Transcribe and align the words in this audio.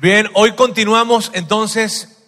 Bien, 0.00 0.28
hoy 0.34 0.52
continuamos 0.52 1.32
entonces 1.34 2.24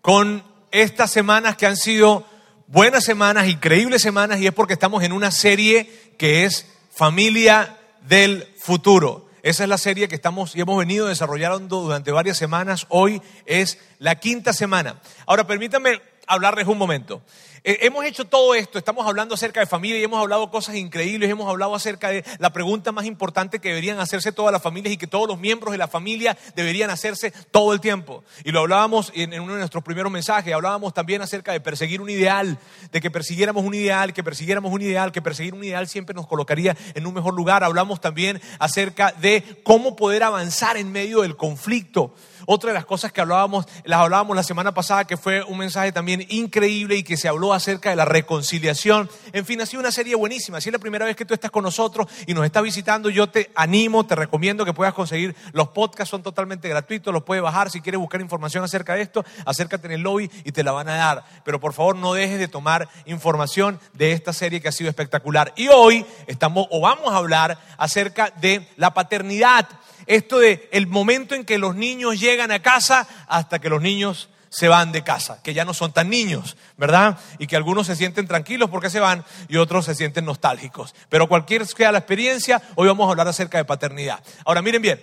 con 0.00 0.42
estas 0.72 1.12
semanas 1.12 1.56
que 1.56 1.66
han 1.66 1.76
sido 1.76 2.26
buenas 2.66 3.04
semanas, 3.04 3.46
increíbles 3.46 4.02
semanas, 4.02 4.40
y 4.40 4.48
es 4.48 4.52
porque 4.52 4.72
estamos 4.72 5.04
en 5.04 5.12
una 5.12 5.30
serie 5.30 5.88
que 6.18 6.44
es 6.44 6.66
Familia 6.90 7.78
del 8.00 8.48
Futuro. 8.58 9.28
Esa 9.44 9.62
es 9.62 9.68
la 9.68 9.78
serie 9.78 10.08
que 10.08 10.16
estamos 10.16 10.56
y 10.56 10.62
hemos 10.62 10.76
venido 10.76 11.06
desarrollando 11.06 11.82
durante 11.82 12.10
varias 12.10 12.38
semanas. 12.38 12.86
Hoy 12.88 13.22
es 13.46 13.78
la 14.00 14.16
quinta 14.16 14.52
semana. 14.52 15.00
Ahora, 15.24 15.46
permítanme 15.46 16.02
hablarles 16.26 16.66
un 16.66 16.78
momento. 16.78 17.22
Eh, 17.64 17.78
hemos 17.82 18.04
hecho 18.04 18.24
todo 18.24 18.56
esto, 18.56 18.76
estamos 18.76 19.06
hablando 19.06 19.36
acerca 19.36 19.60
de 19.60 19.66
familia 19.66 20.00
y 20.00 20.02
hemos 20.02 20.20
hablado 20.20 20.50
cosas 20.50 20.74
increíbles, 20.74 21.30
hemos 21.30 21.48
hablado 21.48 21.76
acerca 21.76 22.08
de 22.08 22.24
la 22.40 22.52
pregunta 22.52 22.90
más 22.90 23.04
importante 23.04 23.60
que 23.60 23.68
deberían 23.68 24.00
hacerse 24.00 24.32
todas 24.32 24.50
las 24.50 24.60
familias 24.60 24.92
y 24.92 24.96
que 24.96 25.06
todos 25.06 25.28
los 25.28 25.38
miembros 25.38 25.70
de 25.70 25.78
la 25.78 25.86
familia 25.86 26.36
deberían 26.56 26.90
hacerse 26.90 27.32
todo 27.52 27.72
el 27.72 27.80
tiempo. 27.80 28.24
Y 28.42 28.50
lo 28.50 28.60
hablábamos 28.60 29.12
en, 29.14 29.38
uno 29.38 29.52
de 29.52 29.60
nuestros 29.60 29.84
primeros 29.84 30.10
mensajes, 30.10 30.52
hablábamos 30.52 30.92
también 30.92 31.22
acerca 31.22 31.52
de 31.52 31.60
perseguir 31.60 32.00
un 32.00 32.10
ideal, 32.10 32.58
de 32.90 33.00
que 33.00 33.12
persiguiéramos 33.12 33.62
un 33.62 33.74
ideal, 33.74 34.12
que 34.12 34.24
persiguiéramos 34.24 34.72
un 34.72 34.82
ideal, 34.82 35.12
que 35.12 35.22
perseguir 35.22 35.54
un 35.54 35.62
ideal 35.62 35.86
siempre 35.86 36.16
nos 36.16 36.26
colocaría 36.26 36.76
en 36.94 37.06
un 37.06 37.14
mejor 37.14 37.34
lugar. 37.34 37.62
Hablamos 37.62 38.00
también 38.00 38.40
acerca 38.58 39.12
de 39.12 39.60
cómo 39.62 39.94
poder 39.94 40.24
avanzar 40.24 40.76
en 40.78 40.90
medio 40.90 41.22
del 41.22 41.36
conflicto. 41.36 42.12
Otra 42.46 42.70
de 42.70 42.74
las 42.74 42.86
cosas 42.86 43.12
que 43.12 43.20
hablábamos, 43.20 43.66
las 43.84 44.00
hablábamos 44.00 44.34
la 44.34 44.42
semana 44.42 44.74
pasada, 44.74 45.06
que 45.06 45.16
fue 45.16 45.44
un 45.44 45.58
mensaje 45.58 45.92
también 45.92 46.26
increíble 46.28 46.96
y 46.96 47.04
que 47.04 47.16
se 47.16 47.28
habló 47.28 47.51
acerca 47.54 47.90
de 47.90 47.96
la 47.96 48.04
reconciliación. 48.04 49.08
En 49.32 49.44
fin, 49.44 49.60
ha 49.60 49.66
sido 49.66 49.80
una 49.80 49.92
serie 49.92 50.14
buenísima. 50.14 50.60
Si 50.60 50.68
es 50.68 50.72
la 50.72 50.78
primera 50.78 51.04
vez 51.04 51.16
que 51.16 51.24
tú 51.24 51.34
estás 51.34 51.50
con 51.50 51.64
nosotros 51.64 52.06
y 52.26 52.34
nos 52.34 52.44
estás 52.44 52.62
visitando, 52.62 53.10
yo 53.10 53.28
te 53.28 53.50
animo, 53.54 54.06
te 54.06 54.14
recomiendo 54.14 54.64
que 54.64 54.72
puedas 54.72 54.94
conseguir 54.94 55.34
los 55.52 55.68
podcasts, 55.68 56.10
son 56.10 56.22
totalmente 56.22 56.68
gratuitos, 56.68 57.12
los 57.12 57.22
puedes 57.22 57.42
bajar. 57.42 57.70
Si 57.70 57.80
quieres 57.80 57.98
buscar 57.98 58.20
información 58.20 58.64
acerca 58.64 58.94
de 58.94 59.02
esto, 59.02 59.24
acércate 59.44 59.86
en 59.86 59.92
el 59.92 60.00
lobby 60.00 60.30
y 60.44 60.52
te 60.52 60.64
la 60.64 60.72
van 60.72 60.88
a 60.88 60.96
dar. 60.96 61.24
Pero 61.44 61.60
por 61.60 61.72
favor, 61.72 61.96
no 61.96 62.14
dejes 62.14 62.38
de 62.38 62.48
tomar 62.48 62.88
información 63.06 63.80
de 63.92 64.12
esta 64.12 64.32
serie 64.32 64.60
que 64.60 64.68
ha 64.68 64.72
sido 64.72 64.90
espectacular. 64.90 65.52
Y 65.56 65.68
hoy 65.68 66.06
estamos 66.26 66.66
o 66.70 66.80
vamos 66.80 67.12
a 67.12 67.16
hablar 67.16 67.58
acerca 67.76 68.30
de 68.40 68.68
la 68.76 68.94
paternidad 68.94 69.68
esto 70.06 70.38
de 70.38 70.68
el 70.72 70.86
momento 70.86 71.34
en 71.34 71.44
que 71.44 71.58
los 71.58 71.76
niños 71.76 72.18
llegan 72.18 72.50
a 72.50 72.60
casa 72.62 73.06
hasta 73.28 73.60
que 73.60 73.68
los 73.68 73.82
niños 73.82 74.28
se 74.52 74.68
van 74.68 74.92
de 74.92 75.02
casa, 75.02 75.40
que 75.42 75.54
ya 75.54 75.64
no 75.64 75.72
son 75.72 75.92
tan 75.92 76.10
niños, 76.10 76.58
¿verdad? 76.76 77.18
Y 77.38 77.46
que 77.46 77.56
algunos 77.56 77.86
se 77.86 77.96
sienten 77.96 78.28
tranquilos 78.28 78.68
porque 78.68 78.90
se 78.90 79.00
van 79.00 79.24
y 79.48 79.56
otros 79.56 79.86
se 79.86 79.94
sienten 79.94 80.26
nostálgicos. 80.26 80.94
Pero 81.08 81.26
cualquier 81.26 81.66
sea 81.66 81.90
la 81.90 81.98
experiencia, 81.98 82.60
hoy 82.74 82.86
vamos 82.86 83.08
a 83.08 83.10
hablar 83.12 83.26
acerca 83.26 83.56
de 83.56 83.64
paternidad. 83.64 84.22
Ahora 84.44 84.60
miren 84.60 84.82
bien, 84.82 85.02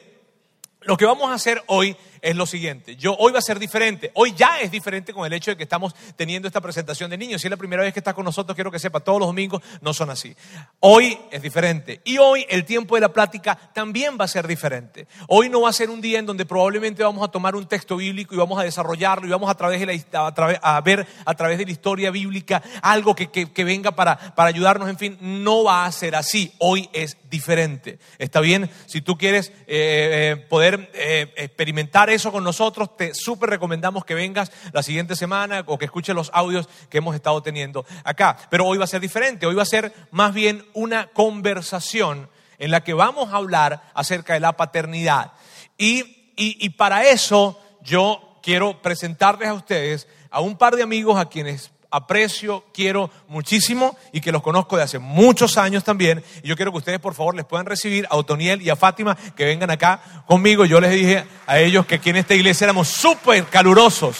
lo 0.81 0.97
que 0.97 1.05
vamos 1.05 1.31
a 1.31 1.33
hacer 1.33 1.63
hoy 1.65 1.97
es 2.21 2.35
lo 2.35 2.45
siguiente. 2.45 2.95
Yo 2.95 3.15
hoy 3.17 3.31
va 3.31 3.39
a 3.39 3.41
ser 3.41 3.59
diferente. 3.59 4.11
Hoy 4.13 4.33
ya 4.35 4.59
es 4.59 4.71
diferente 4.71 5.13
con 5.13 5.25
el 5.25 5.33
hecho 5.33 5.51
de 5.51 5.57
que 5.57 5.63
estamos 5.63 5.95
teniendo 6.15 6.47
esta 6.47 6.61
presentación 6.61 7.09
de 7.09 7.17
niños. 7.17 7.41
Si 7.41 7.47
es 7.47 7.51
la 7.51 7.57
primera 7.57 7.83
vez 7.83 7.93
que 7.93 7.99
está 7.99 8.13
con 8.13 8.25
nosotros, 8.25 8.55
quiero 8.55 8.71
que 8.71 8.79
sepa, 8.79 8.99
todos 8.99 9.19
los 9.19 9.29
domingos 9.29 9.61
no 9.81 9.93
son 9.93 10.09
así. 10.09 10.35
Hoy 10.79 11.17
es 11.31 11.41
diferente. 11.41 12.01
Y 12.03 12.17
hoy 12.17 12.45
el 12.49 12.65
tiempo 12.65 12.95
de 12.95 13.01
la 13.01 13.13
plática 13.13 13.55
también 13.73 14.17
va 14.19 14.25
a 14.25 14.27
ser 14.27 14.47
diferente. 14.47 15.07
Hoy 15.27 15.49
no 15.49 15.61
va 15.61 15.69
a 15.69 15.73
ser 15.73 15.89
un 15.89 16.01
día 16.01 16.19
en 16.19 16.25
donde 16.25 16.45
probablemente 16.45 17.03
vamos 17.03 17.27
a 17.27 17.31
tomar 17.31 17.55
un 17.55 17.67
texto 17.67 17.97
bíblico 17.97 18.33
y 18.33 18.37
vamos 18.37 18.59
a 18.59 18.63
desarrollarlo 18.63 19.27
y 19.27 19.29
vamos 19.29 19.49
a, 19.49 19.55
través 19.55 19.79
de 19.79 19.85
la, 19.85 20.27
a, 20.61 20.81
ver 20.81 21.07
a 21.25 21.33
través 21.33 21.57
de 21.57 21.65
la 21.65 21.71
historia 21.71 22.11
bíblica 22.11 22.61
algo 22.81 23.15
que, 23.15 23.29
venga 23.63 23.91
para, 23.91 24.17
para 24.35 24.49
ayudarnos. 24.49 24.89
En 24.89 24.97
fin, 24.97 25.17
no 25.21 25.63
va 25.63 25.85
a 25.85 25.91
ser 25.91 26.15
así. 26.15 26.53
Hoy 26.59 26.89
es 26.93 27.17
diferente. 27.29 27.99
¿Está 28.17 28.41
bien? 28.41 28.69
Si 28.87 29.01
tú 29.01 29.17
quieres 29.17 29.49
eh, 29.67 30.31
eh, 30.31 30.35
poder 30.49 30.89
eh, 30.93 31.31
experimentar 31.37 32.08
eso 32.09 32.31
con 32.31 32.43
nosotros, 32.43 32.95
te 32.97 33.13
súper 33.13 33.49
recomendamos 33.49 34.05
que 34.05 34.13
vengas 34.13 34.51
la 34.71 34.83
siguiente 34.83 35.15
semana 35.15 35.63
o 35.65 35.77
que 35.77 35.85
escuches 35.85 36.15
los 36.15 36.31
audios 36.33 36.67
que 36.89 36.99
hemos 36.99 37.15
estado 37.15 37.41
teniendo 37.41 37.85
acá. 38.03 38.37
Pero 38.49 38.65
hoy 38.65 38.77
va 38.77 38.85
a 38.85 38.87
ser 38.87 39.01
diferente, 39.01 39.45
hoy 39.45 39.55
va 39.55 39.63
a 39.63 39.65
ser 39.65 39.93
más 40.11 40.33
bien 40.33 40.65
una 40.73 41.07
conversación 41.07 42.29
en 42.57 42.71
la 42.71 42.83
que 42.83 42.93
vamos 42.93 43.31
a 43.33 43.37
hablar 43.37 43.91
acerca 43.93 44.33
de 44.33 44.39
la 44.39 44.57
paternidad. 44.57 45.33
Y, 45.77 46.33
y 46.35 46.69
para 46.71 47.05
eso 47.05 47.59
yo 47.81 48.39
quiero 48.41 48.81
presentarles 48.81 49.49
a 49.49 49.53
ustedes 49.53 50.07
a 50.31 50.41
un 50.41 50.57
par 50.57 50.75
de 50.75 50.83
amigos 50.83 51.19
a 51.19 51.29
quienes 51.29 51.71
aprecio, 51.91 52.65
quiero 52.73 53.09
muchísimo 53.27 53.97
y 54.11 54.21
que 54.21 54.31
los 54.31 54.41
conozco 54.41 54.77
de 54.77 54.83
hace 54.83 54.99
muchos 54.99 55.57
años 55.57 55.83
también. 55.83 56.23
Y 56.43 56.47
yo 56.47 56.55
quiero 56.55 56.71
que 56.71 56.79
ustedes, 56.79 56.99
por 56.99 57.13
favor, 57.13 57.35
les 57.35 57.45
puedan 57.45 57.65
recibir 57.65 58.07
a 58.09 58.15
Otoniel 58.15 58.61
y 58.61 58.69
a 58.69 58.75
Fátima 58.75 59.17
que 59.35 59.45
vengan 59.45 59.71
acá 59.71 60.23
conmigo. 60.25 60.65
Yo 60.65 60.79
les 60.79 60.91
dije 60.91 61.25
a 61.47 61.59
ellos 61.59 61.85
que 61.85 61.95
aquí 61.95 62.09
en 62.09 62.17
esta 62.17 62.35
iglesia 62.35 62.65
éramos 62.65 62.87
súper 62.87 63.45
calurosos. 63.45 64.17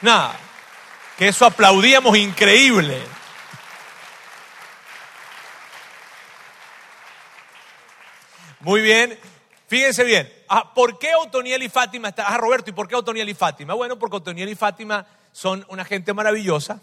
Nada, 0.00 0.34
que 1.16 1.28
eso 1.28 1.46
aplaudíamos 1.46 2.16
increíble. 2.16 3.00
Muy 8.60 8.80
bien, 8.80 9.18
fíjense 9.68 10.02
bien. 10.02 10.32
Ah, 10.48 10.74
¿Por 10.74 10.98
qué 10.98 11.14
Otoniel 11.14 11.62
y 11.62 11.68
Fátima 11.68 12.08
están? 12.08 12.26
Ah, 12.28 12.36
Roberto, 12.38 12.70
¿y 12.70 12.72
por 12.72 12.88
qué 12.88 12.96
Otoniel 12.96 13.28
y 13.28 13.34
Fátima? 13.34 13.74
Bueno, 13.74 13.98
porque 13.98 14.16
Otoniel 14.16 14.48
y 14.48 14.54
Fátima 14.56 15.06
son 15.32 15.64
una 15.68 15.84
gente 15.84 16.12
maravillosa, 16.12 16.80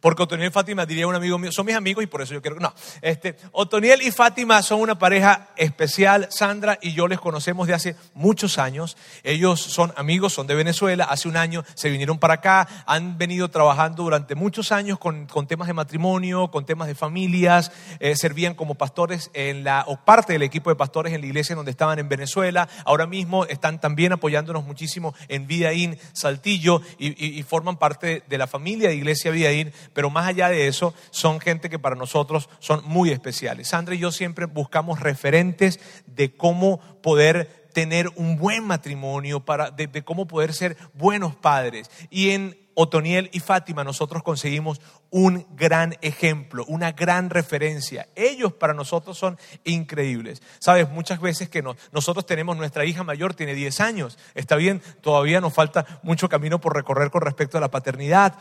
porque 0.00 0.22
Otoniel 0.22 0.48
y 0.48 0.52
Fátima, 0.52 0.84
diría 0.84 1.06
un 1.06 1.14
amigo 1.14 1.38
mío, 1.38 1.52
son 1.52 1.66
mis 1.66 1.76
amigos 1.76 2.04
y 2.04 2.06
por 2.06 2.22
eso 2.22 2.34
yo 2.34 2.42
quiero... 2.42 2.58
No, 2.60 2.74
este, 3.02 3.36
Otoniel 3.52 4.02
y 4.02 4.10
Fátima 4.10 4.62
son 4.62 4.80
una 4.80 4.98
pareja 4.98 5.48
especial, 5.56 6.28
Sandra 6.30 6.78
y 6.82 6.92
yo 6.92 7.08
les 7.08 7.20
conocemos 7.20 7.66
de 7.66 7.74
hace 7.74 7.96
muchos 8.12 8.58
años, 8.58 8.96
ellos 9.22 9.60
son 9.60 9.92
amigos, 9.96 10.32
son 10.32 10.46
de 10.46 10.54
Venezuela, 10.54 11.04
hace 11.04 11.28
un 11.28 11.36
año 11.36 11.64
se 11.74 11.88
vinieron 11.90 12.18
para 12.18 12.34
acá, 12.34 12.68
han 12.86 13.16
venido 13.18 13.48
trabajando 13.48 14.02
durante 14.02 14.34
muchos 14.34 14.72
años 14.72 14.98
con, 14.98 15.26
temas 15.46 15.68
de 15.68 15.74
matrimonio, 15.74 16.50
con 16.50 16.66
temas 16.66 16.88
de 16.88 16.94
familias, 16.94 17.72
eh, 18.00 18.16
servían 18.16 18.54
como 18.54 18.74
pastores 18.74 19.30
en 19.34 19.64
la, 19.64 19.84
o 19.86 19.96
parte 19.96 20.32
del 20.32 20.42
equipo 20.42 20.70
de 20.70 20.76
pastores 20.76 21.12
en 21.12 21.20
la 21.20 21.26
iglesia 21.26 21.56
donde 21.56 21.70
estaban 21.70 21.98
en 21.98 22.08
Venezuela, 22.08 22.68
ahora 22.84 23.06
mismo 23.06 23.44
están 23.46 23.80
también 23.80 24.12
apoyándonos 24.12 24.64
muchísimo 24.64 25.14
en 25.28 25.46
Vida 25.46 25.72
In 25.72 25.98
Saltillo 26.12 26.82
y, 26.98 27.38
y 27.38 27.42
forman 27.42 27.73
parte 27.76 28.22
de 28.28 28.38
la 28.38 28.46
familia 28.46 28.88
de 28.88 28.96
Iglesia 28.96 29.30
Vidaín, 29.30 29.72
pero 29.92 30.10
más 30.10 30.26
allá 30.26 30.48
de 30.48 30.66
eso, 30.66 30.94
son 31.10 31.40
gente 31.40 31.70
que 31.70 31.78
para 31.78 31.96
nosotros 31.96 32.48
son 32.58 32.82
muy 32.84 33.10
especiales. 33.10 33.68
Sandra 33.68 33.94
y 33.94 33.98
yo 33.98 34.12
siempre 34.12 34.46
buscamos 34.46 35.00
referentes 35.00 35.80
de 36.06 36.34
cómo 36.34 36.80
poder 37.02 37.64
tener 37.72 38.08
un 38.16 38.38
buen 38.38 38.64
matrimonio, 38.64 39.40
para, 39.40 39.70
de 39.70 40.04
cómo 40.04 40.26
poder 40.26 40.52
ser 40.54 40.76
buenos 40.94 41.34
padres. 41.34 41.90
Y 42.08 42.30
en 42.30 42.63
Otoniel 42.74 43.30
y 43.32 43.40
Fátima 43.40 43.84
nosotros 43.84 44.22
conseguimos 44.22 44.80
un 45.10 45.46
gran 45.56 45.96
ejemplo, 46.02 46.64
una 46.66 46.92
gran 46.92 47.30
referencia. 47.30 48.08
Ellos 48.14 48.52
para 48.52 48.74
nosotros 48.74 49.16
son 49.16 49.38
increíbles. 49.64 50.42
Sabes, 50.58 50.88
muchas 50.90 51.20
veces 51.20 51.48
que 51.48 51.62
nosotros 51.62 52.26
tenemos, 52.26 52.56
nuestra 52.56 52.84
hija 52.84 53.04
mayor 53.04 53.34
tiene 53.34 53.54
10 53.54 53.80
años, 53.80 54.18
está 54.34 54.56
bien, 54.56 54.82
todavía 55.00 55.40
nos 55.40 55.52
falta 55.52 56.00
mucho 56.02 56.28
camino 56.28 56.60
por 56.60 56.74
recorrer 56.74 57.10
con 57.10 57.22
respecto 57.22 57.58
a 57.58 57.60
la 57.60 57.70
paternidad, 57.70 58.34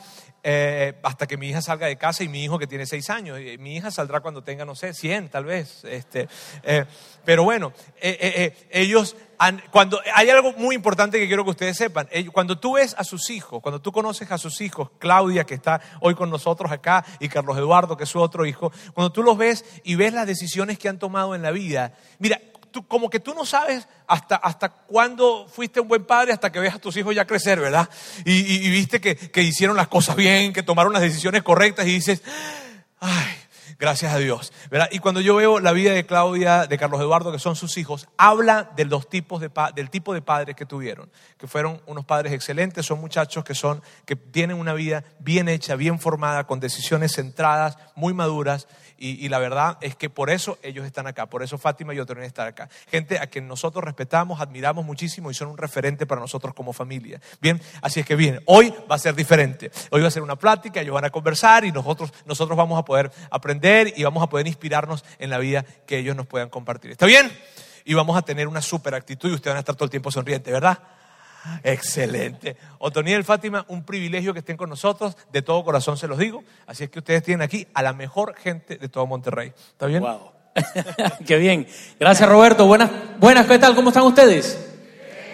eh, 0.46 1.00
hasta 1.04 1.26
que 1.26 1.38
mi 1.38 1.50
hija 1.50 1.62
salga 1.62 1.88
de 1.88 1.98
casa 1.98 2.24
y 2.24 2.28
mi 2.28 2.44
hijo 2.44 2.60
que 2.60 2.68
tiene 2.68 2.86
6 2.86 3.10
años. 3.10 3.40
Mi 3.60 3.78
hija 3.78 3.92
saldrá 3.92 4.20
cuando 4.20 4.44
tenga, 4.44 4.66
no 4.66 4.76
sé, 4.76 4.94
100 4.94 5.30
tal 5.30 5.46
vez. 5.46 5.84
Este, 5.86 6.28
eh, 6.64 6.86
pero 7.24 7.44
bueno, 7.44 7.72
eh, 8.02 8.68
ellos 8.72 9.16
cuando 9.72 10.02
hay 10.14 10.30
algo 10.30 10.54
muy 10.54 10.76
importante 10.76 11.20
que 11.20 11.28
quiero 11.28 11.44
que 11.44 11.52
ustedes 11.52 11.78
sepan. 11.78 12.08
Cuando 12.32 12.58
tú 12.58 12.74
ves 12.74 12.96
a 12.98 13.04
sus 13.04 13.30
hijos, 13.30 13.62
cuando 13.62 13.82
tú 13.82 13.92
conoces 13.92 14.32
a 14.32 14.38
sus 14.38 14.62
hijos, 14.62 14.90
Claudia, 15.00 15.44
que 15.44 15.56
está 15.56 15.82
hoy 16.02 16.16
con 16.16 16.30
nosotros 16.30 16.72
acá, 16.72 17.06
y 17.20 17.30
Carlos 17.30 17.58
Eduardo, 17.58 17.98
que 17.98 18.04
es 18.04 18.10
su 18.10 18.20
otro 18.20 18.46
hijo, 18.46 18.72
cuando 18.94 19.12
tú 19.12 19.24
los 19.24 19.38
ves 19.38 19.66
y 19.84 19.96
ves 19.96 20.14
las 20.14 20.28
decisiones 20.28 20.78
que 20.78 20.90
han 20.90 21.00
tomado 21.00 21.36
en 21.36 21.42
la 21.42 21.52
vida, 21.52 21.94
mira, 22.20 22.40
como 22.88 23.10
que 23.10 23.20
tú 23.20 23.34
no 23.36 23.46
sabes 23.46 23.88
hasta, 24.08 24.36
hasta 24.36 24.70
cuándo 24.70 25.48
fuiste 25.48 25.80
un 25.80 25.88
buen 25.88 26.06
padre, 26.06 26.34
hasta 26.34 26.52
que 26.52 26.60
ves 26.60 26.74
a 26.74 26.80
tus 26.80 26.98
hijos 26.98 27.14
ya 27.14 27.26
crecer, 27.26 27.60
¿verdad? 27.60 27.88
Y, 28.26 28.70
viste 28.70 29.00
que 29.00 29.42
hicieron 29.42 29.78
las 29.78 29.88
cosas 29.88 30.16
bien, 30.16 30.54
que 30.54 30.64
tomaron 30.64 30.92
las 30.92 31.02
decisiones 31.02 31.44
correctas 31.44 31.86
y 31.86 31.92
dices, 31.92 32.24
ay, 33.00 33.43
Gracias 33.84 34.14
a 34.14 34.18
Dios. 34.18 34.54
Y 34.92 35.00
cuando 35.00 35.20
yo 35.20 35.36
veo 35.36 35.60
la 35.60 35.74
vida 35.74 35.92
de 35.92 36.06
Claudia, 36.06 36.68
de 36.68 36.78
Carlos 36.78 37.02
Eduardo, 37.02 37.34
que 37.34 37.38
son 37.38 37.58
sus 37.58 37.78
hijos, 37.78 38.08
habla 38.16 38.72
de 38.78 38.86
los 38.86 39.10
tipos 39.10 39.42
de, 39.42 39.52
del 39.76 39.90
tipo 39.90 40.14
de 40.14 40.22
padres 40.22 40.56
que 40.56 40.66
tuvieron, 40.66 41.12
que 41.38 41.48
fueron 41.48 41.82
unos 41.86 42.06
padres 42.06 42.32
excelentes, 42.32 42.86
son 42.86 43.02
muchachos 43.02 43.44
que, 43.44 43.54
son, 43.54 43.82
que 44.06 44.16
tienen 44.16 44.58
una 44.58 44.74
vida 44.74 45.04
bien 45.20 45.50
hecha, 45.50 45.76
bien 45.76 46.00
formada, 46.00 46.46
con 46.46 46.62
decisiones 46.62 47.16
centradas, 47.16 47.78
muy 47.94 48.14
maduras 48.14 48.70
y, 48.98 49.28
la 49.28 49.38
verdad 49.40 49.78
es 49.82 49.98
que 49.98 50.10
por 50.10 50.30
eso 50.30 50.58
ellos 50.64 50.86
están 50.86 51.08
acá, 51.08 51.26
por 51.26 51.44
eso 51.44 51.58
Fátima 51.58 51.94
y 51.94 52.00
Otoniel 52.00 52.26
están 52.26 52.48
acá. 52.48 52.70
Gente 52.90 53.20
a 53.20 53.28
quien 53.28 53.50
nosotros 53.50 53.84
respetamos, 53.84 54.40
admiramos 54.40 54.86
muchísimo 54.86 55.30
y 55.30 55.34
son 55.34 55.50
un 55.50 55.58
referente 55.58 56.06
para 56.06 56.22
nosotros 56.22 56.54
como 56.54 56.72
familia. 56.72 57.20
Bien, 57.42 57.60
así 57.82 58.00
es 58.00 58.06
que 58.06 58.16
bien, 58.16 58.40
hoy 58.46 58.74
va 58.90 58.96
a 58.96 59.00
ser 59.00 59.14
diferente. 59.14 59.72
Hoy 59.90 60.02
va 60.02 60.08
a 60.08 60.12
ser 60.12 60.24
una 60.24 60.38
plática, 60.38 60.80
ellos 60.80 60.94
van 60.94 61.04
a 61.04 61.10
conversar 61.10 61.66
y 61.66 61.74
nosotros, 61.74 62.14
nosotros 62.26 62.58
vamos 62.58 62.80
a 62.80 62.86
poder 62.86 63.12
aprender 63.30 63.73
y 63.96 64.04
vamos 64.04 64.24
a 64.24 64.28
poder 64.28 64.48
inspirarnos 64.48 65.04
en 65.20 65.30
la 65.30 65.38
vida 65.38 65.66
que 65.86 65.98
ellos 65.98 66.16
nos 66.16 66.28
puedan 66.28 66.50
compartir. 66.50 66.92
¿Está 66.92 67.06
bien? 67.06 67.32
y 67.86 67.94
vamos 67.94 68.18
a 68.18 68.22
tener 68.22 68.48
una 68.48 68.62
super 68.62 68.96
actitud 68.96 69.30
y 69.30 69.34
ustedes 69.34 69.52
van 69.52 69.58
a 69.58 69.60
estar 69.60 69.76
todo 69.76 69.86
el 69.86 69.92
tiempo 69.92 70.12
sonrientes, 70.12 70.52
¿verdad? 70.52 70.80
Excelente. 71.64 72.56
Otoniel, 72.80 73.24
Fátima, 73.26 73.66
un 73.68 73.84
privilegio 73.84 74.32
que 74.34 74.40
estén 74.40 74.56
con 74.56 74.70
nosotros. 74.70 75.18
De 75.32 75.42
todo 75.42 75.64
corazón 75.66 75.98
se 75.98 76.08
los 76.08 76.18
digo. 76.18 76.44
Así 76.66 76.86
es 76.86 76.90
que 76.90 77.00
ustedes 77.00 77.24
tienen 77.24 77.42
aquí 77.42 77.68
a 77.74 77.84
la 77.84 77.92
mejor 77.92 78.36
gente 78.36 78.78
de 78.78 78.88
todo 78.88 79.06
Monterrey. 79.06 79.52
¿Está 79.72 79.88
bien? 79.88 80.02
Wow. 80.02 80.32
qué 81.28 81.38
bien. 81.38 81.68
Gracias, 82.00 82.30
Roberto. 82.30 82.66
Buenas, 82.66 82.90
buenas, 83.20 83.46
¿qué 83.46 83.60
tal? 83.60 83.76
¿Cómo 83.76 83.90
están 83.90 84.04
ustedes? 84.04 84.58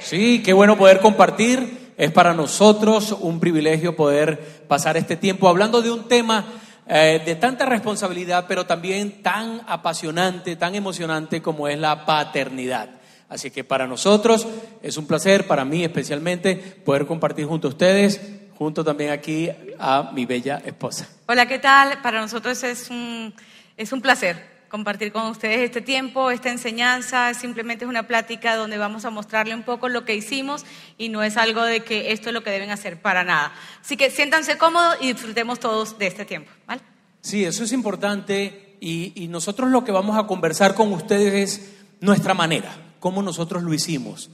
Sí, 0.02 0.42
qué 0.44 0.54
bueno 0.54 0.78
poder 0.78 1.00
compartir. 1.00 1.94
Es 1.96 2.12
para 2.12 2.34
nosotros 2.34 3.12
un 3.12 3.40
privilegio 3.40 3.96
poder 3.96 4.64
pasar 4.68 4.98
este 4.98 5.18
tiempo 5.18 5.48
hablando 5.48 5.82
de 5.82 5.92
un 5.92 6.08
tema 6.08 6.46
eh, 6.92 7.22
de 7.24 7.36
tanta 7.36 7.68
responsabilidad, 7.68 8.46
pero 8.48 8.66
también 8.66 9.22
tan 9.22 9.62
apasionante, 9.68 10.56
tan 10.56 10.74
emocionante 10.74 11.40
como 11.40 11.68
es 11.68 11.78
la 11.78 12.04
paternidad. 12.04 12.90
Así 13.30 13.52
que 13.52 13.64
para 13.64 13.86
nosotros 13.86 14.48
es 14.82 14.98
un 14.98 15.06
placer, 15.06 15.46
para 15.46 15.64
mí 15.64 15.84
especialmente, 15.84 16.56
poder 16.56 17.06
compartir 17.06 17.46
junto 17.46 17.68
a 17.68 17.70
ustedes, 17.70 18.20
junto 18.58 18.84
también 18.84 19.12
aquí 19.12 19.52
a 19.78 20.10
mi 20.14 20.26
bella 20.26 20.64
esposa. 20.66 21.08
Hola, 21.28 21.48
¿qué 21.48 21.60
tal? 21.60 22.02
Para 22.02 22.22
nosotros 22.22 22.64
es 22.64 22.90
un, 22.90 23.36
es 23.78 23.92
un 23.92 24.02
placer 24.02 24.49
compartir 24.70 25.12
con 25.12 25.26
ustedes 25.26 25.60
este 25.60 25.82
tiempo, 25.82 26.32
esta 26.32 26.50
enseñanza. 26.50 27.34
Simplemente 27.34 27.86
es 27.86 27.90
una 27.90 28.08
plática 28.08 28.56
donde 28.56 28.78
vamos 28.78 29.06
a 29.06 29.10
mostrarle 29.10 29.54
un 29.54 29.64
poco 29.64 29.90
lo 29.90 30.06
que 30.06 30.16
hicimos 30.16 30.66
y 30.98 31.10
no 31.10 31.24
es 31.24 31.36
algo 31.36 31.64
de 31.64 31.82
que 31.82 32.12
esto 32.12 32.30
es 32.30 32.34
lo 32.34 32.44
que 32.44 32.52
deben 32.52 32.72
hacer 32.72 33.02
para 33.02 33.24
nada. 33.24 33.52
Así 33.82 33.98
que 33.98 34.10
siéntanse 34.10 34.58
cómodos 34.58 34.98
y 35.02 35.14
disfrutemos 35.14 35.60
todos 35.60 35.98
de 35.98 36.08
este 36.08 36.26
tiempo. 36.26 36.52
¿vale? 36.66 36.82
Sí, 37.22 37.44
eso 37.44 37.64
es 37.64 37.74
importante 37.74 38.78
y, 38.80 39.12
y 39.16 39.28
nosotros 39.28 39.70
lo 39.70 39.84
que 39.84 39.92
vamos 39.92 40.18
a 40.18 40.28
conversar 40.28 40.76
con 40.76 40.94
ustedes 40.94 41.34
es 41.34 41.72
nuestra 42.00 42.34
manera 42.34 42.90
cómo 43.00 43.22
nosotros 43.22 43.64
lo 43.64 43.74
hicimos. 43.74 44.30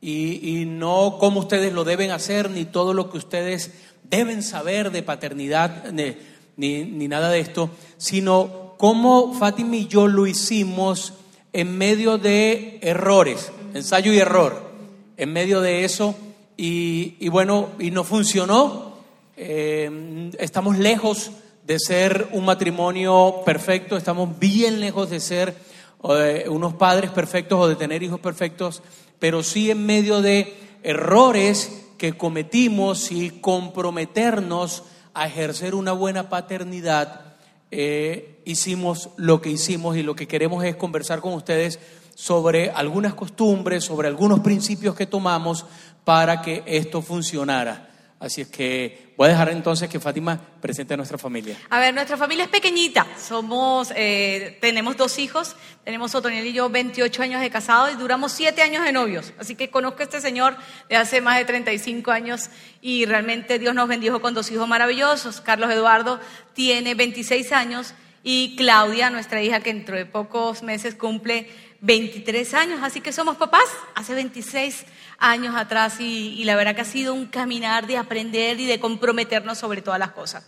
Y, 0.00 0.64
no 0.66 1.16
cómo 1.18 1.40
ustedes 1.40 1.72
lo 1.72 1.82
deben 1.82 2.12
hacer, 2.12 2.50
ni 2.50 2.64
todo 2.64 2.94
lo 2.94 3.10
que 3.10 3.18
ustedes 3.18 3.72
deben 4.08 4.44
saber 4.44 4.92
de 4.92 5.02
paternidad, 5.02 5.90
ni, 5.90 6.84
ni, 6.84 7.08
nada 7.08 7.30
de 7.30 7.40
esto, 7.40 7.70
sino 7.96 8.67
cómo 8.78 9.34
Fátima 9.34 9.76
y 9.76 9.86
yo 9.86 10.06
lo 10.06 10.26
hicimos 10.26 11.12
en 11.52 11.76
medio 11.76 12.16
de 12.16 12.78
errores, 12.80 13.52
ensayo 13.74 14.12
y 14.12 14.18
error, 14.18 14.70
en 15.18 15.32
medio 15.32 15.60
de 15.60 15.84
eso, 15.84 16.14
y, 16.56 17.28
bueno, 17.28 17.68
y 17.78 17.90
no 17.90 18.02
funcionó. 18.02 18.98
Eh, 19.36 20.30
estamos 20.38 20.78
lejos 20.78 21.30
de 21.66 21.78
ser 21.78 22.28
un 22.32 22.44
matrimonio 22.44 23.42
perfecto, 23.44 23.96
estamos 23.96 24.38
bien 24.38 24.80
lejos 24.80 25.10
de 25.10 25.20
ser 25.20 25.54
de 26.02 26.48
unos 26.48 26.74
padres 26.74 27.10
perfectos 27.10 27.58
o 27.60 27.68
de 27.68 27.76
tener 27.76 28.02
hijos 28.02 28.20
perfectos, 28.20 28.82
pero 29.18 29.42
sí 29.42 29.70
en 29.70 29.84
medio 29.84 30.22
de 30.22 30.56
errores 30.82 31.86
que 31.98 32.12
cometimos 32.12 33.10
y 33.10 33.30
comprometernos 33.30 34.84
a 35.14 35.26
ejercer 35.26 35.74
una 35.74 35.92
buena 35.92 36.28
paternidad, 36.28 37.27
eh, 37.70 38.40
hicimos 38.44 39.10
lo 39.16 39.40
que 39.40 39.50
hicimos 39.50 39.96
y 39.96 40.02
lo 40.02 40.16
que 40.16 40.28
queremos 40.28 40.64
es 40.64 40.76
conversar 40.76 41.20
con 41.20 41.34
ustedes 41.34 41.78
sobre 42.14 42.70
algunas 42.70 43.14
costumbres, 43.14 43.84
sobre 43.84 44.08
algunos 44.08 44.40
principios 44.40 44.94
que 44.94 45.06
tomamos 45.06 45.66
para 46.04 46.42
que 46.42 46.62
esto 46.66 47.02
funcionara. 47.02 47.88
Así 48.20 48.40
es 48.40 48.48
que 48.48 49.14
voy 49.16 49.26
a 49.26 49.30
dejar 49.30 49.50
entonces 49.50 49.88
que 49.88 50.00
Fátima 50.00 50.40
presente 50.60 50.94
a 50.94 50.96
nuestra 50.96 51.18
familia. 51.18 51.56
A 51.70 51.78
ver, 51.78 51.94
nuestra 51.94 52.16
familia 52.16 52.44
es 52.44 52.50
pequeñita. 52.50 53.06
Somos, 53.16 53.92
eh, 53.94 54.58
tenemos 54.60 54.96
dos 54.96 55.20
hijos. 55.20 55.54
Tenemos 55.84 56.16
Otoniel 56.16 56.44
y 56.46 56.52
yo 56.52 56.68
28 56.68 57.22
años 57.22 57.40
de 57.40 57.48
casados 57.48 57.92
y 57.92 57.96
duramos 57.96 58.32
7 58.32 58.60
años 58.60 58.84
de 58.84 58.90
novios. 58.90 59.32
Así 59.38 59.54
que 59.54 59.70
conozco 59.70 60.00
a 60.00 60.02
este 60.02 60.20
señor 60.20 60.56
de 60.88 60.96
hace 60.96 61.20
más 61.20 61.38
de 61.38 61.44
35 61.44 62.10
años 62.10 62.50
y 62.80 63.06
realmente 63.06 63.60
Dios 63.60 63.72
nos 63.72 63.88
bendijo 63.88 64.20
con 64.20 64.34
dos 64.34 64.50
hijos 64.50 64.66
maravillosos. 64.66 65.40
Carlos 65.40 65.70
Eduardo 65.70 66.18
tiene 66.54 66.96
26 66.96 67.52
años 67.52 67.94
y 68.24 68.56
Claudia, 68.56 69.10
nuestra 69.10 69.42
hija 69.42 69.60
que 69.60 69.72
dentro 69.72 69.96
de 69.96 70.06
pocos 70.06 70.64
meses 70.64 70.96
cumple 70.96 71.48
23 71.80 72.54
años. 72.54 72.80
Así 72.82 73.00
que 73.00 73.12
somos 73.12 73.36
papás 73.36 73.66
hace 73.94 74.14
26 74.14 74.84
años 75.18 75.54
atrás 75.56 76.00
y, 76.00 76.42
la 76.44 76.56
verdad 76.56 76.74
que 76.74 76.82
ha 76.82 76.86
sido 76.86 77.14
un 77.14 77.26
caminar 77.26 77.86
de 77.86 77.96
aprender 77.96 78.60
y 78.60 78.66
de 78.66 78.80
comprometernos 78.80 79.58
sobre 79.58 79.82
todas 79.82 79.98
las 79.98 80.12
cosas. 80.12 80.46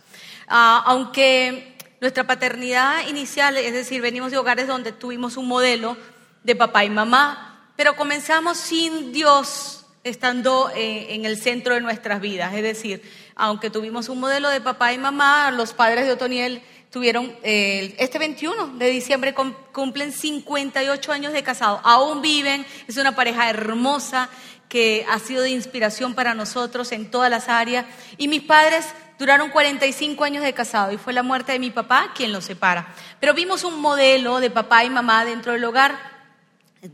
Ah, 0.49 0.83
aunque 0.87 1.77
nuestra 2.01 2.27
paternidad 2.27 3.07
inicial, 3.09 3.57
es 3.57 3.73
decir, 3.73 4.01
venimos 4.01 4.31
de 4.31 4.39
hogares 4.39 4.67
donde 4.67 4.93
tuvimos 4.93 5.37
un 5.37 5.47
modelo 5.47 5.97
de 6.43 6.57
papá 6.57 6.85
y 6.85 6.91
mamá, 6.91 7.71
pero 7.77 7.97
comenzamos 7.97 8.57
sin 8.57 9.13
Dios 9.13 9.85
estando 10.03 10.71
eh, 10.75 11.15
en 11.15 11.27
el 11.27 11.37
centro 11.37 11.75
de 11.75 11.81
nuestras 11.81 12.21
vidas. 12.21 12.55
Es 12.55 12.63
decir, 12.63 13.03
aunque 13.37 13.71
tuvimos 13.71 14.09
un 14.09 14.21
modelo 14.21 14.49
de 14.49 14.61
papá 14.61 14.93
y 14.93 14.99
mamá, 14.99 15.51
los 15.51 15.75
padres 15.75 16.07
de 16.07 16.13
Otoniel 16.13 16.63
tuvieron, 16.91 17.35
eh, 17.43 17.95
este 17.99 18.19
21 18.19 18.79
de 18.79 18.91
diciembre 18.91 19.35
cumplen 19.73 20.13
58 20.13 21.13
años 21.13 21.33
de 21.33 21.43
casado, 21.43 21.81
aún 21.85 22.21
viven, 22.21 22.67
es 22.89 22.97
una 22.97 23.15
pareja 23.15 23.49
hermosa 23.49 24.29
que 24.69 25.05
ha 25.11 25.19
sido 25.19 25.43
de 25.43 25.51
inspiración 25.51 26.15
para 26.15 26.35
nosotros 26.35 26.93
en 26.93 27.11
todas 27.11 27.31
las 27.31 27.49
áreas. 27.49 27.87
Y 28.19 28.29
mis 28.29 28.43
padres 28.43 28.87
duraron 29.19 29.51
45 29.51 30.25
años 30.25 30.45
de 30.45 30.55
casado 30.55 30.93
y 30.93 30.97
fue 30.97 31.13
la 31.13 31.25
muerte 31.25 31.53
de 31.53 31.59
mi 31.59 31.71
papá 31.71 32.13
quien 32.15 32.33
los 32.33 32.45
separa. 32.45 32.95
Pero 33.19 33.35
vimos 33.35 33.65
un 33.65 33.81
modelo 33.81 34.41
de 34.41 34.49
papá 34.49 34.85
y 34.85 34.91
mamá 34.91 35.25
dentro 35.25 35.53
del 35.53 35.65
hogar. 35.65 36.10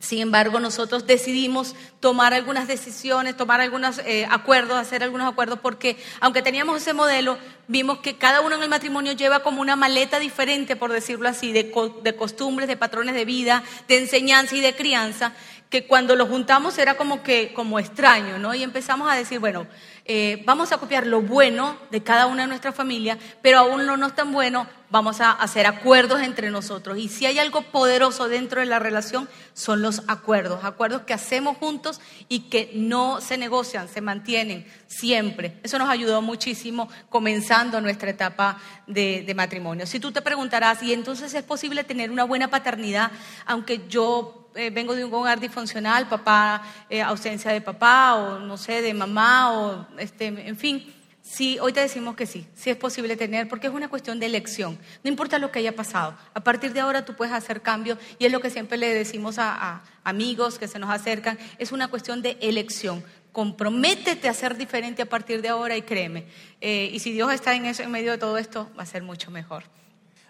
Sin 0.00 0.18
embargo, 0.18 0.58
nosotros 0.58 1.06
decidimos 1.06 1.76
tomar 2.00 2.34
algunas 2.34 2.66
decisiones, 2.66 3.36
tomar 3.36 3.60
algunos 3.60 3.98
eh, 3.98 4.26
acuerdos, 4.28 4.76
hacer 4.76 5.04
algunos 5.04 5.30
acuerdos, 5.30 5.60
porque 5.60 5.96
aunque 6.18 6.42
teníamos 6.42 6.82
ese 6.82 6.92
modelo, 6.92 7.38
vimos 7.68 7.98
que 8.00 8.16
cada 8.16 8.40
uno 8.40 8.56
en 8.56 8.64
el 8.64 8.68
matrimonio 8.68 9.12
lleva 9.12 9.44
como 9.44 9.60
una 9.60 9.76
maleta 9.76 10.18
diferente, 10.18 10.74
por 10.74 10.90
decirlo 10.90 11.28
así, 11.28 11.52
de, 11.52 11.72
de 12.02 12.16
costumbres, 12.16 12.66
de 12.66 12.76
patrones 12.76 13.14
de 13.14 13.24
vida, 13.24 13.62
de 13.86 13.98
enseñanza 13.98 14.56
y 14.56 14.60
de 14.60 14.74
crianza 14.74 15.34
que 15.70 15.86
cuando 15.86 16.14
lo 16.16 16.26
juntamos 16.26 16.78
era 16.78 16.96
como 16.96 17.22
que 17.22 17.52
como 17.52 17.78
extraño, 17.78 18.38
¿no? 18.38 18.54
Y 18.54 18.62
empezamos 18.62 19.10
a 19.10 19.16
decir, 19.16 19.40
bueno, 19.40 19.66
eh, 20.08 20.42
vamos 20.44 20.70
a 20.70 20.78
copiar 20.78 21.06
lo 21.06 21.20
bueno 21.20 21.76
de 21.90 22.02
cada 22.02 22.26
una 22.26 22.42
de 22.42 22.48
nuestras 22.48 22.74
familias, 22.74 23.18
pero 23.42 23.58
aún 23.58 23.86
no, 23.86 24.06
es 24.06 24.14
tan 24.14 24.32
bueno, 24.32 24.68
vamos 24.88 25.20
a 25.20 25.32
hacer 25.32 25.66
acuerdos 25.66 26.20
entre 26.22 26.50
nosotros. 26.50 26.96
Y 26.98 27.08
si 27.08 27.26
hay 27.26 27.40
algo 27.40 27.62
poderoso 27.62 28.28
dentro 28.28 28.60
de 28.60 28.66
la 28.66 28.78
relación, 28.78 29.28
son 29.52 29.82
los 29.82 30.02
acuerdos, 30.06 30.64
acuerdos 30.64 31.02
que 31.02 31.12
hacemos 31.12 31.56
juntos 31.56 32.00
y 32.28 32.48
que 32.48 32.70
no 32.74 33.20
se 33.20 33.36
negocian, 33.36 33.88
se 33.88 34.00
mantienen 34.00 34.66
siempre. 34.86 35.58
Eso 35.64 35.78
nos 35.78 35.88
ayudó 35.88 36.22
muchísimo 36.22 36.88
comenzando 37.08 37.80
nuestra 37.80 38.10
etapa 38.10 38.58
de, 38.86 39.24
de 39.26 39.34
matrimonio. 39.34 39.86
Si 39.86 39.98
tú 39.98 40.12
te 40.12 40.22
preguntarás, 40.22 40.82
¿y 40.84 40.92
entonces 40.92 41.34
es 41.34 41.42
posible 41.42 41.82
tener 41.82 42.12
una 42.12 42.24
buena 42.24 42.48
paternidad, 42.48 43.10
aunque 43.44 43.88
yo 43.88 44.45
eh, 44.56 44.70
vengo 44.70 44.94
de 44.94 45.04
un 45.04 45.12
hogar 45.12 45.38
disfuncional, 45.38 46.08
papá, 46.08 46.62
eh, 46.88 47.02
ausencia 47.02 47.52
de 47.52 47.60
papá, 47.60 48.14
o 48.14 48.38
no 48.40 48.56
sé, 48.56 48.82
de 48.82 48.94
mamá, 48.94 49.52
o 49.52 49.86
este, 49.98 50.26
en 50.26 50.56
fin. 50.56 50.92
Sí, 51.22 51.58
hoy 51.60 51.72
te 51.72 51.80
decimos 51.80 52.14
que 52.14 52.24
sí, 52.24 52.46
sí 52.54 52.70
es 52.70 52.76
posible 52.76 53.16
tener, 53.16 53.48
porque 53.48 53.66
es 53.66 53.72
una 53.72 53.88
cuestión 53.88 54.20
de 54.20 54.26
elección. 54.26 54.78
No 55.02 55.10
importa 55.10 55.40
lo 55.40 55.50
que 55.50 55.58
haya 55.58 55.74
pasado, 55.74 56.16
a 56.34 56.40
partir 56.40 56.72
de 56.72 56.78
ahora 56.78 57.04
tú 57.04 57.16
puedes 57.16 57.34
hacer 57.34 57.62
cambios 57.62 57.98
y 58.20 58.26
es 58.26 58.32
lo 58.32 58.40
que 58.40 58.48
siempre 58.48 58.78
le 58.78 58.94
decimos 58.94 59.36
a, 59.38 59.82
amigos 60.04 60.56
que 60.56 60.68
se 60.68 60.78
nos 60.78 60.88
acercan, 60.88 61.36
es 61.58 61.72
una 61.72 61.88
cuestión 61.88 62.22
de 62.22 62.38
elección. 62.40 63.02
Comprométete 63.32 64.28
a 64.28 64.34
ser 64.34 64.56
diferente 64.56 65.02
a 65.02 65.06
partir 65.06 65.42
de 65.42 65.48
ahora 65.48 65.76
y 65.76 65.82
créeme. 65.82 66.26
Eh, 66.60 66.90
y 66.92 67.00
si 67.00 67.12
Dios 67.12 67.32
está 67.32 67.54
en 67.54 67.66
eso, 67.66 67.82
en 67.82 67.90
medio 67.90 68.12
de 68.12 68.18
todo 68.18 68.38
esto, 68.38 68.70
va 68.78 68.84
a 68.84 68.86
ser 68.86 69.02
mucho 69.02 69.32
mejor. 69.32 69.64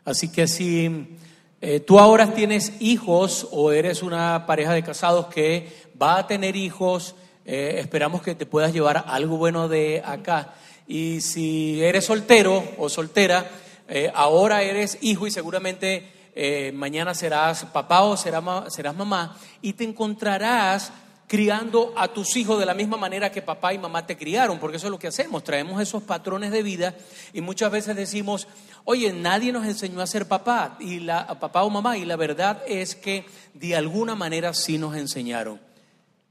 Así 0.07 0.33
que 0.33 0.49
si 0.49 1.19
eh, 1.63 1.81
tú 1.81 1.99
ahora 1.99 2.35
tienes 2.35 2.75
hijos 2.81 3.49
o 3.51 3.73
eres 3.73 4.03
una 4.03 4.45
pareja 4.47 4.75
de 4.75 4.83
casados 4.83 5.27
que 5.27 5.73
va 6.01 6.19
a 6.19 6.27
tener 6.27 6.55
hijos, 6.55 7.15
eh, 7.47 7.77
esperamos 7.79 8.21
que 8.21 8.35
te 8.35 8.45
puedas 8.45 8.75
llevar 8.75 9.05
algo 9.07 9.39
bueno 9.39 9.67
de 9.67 10.03
acá. 10.05 10.55
Y 10.87 11.23
si 11.23 11.83
eres 11.83 12.05
soltero 12.05 12.63
o 12.77 12.91
soltera, 12.91 13.51
eh, 13.89 14.13
ahora 14.15 14.63
eres 14.63 14.99
hijo 15.01 15.27
y 15.27 15.31
seguramente 15.31 16.13
mañana 16.75 17.15
serás 17.15 17.65
papá 17.65 18.03
o 18.03 18.15
serás, 18.15 18.45
serás 18.71 18.95
mamá 18.95 19.39
y 19.63 19.73
te 19.73 19.85
encontrarás 19.85 20.93
criando 21.27 21.93
a 21.97 22.09
tus 22.09 22.37
hijos 22.37 22.59
de 22.59 22.67
la 22.67 22.75
misma 22.75 22.97
manera 22.97 23.33
que 23.33 23.43
papá 23.43 23.75
y 23.75 23.79
mamá 23.79 24.07
te 24.07 24.17
criaron, 24.17 24.59
porque 24.59 24.77
eso 24.77 24.87
es 24.87 24.91
lo 24.91 24.99
que 24.99 25.09
hacemos, 25.09 25.43
traemos 25.43 25.81
esos 25.81 26.03
patrones 26.03 26.53
de 26.53 26.63
vida 26.63 26.95
y 27.33 27.41
muchas 27.41 27.73
veces 27.73 27.97
decimos, 27.97 28.47
oye, 28.85 29.13
nadie 29.13 29.53
nos 29.53 29.67
enseñó 29.67 30.01
a 30.01 30.07
ser 30.07 30.29
papá, 30.29 30.77
y 30.79 31.01
la, 31.01 31.27
papá 31.39 31.65
o 31.65 31.71
mamá, 31.71 31.99
y 31.99 32.05
la 32.05 32.17
verdad 32.17 32.63
es 32.67 32.95
que 32.95 33.27
de 33.55 33.75
alguna 33.75 34.15
manera 34.15 34.55
sí 34.55 34.79
nos 34.79 34.97
enseñaron. 34.97 35.61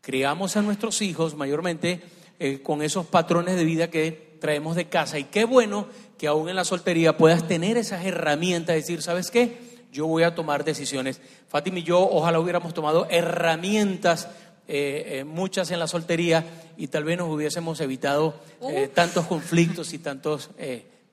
Criamos 0.01 0.55
a 0.55 0.61
nuestros 0.61 1.01
hijos 1.01 1.35
mayormente 1.35 2.01
eh, 2.39 2.61
con 2.61 2.81
esos 2.81 3.05
patrones 3.05 3.55
de 3.55 3.65
vida 3.65 3.89
que 3.89 4.37
traemos 4.39 4.75
de 4.75 4.87
casa, 4.87 5.19
y 5.19 5.25
qué 5.25 5.43
bueno 5.43 5.87
que 6.17 6.27
aún 6.27 6.47
en 6.47 6.55
la 6.55 6.63
soltería 6.63 7.17
puedas 7.17 7.45
tener 7.47 7.75
esas 7.75 8.05
herramientas, 8.05 8.75
decir, 8.75 9.01
¿sabes 9.01 9.29
qué? 9.29 9.75
yo 9.95 10.07
voy 10.07 10.23
a 10.23 10.35
tomar 10.35 10.65
decisiones. 10.65 11.21
Fátima 11.47 11.79
y 11.79 11.83
yo 11.83 12.01
ojalá 12.01 12.39
hubiéramos 12.39 12.73
tomado 12.73 13.07
herramientas, 13.09 14.27
eh, 14.67 15.19
eh, 15.19 15.23
muchas 15.23 15.71
en 15.71 15.79
la 15.79 15.87
soltería, 15.87 16.43
y 16.77 16.87
tal 16.87 17.03
vez 17.03 17.17
nos 17.17 17.29
hubiésemos 17.29 17.79
evitado 17.81 18.39
eh, 18.69 18.89
tantos 18.93 19.25
conflictos 19.27 19.93
y 19.93 19.99
tantos 19.99 20.49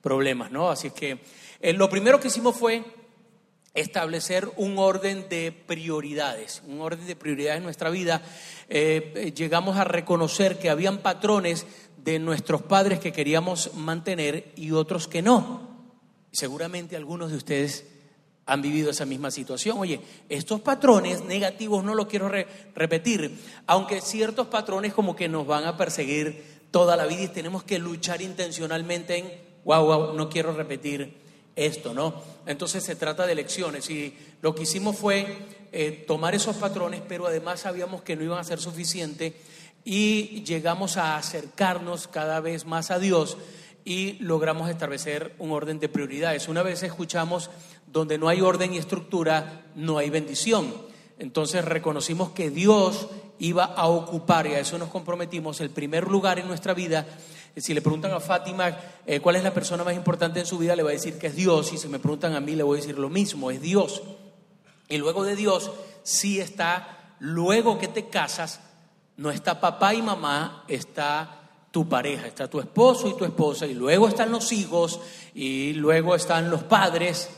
problemas, 0.01 0.51
¿no? 0.51 0.69
Así 0.69 0.87
es 0.87 0.93
que 0.93 1.19
lo 1.73 1.89
primero 1.89 2.19
que 2.19 2.27
hicimos 2.27 2.55
fue 2.57 2.83
establecer 3.73 4.51
un 4.57 4.77
orden 4.77 5.27
de 5.29 5.51
prioridades, 5.51 6.61
un 6.67 6.81
orden 6.81 7.07
de 7.07 7.15
prioridades 7.15 7.57
en 7.57 7.63
nuestra 7.63 7.89
vida. 7.89 8.21
Llegamos 8.69 9.77
a 9.77 9.85
reconocer 9.85 10.59
que 10.59 10.69
habían 10.69 10.97
patrones 10.97 11.65
de 11.97 12.19
nuestros 12.19 12.63
padres 12.63 12.99
que 12.99 13.13
queríamos 13.13 13.73
mantener 13.75 14.51
y 14.57 14.71
otros 14.71 15.07
que 15.07 15.21
no. 15.21 15.85
Seguramente 16.33 16.97
algunos 16.97 17.31
de 17.31 17.37
ustedes 17.37 17.92
han 18.45 18.61
vivido 18.61 18.91
esa 18.91 19.05
misma 19.05 19.31
situación. 19.31 19.77
Oye, 19.79 20.01
estos 20.29 20.61
patrones 20.61 21.23
negativos 21.23 21.83
no 21.83 21.95
los 21.95 22.07
quiero 22.07 22.27
re- 22.29 22.47
repetir, 22.75 23.39
aunque 23.67 24.01
ciertos 24.01 24.47
patrones 24.47 24.93
como 24.93 25.15
que 25.15 25.29
nos 25.29 25.47
van 25.47 25.65
a 25.65 25.77
perseguir 25.77 26.43
toda 26.71 26.95
la 26.95 27.05
vida 27.05 27.23
y 27.23 27.27
tenemos 27.27 27.63
que 27.63 27.79
luchar 27.79 28.21
intencionalmente 28.21 29.17
en, 29.17 29.31
wow, 29.63 29.85
wow, 29.85 30.13
no 30.13 30.29
quiero 30.29 30.53
repetir 30.53 31.21
esto, 31.55 31.93
¿no? 31.93 32.15
Entonces 32.47 32.83
se 32.83 32.95
trata 32.95 33.27
de 33.27 33.35
lecciones 33.35 33.89
y 33.89 34.13
lo 34.41 34.55
que 34.55 34.63
hicimos 34.63 34.97
fue 34.97 35.37
eh, 35.71 36.03
tomar 36.07 36.33
esos 36.35 36.57
patrones, 36.57 37.01
pero 37.07 37.27
además 37.27 37.61
sabíamos 37.61 38.01
que 38.01 38.15
no 38.15 38.23
iban 38.23 38.39
a 38.39 38.43
ser 38.43 38.59
suficientes 38.59 39.33
y 39.85 40.43
llegamos 40.43 40.97
a 40.97 41.15
acercarnos 41.15 42.07
cada 42.07 42.39
vez 42.39 42.65
más 42.65 42.89
a 42.89 42.99
Dios 42.99 43.37
y 43.85 44.13
logramos 44.13 44.69
establecer 44.69 45.35
un 45.39 45.51
orden 45.51 45.79
de 45.79 45.89
prioridades. 45.89 46.47
Una 46.47 46.63
vez 46.63 46.81
escuchamos, 46.83 47.49
donde 47.93 48.17
no 48.17 48.27
hay 48.27 48.41
orden 48.41 48.73
y 48.73 48.79
estructura, 48.79 49.67
no 49.75 49.99
hay 49.99 50.09
bendición. 50.09 50.73
Entonces 51.19 51.63
reconocimos 51.63 52.31
que 52.31 52.49
Dios 52.49 53.07
iba 53.37 53.65
a 53.65 53.87
ocupar, 53.87 54.47
y 54.47 54.55
a 54.55 54.59
eso 54.59 54.79
nos 54.79 54.89
comprometimos, 54.89 55.61
el 55.61 55.69
primer 55.69 56.09
lugar 56.09 56.39
en 56.39 56.47
nuestra 56.47 56.73
vida. 56.73 57.05
Si 57.55 57.71
le 57.71 57.83
preguntan 57.83 58.11
a 58.11 58.19
Fátima 58.19 58.75
eh, 59.05 59.19
cuál 59.19 59.35
es 59.35 59.43
la 59.43 59.53
persona 59.53 59.83
más 59.83 59.93
importante 59.93 60.39
en 60.39 60.47
su 60.47 60.57
vida, 60.57 60.75
le 60.75 60.81
va 60.81 60.89
a 60.89 60.93
decir 60.93 61.19
que 61.19 61.27
es 61.27 61.35
Dios. 61.35 61.71
Y 61.71 61.77
si 61.77 61.87
me 61.87 61.99
preguntan 61.99 62.33
a 62.33 62.39
mí, 62.39 62.55
le 62.55 62.63
voy 62.63 62.79
a 62.79 62.81
decir 62.81 62.97
lo 62.97 63.09
mismo, 63.09 63.51
es 63.51 63.61
Dios. 63.61 64.01
Y 64.89 64.97
luego 64.97 65.23
de 65.23 65.35
Dios, 65.35 65.69
sí 66.01 66.39
está, 66.39 67.15
luego 67.19 67.77
que 67.77 67.87
te 67.87 68.09
casas, 68.09 68.59
no 69.17 69.29
está 69.29 69.59
papá 69.59 69.93
y 69.93 70.01
mamá, 70.01 70.65
está 70.67 71.41
tu 71.69 71.87
pareja, 71.87 72.25
está 72.25 72.49
tu 72.49 72.59
esposo 72.59 73.07
y 73.07 73.15
tu 73.15 73.23
esposa, 73.23 73.67
y 73.67 73.75
luego 73.75 74.07
están 74.07 74.31
los 74.31 74.51
hijos, 74.51 74.99
y 75.35 75.73
luego 75.73 76.15
están 76.15 76.49
los 76.49 76.63
padres, 76.63 77.29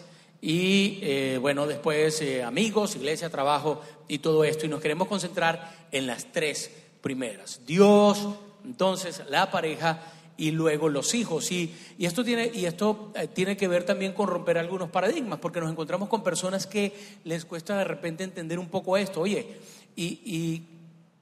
y 0.42 1.00
eh, 1.01 1.38
bueno, 1.42 1.65
después 1.65 2.22
eh, 2.22 2.44
amigos, 2.44 2.96
iglesia, 2.96 3.30
trabajo 3.30 3.82
y 4.08 4.20
todo 4.20 4.44
esto. 4.44 4.65
Y 4.65 4.70
nos 4.70 4.82
queremos 4.82 5.08
concentrar 5.08 5.88
en 5.92 6.08
las 6.08 6.32
tres 6.32 6.72
primeras. 7.01 7.62
Dios, 7.65 8.27
entonces 8.63 9.24
la 9.30 9.50
pareja 9.50 10.01
y 10.38 10.51
luego 10.51 10.89
los 10.89 11.13
hijos. 11.13 11.51
Y, 11.51 11.74
y 11.98 12.06
esto, 12.06 12.24
tiene, 12.24 12.51
y 12.54 12.65
esto 12.65 13.12
eh, 13.15 13.27
tiene 13.27 13.56
que 13.58 13.68
ver 13.68 13.84
también 13.84 14.13
con 14.13 14.27
romper 14.27 14.58
algunos 14.58 14.89
paradigmas, 14.89 15.39
porque 15.39 15.60
nos 15.60 15.72
encontramos 15.72 16.10
con 16.10 16.24
personas 16.24 16.68
que 16.68 16.94
les 17.24 17.46
cuesta 17.46 17.77
de 17.77 17.84
repente 17.84 18.24
entender 18.24 18.60
un 18.60 18.68
poco 18.68 18.98
esto. 18.98 19.22
Oye, 19.22 19.58
y, 19.96 20.63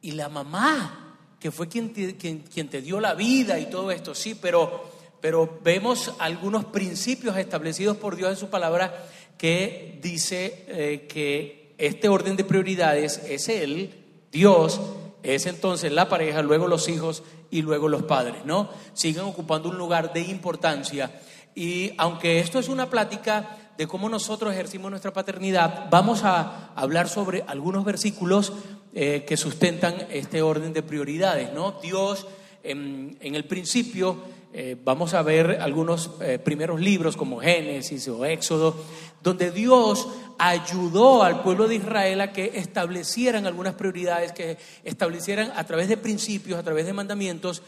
y, 0.02 0.12
la 0.12 0.30
mamá, 0.30 1.18
que 1.40 1.52
fue 1.52 1.68
quien 1.68 1.90
quien, 1.90 2.40
quien 2.40 2.68
te 2.68 2.82
dio 2.82 3.00
la 3.00 3.14
vida 3.14 3.60
y 3.60 3.70
todo 3.70 3.92
esto, 3.92 4.14
sí, 4.14 4.36
pero, 4.36 4.93
pero 5.24 5.58
vemos 5.64 6.12
algunos 6.20 6.66
principios 6.66 7.38
establecidos 7.38 7.96
por 7.96 8.18
Dios 8.18 8.32
en 8.32 8.36
su 8.36 8.50
palabra 8.50 9.06
que 9.38 9.98
dice 10.02 10.66
eh, 10.68 11.08
que 11.08 11.74
este 11.78 12.10
orden 12.10 12.36
de 12.36 12.44
prioridades 12.44 13.22
es 13.30 13.48
Él, 13.48 14.04
Dios, 14.34 14.82
es 15.24 15.46
entonces 15.46 15.94
la 15.94 16.10
pareja, 16.10 16.42
luego 16.42 16.68
los 16.68 16.90
hijos 16.90 17.24
y 17.50 17.62
luego 17.62 17.88
los 17.88 18.04
padres, 18.04 18.44
¿no? 18.44 18.70
Siguen 18.92 19.24
ocupando 19.24 19.70
un 19.70 19.78
lugar 19.78 20.12
de 20.12 20.20
importancia. 20.20 21.10
Y 21.56 21.94
aunque 21.98 22.42
esto 22.42 22.60
es 22.60 22.68
una 22.68 22.90
plática 22.90 23.72
de 23.78 23.88
cómo 23.88 24.10
nosotros 24.10 24.52
ejercimos 24.52 24.92
nuestra 24.92 25.14
paternidad, 25.14 25.88
vamos 25.90 26.26
a 26.26 26.74
hablar 26.76 27.08
sobre 27.08 27.46
algunos 27.48 27.86
versículos 27.86 28.52
eh, 28.94 29.24
que 29.26 29.38
sustentan 29.38 30.06
este 30.12 30.42
orden 30.42 30.74
de 30.74 30.84
prioridades, 30.84 31.54
¿no? 31.54 31.80
Dios, 31.82 32.28
en, 32.62 33.18
en 33.22 33.36
el 33.36 33.46
principio, 33.46 34.43
eh, 34.56 34.78
vamos 34.84 35.16
a 35.16 35.24
ver 35.24 35.60
algunos 35.62 36.12
eh, 36.22 36.38
primeros 36.38 36.80
libros 36.80 37.18
como 37.18 37.40
Génesis 37.40 38.08
o 38.08 38.24
Éxodo, 38.24 38.76
donde 39.24 39.50
Dios 39.50 40.08
ayudó 40.38 41.24
al 41.24 41.42
pueblo 41.42 41.68
de 41.68 41.76
Israel 41.76 42.22
a 42.22 42.32
que 42.32 42.52
establecieran 42.56 43.48
algunas 43.48 43.74
prioridades, 43.74 44.32
que 44.32 44.58
establecieran 44.84 45.52
a 45.56 45.64
través 45.64 45.88
de 45.88 45.98
principios, 45.98 46.60
a 46.60 46.64
través 46.64 46.86
de 46.86 46.94
mandamientos, 46.94 47.64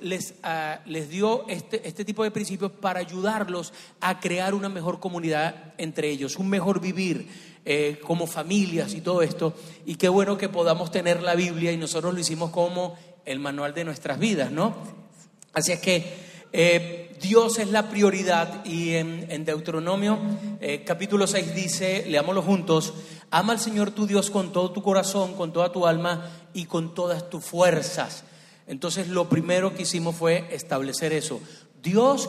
les, 0.00 0.34
ah, 0.44 0.78
les 0.86 1.08
dio 1.08 1.48
este, 1.48 1.86
este 1.86 2.04
tipo 2.04 2.22
de 2.22 2.30
principios 2.30 2.70
para 2.70 3.00
ayudarlos 3.00 3.72
a 4.00 4.20
crear 4.20 4.54
una 4.54 4.68
mejor 4.68 5.00
comunidad 5.00 5.74
entre 5.78 6.10
ellos, 6.10 6.36
un 6.36 6.48
mejor 6.48 6.80
vivir 6.80 7.26
eh, 7.64 7.98
como 8.06 8.28
familias 8.28 8.94
y 8.94 9.00
todo 9.00 9.20
esto. 9.20 9.52
Y 9.84 9.96
qué 9.96 10.08
bueno 10.08 10.38
que 10.38 10.48
podamos 10.48 10.92
tener 10.92 11.22
la 11.22 11.34
Biblia 11.34 11.72
y 11.72 11.76
nosotros 11.76 12.14
lo 12.14 12.20
hicimos 12.20 12.50
como 12.50 12.96
el 13.24 13.40
manual 13.40 13.74
de 13.74 13.84
nuestras 13.84 14.18
vidas, 14.18 14.52
¿no? 14.52 15.07
Así 15.52 15.72
es 15.72 15.80
que 15.80 16.28
eh, 16.52 17.16
Dios 17.20 17.58
es 17.58 17.70
la 17.70 17.88
prioridad 17.88 18.64
y 18.64 18.94
en, 18.94 19.44
Deuteronomio 19.44 20.18
eh, 20.60 20.84
capítulo 20.84 21.26
6 21.26 21.54
dice, 21.54 22.04
leámoslo 22.06 22.42
juntos, 22.42 22.94
ama 23.30 23.54
al 23.54 23.60
Señor 23.60 23.90
tu 23.90 24.06
Dios 24.06 24.30
con 24.30 24.52
todo 24.52 24.70
tu 24.72 24.82
corazón, 24.82 25.34
con 25.34 25.52
toda 25.52 25.72
tu 25.72 25.86
alma 25.86 26.30
y 26.54 26.66
con 26.66 26.94
todas 26.94 27.28
tus 27.28 27.44
fuerzas. 27.44 28.24
Entonces 28.66 29.08
lo 29.08 29.28
primero 29.28 29.74
que 29.74 29.82
hicimos 29.82 30.14
fue 30.16 30.46
establecer 30.52 31.12
eso. 31.12 31.40
Dios 31.82 32.28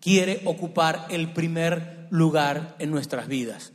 quiere 0.00 0.42
ocupar 0.44 1.06
el 1.10 1.32
primer 1.32 2.06
lugar 2.10 2.76
en 2.78 2.90
nuestras 2.90 3.28
vidas. 3.28 3.72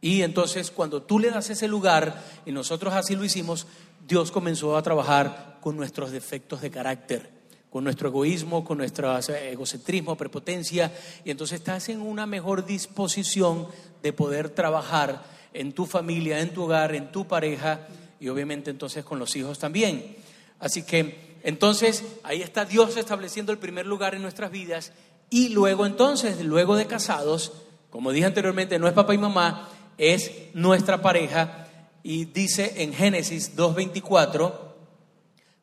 Y 0.00 0.22
entonces 0.22 0.70
cuando 0.70 1.02
tú 1.02 1.18
le 1.18 1.30
das 1.30 1.50
ese 1.50 1.68
lugar, 1.68 2.22
y 2.44 2.52
nosotros 2.52 2.94
así 2.94 3.16
lo 3.16 3.24
hicimos, 3.24 3.66
Dios 4.06 4.30
comenzó 4.30 4.76
a 4.76 4.82
trabajar 4.82 5.58
con 5.60 5.76
nuestros 5.76 6.10
defectos 6.10 6.60
de 6.60 6.70
carácter, 6.70 7.30
con 7.74 7.82
nuestro 7.82 8.08
egoísmo, 8.10 8.64
con 8.64 8.78
nuestro 8.78 9.18
egocentrismo, 9.18 10.14
prepotencia, 10.14 10.92
y 11.24 11.32
entonces 11.32 11.58
estás 11.58 11.88
en 11.88 12.02
una 12.02 12.24
mejor 12.24 12.64
disposición 12.64 13.66
de 14.00 14.12
poder 14.12 14.50
trabajar 14.50 15.24
en 15.52 15.72
tu 15.72 15.84
familia, 15.84 16.38
en 16.38 16.54
tu 16.54 16.62
hogar, 16.62 16.94
en 16.94 17.10
tu 17.10 17.26
pareja, 17.26 17.88
y 18.20 18.28
obviamente 18.28 18.70
entonces 18.70 19.04
con 19.04 19.18
los 19.18 19.34
hijos 19.34 19.58
también. 19.58 20.14
Así 20.60 20.84
que 20.84 21.34
entonces 21.42 22.04
ahí 22.22 22.42
está 22.42 22.64
Dios 22.64 22.96
estableciendo 22.96 23.50
el 23.50 23.58
primer 23.58 23.86
lugar 23.86 24.14
en 24.14 24.22
nuestras 24.22 24.52
vidas 24.52 24.92
y 25.28 25.48
luego 25.48 25.84
entonces, 25.84 26.44
luego 26.44 26.76
de 26.76 26.86
casados, 26.86 27.54
como 27.90 28.12
dije 28.12 28.26
anteriormente, 28.26 28.78
no 28.78 28.86
es 28.86 28.94
papá 28.94 29.16
y 29.16 29.18
mamá, 29.18 29.68
es 29.98 30.30
nuestra 30.54 31.02
pareja 31.02 31.66
y 32.04 32.26
dice 32.26 32.84
en 32.84 32.94
Génesis 32.94 33.56
2.24, 33.56 34.52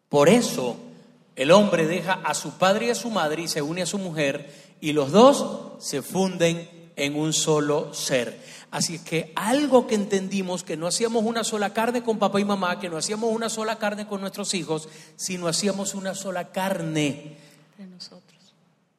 por 0.09 0.27
eso 0.27 0.90
el 1.41 1.49
hombre 1.49 1.87
deja 1.87 2.13
a 2.23 2.35
su 2.35 2.51
padre 2.51 2.85
y 2.85 2.89
a 2.91 2.95
su 2.95 3.09
madre 3.09 3.41
y 3.41 3.47
se 3.47 3.63
une 3.63 3.81
a 3.81 3.87
su 3.87 3.97
mujer 3.97 4.53
y 4.79 4.93
los 4.93 5.11
dos 5.11 5.73
se 5.79 6.03
funden 6.03 6.69
en 6.95 7.15
un 7.15 7.33
solo 7.33 7.95
ser. 7.95 8.39
Así 8.69 8.99
que 8.99 9.33
algo 9.35 9.87
que 9.87 9.95
entendimos, 9.95 10.63
que 10.63 10.77
no 10.77 10.85
hacíamos 10.85 11.23
una 11.23 11.43
sola 11.43 11.73
carne 11.73 12.03
con 12.03 12.19
papá 12.19 12.39
y 12.39 12.45
mamá, 12.45 12.79
que 12.79 12.89
no 12.89 12.97
hacíamos 12.97 13.33
una 13.33 13.49
sola 13.49 13.79
carne 13.79 14.05
con 14.05 14.21
nuestros 14.21 14.53
hijos, 14.53 14.87
sino 15.15 15.47
hacíamos 15.47 15.95
una 15.95 16.13
sola 16.13 16.51
carne 16.51 17.37
de 17.75 17.87
nosotros. 17.87 18.53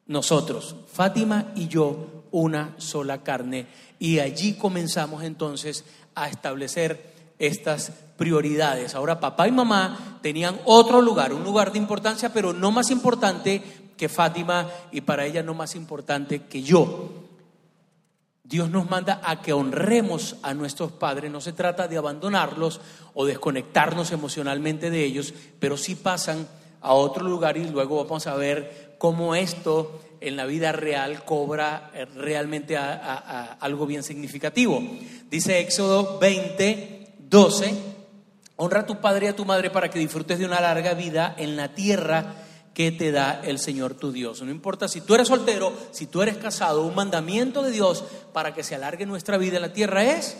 nosotros, 0.07 0.75
Fátima 0.91 1.53
y 1.55 1.69
yo, 1.69 2.25
una 2.31 2.75
sola 2.77 3.23
carne. 3.23 3.67
Y 3.99 4.19
allí 4.19 4.55
comenzamos 4.55 5.23
entonces 5.23 5.85
a 6.13 6.27
establecer 6.27 7.12
estas 7.47 7.91
prioridades. 8.17 8.95
Ahora 8.95 9.19
papá 9.19 9.47
y 9.47 9.51
mamá 9.51 10.19
tenían 10.21 10.59
otro 10.65 11.01
lugar, 11.01 11.33
un 11.33 11.43
lugar 11.43 11.71
de 11.71 11.77
importancia, 11.79 12.31
pero 12.33 12.53
no 12.53 12.71
más 12.71 12.89
importante 12.91 13.61
que 13.97 14.09
Fátima 14.09 14.69
y 14.91 15.01
para 15.01 15.25
ella 15.25 15.43
no 15.43 15.53
más 15.53 15.75
importante 15.75 16.43
que 16.43 16.61
yo. 16.63 17.09
Dios 18.43 18.69
nos 18.69 18.89
manda 18.89 19.21
a 19.23 19.41
que 19.41 19.53
honremos 19.53 20.35
a 20.43 20.53
nuestros 20.53 20.91
padres. 20.91 21.31
No 21.31 21.39
se 21.41 21.53
trata 21.53 21.87
de 21.87 21.97
abandonarlos 21.97 22.81
o 23.13 23.25
desconectarnos 23.25 24.11
emocionalmente 24.11 24.89
de 24.89 25.03
ellos, 25.03 25.33
pero 25.59 25.77
sí 25.77 25.95
pasan 25.95 26.47
a 26.81 26.93
otro 26.93 27.23
lugar 27.27 27.55
y 27.57 27.65
luego 27.69 28.03
vamos 28.03 28.27
a 28.27 28.35
ver 28.35 28.95
cómo 28.97 29.33
esto 29.35 30.01
en 30.19 30.35
la 30.35 30.45
vida 30.45 30.71
real 30.73 31.23
cobra 31.23 31.91
eh, 31.93 32.05
realmente 32.05 32.75
a- 32.77 33.57
algo 33.59 33.85
bien 33.85 34.03
significativo. 34.03 34.81
Dice 35.29 35.59
Éxodo 35.59 36.19
20, 36.19 37.02
12, 37.33 37.73
honra 38.57 38.81
a 38.81 38.85
tu 38.85 39.01
padre 39.01 39.25
y 39.25 39.29
a 39.29 39.35
tu 39.35 39.43
madre 39.43 39.71
para 39.71 39.89
que 39.89 39.97
disfrutes 39.97 40.37
de 40.37 40.45
una 40.45 40.61
larga 40.61 40.93
vida 40.93 41.33
en 41.35 41.57
la 41.57 41.73
tierra 41.73 42.35
que 42.75 42.91
te 42.91 43.11
da 43.11 43.41
el 43.43 43.57
Señor 43.57 43.95
tu 43.95 44.11
Dios. 44.11 44.43
No 44.43 44.51
importa 44.51 44.87
si 44.87 45.01
tú 45.01 45.15
eres 45.15 45.29
soltero, 45.29 45.73
si 45.89 46.05
tú 46.05 46.21
eres 46.21 46.37
casado, 46.37 46.85
un 46.85 46.93
mandamiento 46.93 47.63
de 47.63 47.71
Dios 47.71 48.03
para 48.33 48.53
que 48.53 48.61
se 48.61 48.75
alargue 48.75 49.07
nuestra 49.07 49.39
vida 49.39 49.55
en 49.55 49.63
la 49.63 49.73
tierra 49.73 50.03
es 50.03 50.37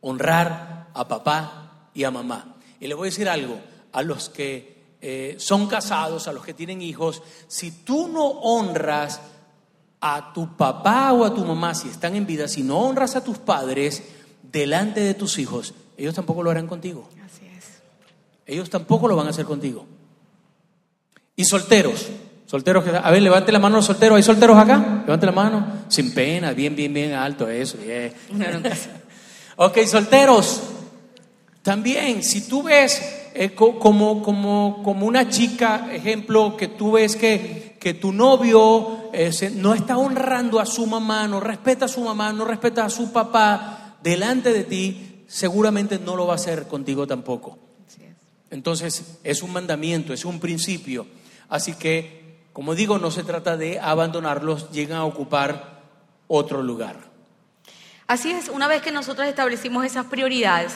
honrar 0.00 0.88
a 0.92 1.06
papá 1.06 1.90
y 1.94 2.02
a 2.02 2.10
mamá. 2.10 2.56
Y 2.80 2.88
le 2.88 2.94
voy 2.94 3.06
a 3.06 3.12
decir 3.12 3.28
algo, 3.28 3.60
a 3.92 4.02
los 4.02 4.28
que 4.28 4.96
eh, 5.00 5.36
son 5.38 5.68
casados, 5.68 6.26
a 6.26 6.32
los 6.32 6.44
que 6.44 6.52
tienen 6.52 6.82
hijos, 6.82 7.22
si 7.46 7.70
tú 7.70 8.08
no 8.08 8.26
honras 8.26 9.20
a 10.00 10.32
tu 10.32 10.56
papá 10.56 11.12
o 11.12 11.24
a 11.24 11.32
tu 11.32 11.44
mamá, 11.44 11.76
si 11.76 11.88
están 11.88 12.16
en 12.16 12.26
vida, 12.26 12.48
si 12.48 12.64
no 12.64 12.80
honras 12.80 13.14
a 13.14 13.22
tus 13.22 13.38
padres 13.38 14.02
delante 14.42 14.98
de 14.98 15.14
tus 15.14 15.38
hijos, 15.38 15.74
ellos 15.98 16.14
tampoco 16.14 16.42
lo 16.42 16.50
harán 16.50 16.66
contigo. 16.66 17.08
Así 17.24 17.44
es. 17.56 17.82
Ellos 18.46 18.70
tampoco 18.70 19.08
lo 19.08 19.16
van 19.16 19.26
a 19.26 19.30
hacer 19.30 19.44
contigo. 19.44 19.84
Y 21.36 21.44
solteros, 21.44 22.06
solteros 22.46 22.84
que, 22.84 22.90
a 22.90 23.10
ver, 23.10 23.20
levante 23.20 23.52
la 23.52 23.58
mano 23.58 23.76
los 23.76 23.86
solteros, 23.86 24.16
¿hay 24.16 24.22
solteros 24.22 24.56
acá? 24.56 25.02
Levante 25.04 25.26
la 25.26 25.32
mano, 25.32 25.66
sin 25.88 26.14
pena, 26.14 26.52
bien, 26.52 26.74
bien, 26.74 26.94
bien 26.94 27.12
alto, 27.12 27.48
eso, 27.48 27.78
bien. 27.78 28.12
ok, 29.56 29.78
solteros, 29.86 30.62
también, 31.62 32.22
si 32.22 32.48
tú 32.48 32.62
ves 32.62 33.02
eh, 33.34 33.54
como, 33.54 34.22
como, 34.22 34.82
como 34.82 35.06
una 35.06 35.28
chica, 35.28 35.88
ejemplo, 35.92 36.56
que 36.56 36.68
tú 36.68 36.92
ves 36.92 37.14
que, 37.14 37.76
que 37.78 37.94
tu 37.94 38.12
novio 38.12 39.10
eh, 39.12 39.30
no 39.54 39.74
está 39.74 39.98
honrando 39.98 40.60
a 40.60 40.66
su 40.66 40.86
mamá, 40.86 41.28
no 41.28 41.38
respeta 41.38 41.84
a 41.84 41.88
su 41.88 42.00
mamá, 42.00 42.32
no 42.32 42.44
respeta 42.44 42.84
a 42.84 42.90
su 42.90 43.12
papá 43.12 43.96
delante 44.02 44.52
de 44.52 44.64
ti, 44.64 45.07
seguramente 45.28 46.00
no 46.00 46.16
lo 46.16 46.26
va 46.26 46.32
a 46.32 46.36
hacer 46.36 46.66
contigo 46.66 47.06
tampoco. 47.06 47.58
Entonces, 48.50 49.18
es 49.22 49.42
un 49.42 49.52
mandamiento, 49.52 50.12
es 50.14 50.24
un 50.24 50.40
principio. 50.40 51.06
Así 51.50 51.74
que, 51.74 52.48
como 52.52 52.74
digo, 52.74 52.98
no 52.98 53.10
se 53.10 53.22
trata 53.22 53.56
de 53.56 53.78
abandonarlos, 53.78 54.70
llegan 54.72 54.98
a 54.98 55.04
ocupar 55.04 55.82
otro 56.26 56.62
lugar. 56.62 56.96
Así 58.06 58.30
es, 58.30 58.48
una 58.48 58.66
vez 58.66 58.80
que 58.80 58.90
nosotros 58.90 59.28
establecimos 59.28 59.84
esas 59.84 60.06
prioridades, 60.06 60.72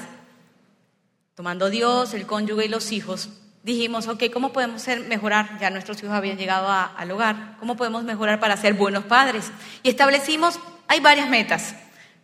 tomando 1.35 1.71
Dios, 1.71 2.13
el 2.13 2.27
cónyuge 2.27 2.67
y 2.67 2.69
los 2.69 2.93
hijos, 2.93 3.31
dijimos, 3.63 4.07
ok, 4.07 4.25
¿cómo 4.31 4.53
podemos 4.53 4.83
ser, 4.83 5.01
mejorar? 5.09 5.59
Ya 5.59 5.71
nuestros 5.71 5.99
hijos 6.03 6.15
habían 6.15 6.37
llegado 6.37 6.69
al 6.69 7.11
hogar, 7.11 7.57
¿cómo 7.59 7.75
podemos 7.77 8.05
mejorar 8.05 8.39
para 8.39 8.59
ser 8.59 8.75
buenos 8.75 9.05
padres? 9.05 9.51
Y 9.83 9.89
establecimos, 9.89 10.61
hay 10.89 11.01
varias 11.01 11.31
metas, 11.31 11.75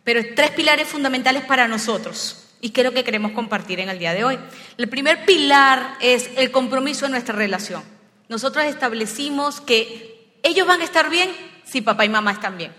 pero 0.09 0.33
tres 0.33 0.49
pilares 0.49 0.87
fundamentales 0.87 1.43
para 1.43 1.67
nosotros. 1.67 2.47
Y 2.61 2.71
creo 2.71 2.91
que 2.91 3.03
queremos 3.03 3.33
compartir 3.33 3.79
en 3.79 3.89
el 3.89 3.99
día 3.99 4.15
de 4.15 4.23
hoy. 4.23 4.39
El 4.75 4.89
primer 4.89 5.23
pilar 5.23 5.97
es 6.01 6.31
el 6.35 6.49
compromiso 6.49 7.05
en 7.05 7.11
nuestra 7.11 7.35
relación 7.35 7.83
nosotros 8.29 8.65
establecimos 8.65 9.59
que 9.59 10.37
ellos 10.43 10.65
van 10.67 10.81
a 10.81 10.83
estar 10.83 11.09
bien 11.09 11.31
si 11.65 11.81
papá 11.81 12.05
y 12.05 12.09
mamá 12.09 12.31
están 12.31 12.57
bien. 12.57 12.71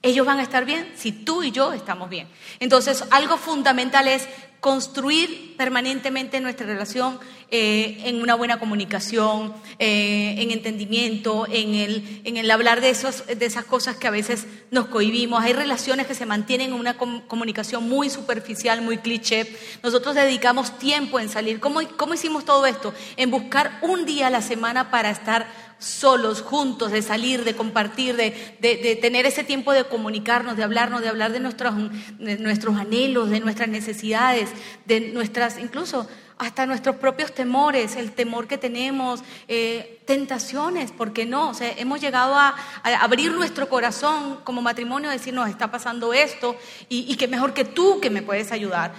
Ellos 0.00 0.24
van 0.24 0.38
a 0.38 0.42
estar 0.42 0.64
bien 0.64 0.92
si 0.94 1.10
tú 1.10 1.42
y 1.42 1.50
yo 1.50 1.72
estamos 1.72 2.08
bien. 2.08 2.28
Entonces, 2.60 3.04
algo 3.10 3.36
fundamental 3.36 4.06
es 4.06 4.28
construir 4.60 5.56
permanentemente 5.56 6.40
nuestra 6.40 6.66
relación 6.66 7.18
eh, 7.50 8.02
en 8.04 8.20
una 8.20 8.34
buena 8.34 8.58
comunicación, 8.58 9.54
eh, 9.78 10.34
en 10.38 10.50
entendimiento, 10.50 11.46
en 11.50 11.74
el, 11.74 12.20
en 12.24 12.36
el 12.36 12.50
hablar 12.50 12.80
de, 12.80 12.90
esos, 12.90 13.24
de 13.26 13.46
esas 13.46 13.64
cosas 13.64 13.96
que 13.96 14.06
a 14.06 14.10
veces 14.10 14.46
nos 14.70 14.88
cohibimos. 14.88 15.42
Hay 15.42 15.52
relaciones 15.52 16.06
que 16.06 16.14
se 16.14 16.26
mantienen 16.26 16.68
en 16.68 16.74
una 16.74 16.98
comunicación 16.98 17.88
muy 17.88 18.10
superficial, 18.10 18.82
muy 18.82 18.98
cliché. 18.98 19.50
Nosotros 19.82 20.14
dedicamos 20.14 20.78
tiempo 20.78 21.18
en 21.20 21.28
salir. 21.28 21.60
¿Cómo, 21.60 21.80
¿Cómo 21.96 22.14
hicimos 22.14 22.44
todo 22.44 22.66
esto? 22.66 22.92
En 23.16 23.30
buscar 23.30 23.78
un 23.82 24.04
día 24.04 24.26
a 24.26 24.30
la 24.30 24.42
semana 24.42 24.90
para 24.90 25.10
estar 25.10 25.46
solos, 25.78 26.42
juntos, 26.42 26.90
de 26.90 27.02
salir, 27.02 27.44
de 27.44 27.54
compartir, 27.54 28.16
de, 28.16 28.98
tener 29.00 29.26
ese 29.26 29.44
tiempo 29.44 29.72
de 29.72 29.84
comunicarnos, 29.84 30.56
de 30.56 30.64
hablarnos, 30.64 31.02
de 31.02 31.08
hablar 31.08 31.32
de 31.32 31.40
nuestros, 31.40 31.74
de 32.18 32.38
nuestros 32.38 32.76
anhelos, 32.76 33.30
de 33.30 33.40
nuestras 33.40 33.68
necesidades, 33.68 34.50
de 34.86 35.12
nuestras, 35.12 35.58
incluso 35.58 36.08
hasta 36.36 36.66
nuestros 36.66 36.96
propios 36.96 37.32
temores, 37.32 37.96
el 37.96 38.12
temor 38.12 38.46
que 38.46 38.58
tenemos, 38.58 39.22
eh, 39.48 40.02
tentaciones, 40.06 40.92
¿por 40.92 41.12
qué 41.12 41.26
no? 41.26 41.50
O 41.50 41.54
sea, 41.54 41.72
hemos 41.76 42.00
llegado 42.00 42.34
a, 42.36 42.54
abrir 43.00 43.32
nuestro 43.32 43.68
corazón 43.68 44.40
como 44.44 44.62
matrimonio, 44.62 45.10
a 45.10 45.12
decir, 45.12 45.36
está 45.48 45.70
pasando 45.70 46.12
esto 46.12 46.56
y, 46.88 47.10
y 47.12 47.16
que 47.16 47.26
mejor 47.28 47.54
que 47.54 47.64
tú 47.64 48.00
que 48.00 48.10
me 48.10 48.22
puedes 48.22 48.52
ayudar. 48.52 48.92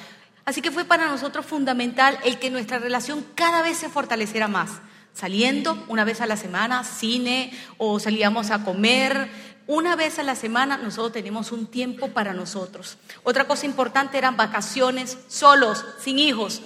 Así 0.44 0.62
que 0.62 0.72
fue 0.72 0.84
para 0.84 1.08
nosotros 1.08 1.46
fundamental 1.46 2.18
el 2.24 2.40
que 2.40 2.50
nuestra 2.50 2.80
relación 2.80 3.26
cada 3.36 3.62
vez 3.62 3.78
se 3.78 3.90
fortaleciera 3.90 4.48
más 4.48 4.82
saliendo 5.14 5.84
una 5.88 6.06
vez 6.06 6.22
a 6.22 6.26
la 6.26 6.38
semana, 6.38 6.84
cine 6.84 7.52
o 7.78 8.00
salíamos 8.00 8.52
a 8.52 8.64
comer. 8.64 9.30
Una 9.68 9.96
vez 9.96 10.20
a 10.20 10.24
la 10.24 10.36
semana 10.36 10.78
nosotros 10.78 11.14
tenemos 11.14 11.52
un 11.52 11.68
tiempo 11.68 12.10
para 12.10 12.34
nosotros. 12.34 12.98
Otra 13.24 13.46
cosa 13.46 13.66
importante 13.66 14.18
eran 14.18 14.38
vacaciones 14.38 15.18
solos, 15.28 15.86
sin 16.02 16.20
hijos. 16.20 16.62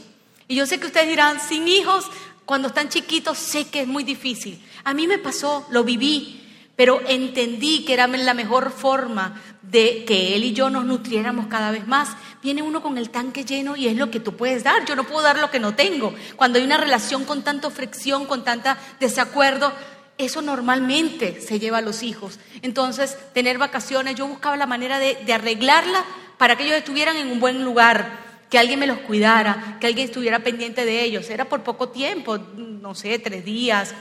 Y 0.48 0.56
yo 0.56 0.66
sé 0.66 0.80
que 0.80 0.88
ustedes 0.88 1.08
dirán, 1.08 1.40
sin 1.40 1.68
hijos, 1.68 2.06
cuando 2.46 2.70
están 2.70 2.90
chiquitos, 2.90 3.38
sé 3.38 3.68
que 3.68 3.82
es 3.82 3.88
muy 3.88 4.04
difícil. 4.04 4.64
A 4.84 4.94
mí 4.94 5.08
me 5.08 5.18
pasó, 5.18 5.66
lo 5.70 5.84
viví 5.84 6.42
pero 6.76 7.02
entendí 7.08 7.86
que 7.86 7.94
era 7.94 8.08
la 8.08 8.34
mejor 8.34 8.72
forma 8.72 9.42
de 9.64 10.04
que 10.06 10.36
él 10.36 10.44
y 10.44 10.54
yo 10.54 10.70
nos 10.70 10.86
nutriéramos 10.86 11.48
cada 11.48 11.72
vez 11.72 11.88
más. 11.88 12.10
Viene 12.42 12.62
uno 12.62 12.82
con 12.82 12.98
el 12.98 13.10
tanque 13.10 13.46
lleno 13.46 13.76
y 13.76 13.88
es 13.88 13.96
lo 13.96 14.12
que 14.12 14.20
tú 14.20 14.36
puedes 14.36 14.64
dar. 14.64 14.86
Yo 14.86 14.96
no 14.96 15.06
puedo 15.06 15.22
dar 15.22 15.40
lo 15.40 15.50
que 15.50 15.60
no 15.60 15.74
tengo. 15.74 16.14
Cuando 16.36 16.60
hay 16.60 16.66
una 16.66 16.78
relación 16.78 17.26
con 17.26 17.44
tanta 17.44 17.70
fricción, 17.72 18.26
con 18.26 18.44
tanta 18.44 18.78
desacuerdo, 19.00 19.74
eso 20.18 20.42
normalmente 20.42 21.42
se 21.42 21.60
lleva 21.60 21.80
a 21.80 21.82
los 21.82 22.04
hijos. 22.04 22.40
Entonces, 22.62 23.18
tener 23.34 23.58
vacaciones, 23.58 24.16
yo 24.16 24.28
buscaba 24.28 24.58
la 24.58 24.68
manera 24.68 25.00
de, 25.00 25.18
de 25.26 25.34
arreglarla 25.34 26.06
para 26.38 26.56
que 26.56 26.66
ellos 26.66 26.78
estuvieran 26.78 27.16
en 27.16 27.32
un 27.32 27.40
buen 27.40 27.64
lugar, 27.64 28.20
que 28.50 28.60
alguien 28.60 28.80
me 28.80 28.88
los 28.88 29.00
cuidara, 29.00 29.78
que 29.80 29.88
alguien 29.88 30.06
estuviera 30.06 30.40
pendiente 30.40 30.86
de 30.86 31.04
ellos. 31.04 31.30
Era 31.30 31.46
por 31.46 31.64
poco 31.64 31.90
tiempo, 31.90 32.38
no 32.38 32.94
sé, 32.94 33.18
tres 33.18 33.46
días, 33.46 33.96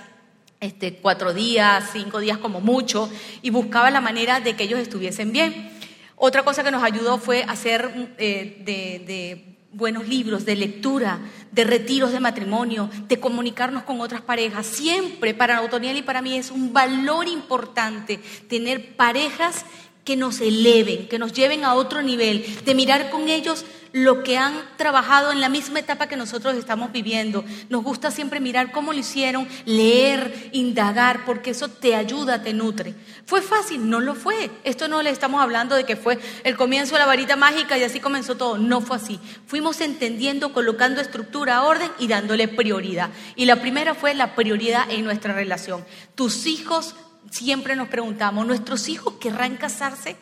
este, 0.62 0.94
cuatro 0.94 1.34
días, 1.34 1.90
cinco 1.92 2.20
días 2.20 2.38
como 2.38 2.60
mucho, 2.60 3.10
y 3.42 3.50
buscaba 3.50 3.90
la 3.90 4.00
manera 4.00 4.38
de 4.38 4.54
que 4.54 4.62
ellos 4.62 4.78
estuviesen 4.78 5.32
bien. 5.32 5.70
Otra 6.14 6.44
cosa 6.44 6.62
que 6.62 6.70
nos 6.70 6.84
ayudó 6.84 7.18
fue 7.18 7.42
hacer 7.42 8.14
eh, 8.16 8.62
de, 8.64 9.58
buenos 9.72 10.06
libros, 10.06 10.44
de 10.44 10.54
lectura, 10.54 11.18
de 11.50 11.64
retiros 11.64 12.12
de 12.12 12.20
matrimonio, 12.20 12.88
de 13.08 13.18
comunicarnos 13.18 13.82
con 13.82 14.00
otras 14.00 14.20
parejas. 14.20 14.66
Siempre 14.66 15.34
para 15.34 15.62
Otoniel 15.62 15.96
y 15.96 16.02
para 16.02 16.22
mí 16.22 16.36
es 16.36 16.52
un 16.52 16.72
valor 16.72 17.26
importante 17.26 18.20
tener 18.48 18.94
parejas 18.94 19.64
que 20.04 20.16
nos 20.16 20.40
eleven, 20.40 21.08
que 21.08 21.18
nos 21.18 21.32
lleven 21.32 21.64
a 21.64 21.74
otro 21.74 22.02
nivel, 22.02 22.44
de 22.64 22.74
mirar 22.74 23.10
con 23.10 23.28
ellos 23.28 23.64
lo 23.92 24.22
que 24.22 24.38
han 24.38 24.54
trabajado 24.76 25.32
en 25.32 25.40
la 25.40 25.48
misma 25.48 25.78
etapa 25.78 26.06
que 26.06 26.16
nosotros 26.16 26.56
estamos 26.56 26.92
viviendo. 26.92 27.44
Nos 27.68 27.84
gusta 27.84 28.10
siempre 28.10 28.40
mirar 28.40 28.72
cómo 28.72 28.92
lo 28.92 28.98
hicieron, 28.98 29.46
leer, 29.64 30.50
indagar, 30.52 31.24
porque 31.24 31.50
eso 31.50 31.68
te 31.68 31.94
ayuda, 31.94 32.42
te 32.42 32.54
nutre. 32.54 32.94
¿Fue 33.26 33.42
fácil? 33.42 33.88
No 33.88 34.00
lo 34.00 34.14
fue. 34.14 34.50
Esto 34.64 34.88
no 34.88 35.02
le 35.02 35.10
estamos 35.10 35.40
hablando 35.40 35.76
de 35.76 35.84
que 35.84 35.96
fue 35.96 36.18
el 36.44 36.56
comienzo 36.56 36.94
de 36.94 37.00
la 37.00 37.06
varita 37.06 37.36
mágica 37.36 37.76
y 37.78 37.84
así 37.84 38.00
comenzó 38.00 38.36
todo. 38.36 38.58
No 38.58 38.80
fue 38.80 38.96
así. 38.96 39.20
Fuimos 39.46 39.80
entendiendo, 39.80 40.52
colocando 40.52 41.00
estructura, 41.00 41.62
orden 41.62 41.90
y 41.98 42.08
dándole 42.08 42.48
prioridad. 42.48 43.10
Y 43.36 43.44
la 43.44 43.60
primera 43.60 43.94
fue 43.94 44.14
la 44.14 44.34
prioridad 44.34 44.90
en 44.90 45.04
nuestra 45.04 45.34
relación. 45.34 45.84
Tus 46.14 46.46
hijos, 46.46 46.94
siempre 47.30 47.76
nos 47.76 47.88
preguntamos, 47.88 48.46
¿nuestros 48.46 48.88
hijos 48.88 49.14
querrán 49.14 49.56
casarse? 49.56 50.16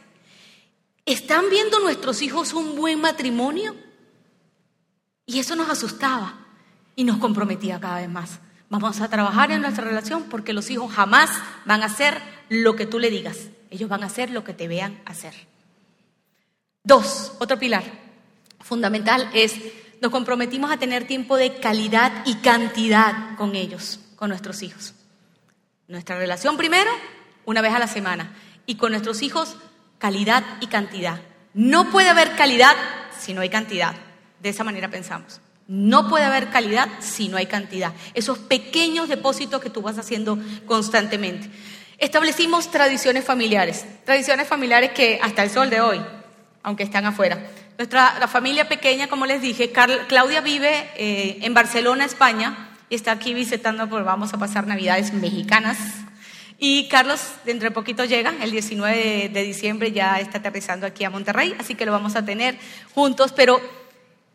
¿Están 1.07 1.51
viendo 1.51 1.81
nuestros 1.81 2.23
hijos 2.23 2.53
un 2.53 2.77
buen 2.77 3.01
matrimonio? 3.01 3.75
Y 5.27 5.39
eso 5.39 5.57
nos 5.57 5.69
asustaba 5.69 6.47
y 6.97 7.05
nos 7.05 7.19
comprometía 7.19 7.81
cada 7.81 8.01
vez 8.01 8.09
más. 8.09 8.41
Vamos 8.69 9.01
a 9.01 9.09
trabajar 9.09 9.51
en 9.51 9.63
nuestra 9.63 9.85
relación 9.85 10.25
porque 10.25 10.53
los 10.53 10.71
hijos 10.71 10.93
jamás 10.93 11.31
van 11.65 11.83
a 11.83 11.87
hacer 11.87 12.21
lo 12.49 12.77
que 12.77 12.87
tú 12.87 12.99
le 12.99 13.11
digas. 13.11 13.49
Ellos 13.71 13.89
van 13.89 14.03
a 14.03 14.07
hacer 14.07 14.31
lo 14.31 14.45
que 14.45 14.55
te 14.55 14.69
vean 14.69 15.01
hacer. 15.07 15.35
Dos, 16.83 17.33
otro 17.39 17.59
pilar 17.59 17.85
fundamental 18.61 19.31
es, 19.35 19.57
nos 20.01 20.11
comprometimos 20.11 20.71
a 20.71 20.77
tener 20.77 21.07
tiempo 21.07 21.37
de 21.37 21.57
calidad 21.57 22.25
y 22.27 22.37
cantidad 22.37 23.37
con 23.37 23.57
ellos, 23.57 24.01
con 24.17 24.29
nuestros 24.29 24.63
hijos. 24.63 24.95
Nuestra 25.91 26.17
relación 26.17 26.57
primero, 26.57 26.89
una 27.47 27.63
vez 27.63 27.73
a 27.73 27.81
la 27.81 27.89
semana. 27.89 28.33
Y 28.65 28.77
con 28.77 28.93
nuestros 28.93 29.23
hijos, 29.23 29.57
calidad 29.99 30.45
y 30.61 30.69
cantidad. 30.69 31.21
No 31.53 31.91
puede 31.91 32.09
haber 32.09 32.37
calidad 32.37 32.77
si 33.19 33.35
no 33.35 33.41
hay 33.41 33.49
cantidad. 33.49 33.97
De 34.41 34.51
esa 34.51 34.63
manera 34.63 34.89
pensamos. 34.89 35.41
No 35.67 36.09
puede 36.09 36.25
haber 36.25 36.51
calidad 36.51 36.89
si 37.01 37.27
no 37.27 37.39
hay 37.39 37.47
cantidad. 37.47 37.93
Esos 38.15 38.39
pequeños 38.39 39.09
depósitos 39.09 39.61
que 39.61 39.69
tú 39.69 39.83
vas 39.83 39.99
haciendo 39.99 40.39
constantemente. 40.65 41.51
Establecimos 41.99 42.71
tradiciones 42.71 43.25
familiares, 43.25 43.85
tradiciones 44.05 44.47
familiares 44.47 44.93
que 44.93 45.19
hasta 45.21 45.43
el 45.43 45.51
sol 45.51 45.71
de 45.71 45.81
hoy, 45.81 46.01
aunque 46.63 46.85
están 46.85 47.05
afuera. 47.05 47.51
Nuestra 47.79 48.17
la 48.21 48.29
familia 48.29 48.69
pequeña, 48.69 49.09
como 49.09 49.27
les 49.27 49.43
dije, 49.43 49.73
Claudia 49.73 50.41
vive 50.41 50.89
eh, 50.97 51.39
en 51.43 51.53
Barcelona, 51.53 52.05
España, 52.05 52.70
y 52.91 52.97
está 52.97 53.13
aquí 53.13 53.33
visitando 53.33 53.89
porque 53.89 54.05
vamos 54.05 54.35
a 54.35 54.39
pasar 54.39 54.67
Navidades 54.67 55.15
mexicanas. 55.15 55.79
Y 56.59 56.89
Carlos, 56.89 57.21
dentro 57.47 57.69
de 57.69 57.75
poquito 57.75 58.05
llega, 58.05 58.35
el 58.43 58.51
19 58.51 59.31
de, 59.33 59.43
diciembre 59.45 59.93
ya 59.93 60.21
está 60.21 60.39
aterrizando 60.39 60.87
aquí 60.87 61.05
a 61.05 61.11
Monterrey, 61.11 61.55
así 61.59 61.75
que 61.75 61.87
lo 61.87 61.93
vamos 61.93 62.17
a 62.17 62.25
tener 62.25 62.59
juntos. 62.93 63.33
Pero 63.33 63.59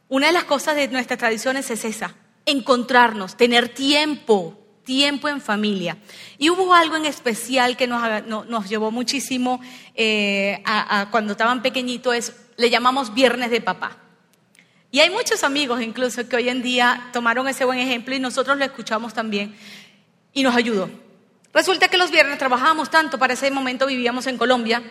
una 0.08 0.28
de 0.28 0.34
las 0.34 0.46
cosas 0.46 0.76
de 0.76 0.88
nuestras 0.88 1.20
tradiciones 1.20 1.70
es 1.70 1.86
esa, 1.86 2.16
encontrarnos, 2.46 3.36
tener 3.38 3.70
tiempo, 3.70 4.58
tiempo 4.86 5.28
en 5.28 5.42
familia. 5.42 5.98
Y 6.40 6.50
hubo 6.50 6.74
algo 6.74 6.96
en 6.96 7.06
especial 7.06 7.76
que 7.78 7.88
nos, 7.88 8.02
nos 8.26 8.70
llevó 8.70 8.90
muchísimo 8.90 9.60
eh, 9.94 10.64
cuando 11.12 11.34
estaban 11.34 11.62
pequeñitos, 11.62 12.16
es, 12.16 12.36
le 12.56 12.70
llamamos 12.70 13.14
Viernes 13.14 13.52
de 13.52 13.62
Papá. 13.62 14.05
Y 14.92 15.00
hay 15.00 15.10
muchos 15.10 15.44
amigos 15.44 15.82
incluso 15.82 16.28
que 16.28 16.36
hoy 16.36 16.50
en 16.50 16.62
día 16.62 17.10
tomaron 17.12 17.48
ese 17.48 17.66
buen 17.66 17.80
ejemplo 17.80 18.16
y 18.16 18.20
nosotros 18.20 18.58
lo 18.58 18.66
escuchamos 18.66 19.14
también 19.14 19.56
y 20.34 20.44
nos 20.44 20.56
ayudó. 20.56 20.90
Resulta 21.54 21.88
que 21.88 21.98
los 21.98 22.12
viernes 22.12 22.38
trabajábamos 22.38 22.90
tanto, 22.90 23.18
para 23.18 23.34
ese 23.34 23.50
momento 23.50 23.88
vivíamos 23.88 24.28
en 24.28 24.38
Colombia, 24.38 24.84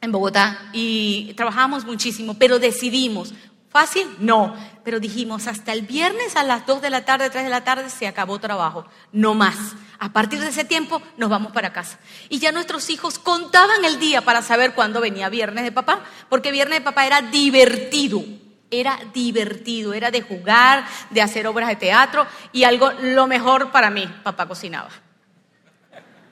en 0.00 0.10
Bogotá, 0.10 0.70
y 0.72 1.34
trabajábamos 1.34 1.84
muchísimo, 1.84 2.34
pero 2.38 2.58
decidimos, 2.58 3.34
¿fácil? 3.68 4.06
No, 4.18 4.56
pero 4.84 5.00
dijimos, 5.00 5.46
hasta 5.46 5.72
el 5.74 5.82
viernes 5.82 6.34
a 6.34 6.44
las 6.44 6.64
2 6.64 6.80
de 6.80 6.88
la 6.88 7.04
tarde, 7.04 7.28
3 7.28 7.44
de 7.44 7.50
la 7.50 7.62
tarde, 7.62 7.90
se 7.90 8.06
acabó 8.06 8.38
trabajo, 8.38 8.86
no 9.12 9.34
más. 9.34 9.58
A 9.98 10.10
partir 10.12 10.40
de 10.40 10.48
ese 10.48 10.64
tiempo 10.64 11.02
nos 11.18 11.28
vamos 11.28 11.52
para 11.52 11.74
casa. 11.74 11.98
Y 12.30 12.38
ya 12.38 12.52
nuestros 12.52 12.88
hijos 12.88 13.18
contaban 13.18 13.84
el 13.84 13.98
día 13.98 14.22
para 14.22 14.40
saber 14.40 14.74
cuándo 14.74 15.02
venía 15.02 15.28
viernes 15.28 15.64
de 15.64 15.72
papá, 15.72 16.04
porque 16.30 16.52
viernes 16.52 16.78
de 16.78 16.84
papá 16.84 17.04
era 17.04 17.20
divertido. 17.20 18.24
Era 18.70 18.98
divertido, 19.14 19.94
era 19.94 20.10
de 20.10 20.22
jugar, 20.22 20.84
de 21.10 21.22
hacer 21.22 21.46
obras 21.46 21.68
de 21.68 21.76
teatro 21.76 22.26
y 22.52 22.64
algo, 22.64 22.92
lo 23.00 23.26
mejor 23.26 23.70
para 23.70 23.90
mí, 23.90 24.06
papá 24.22 24.46
cocinaba. 24.46 24.90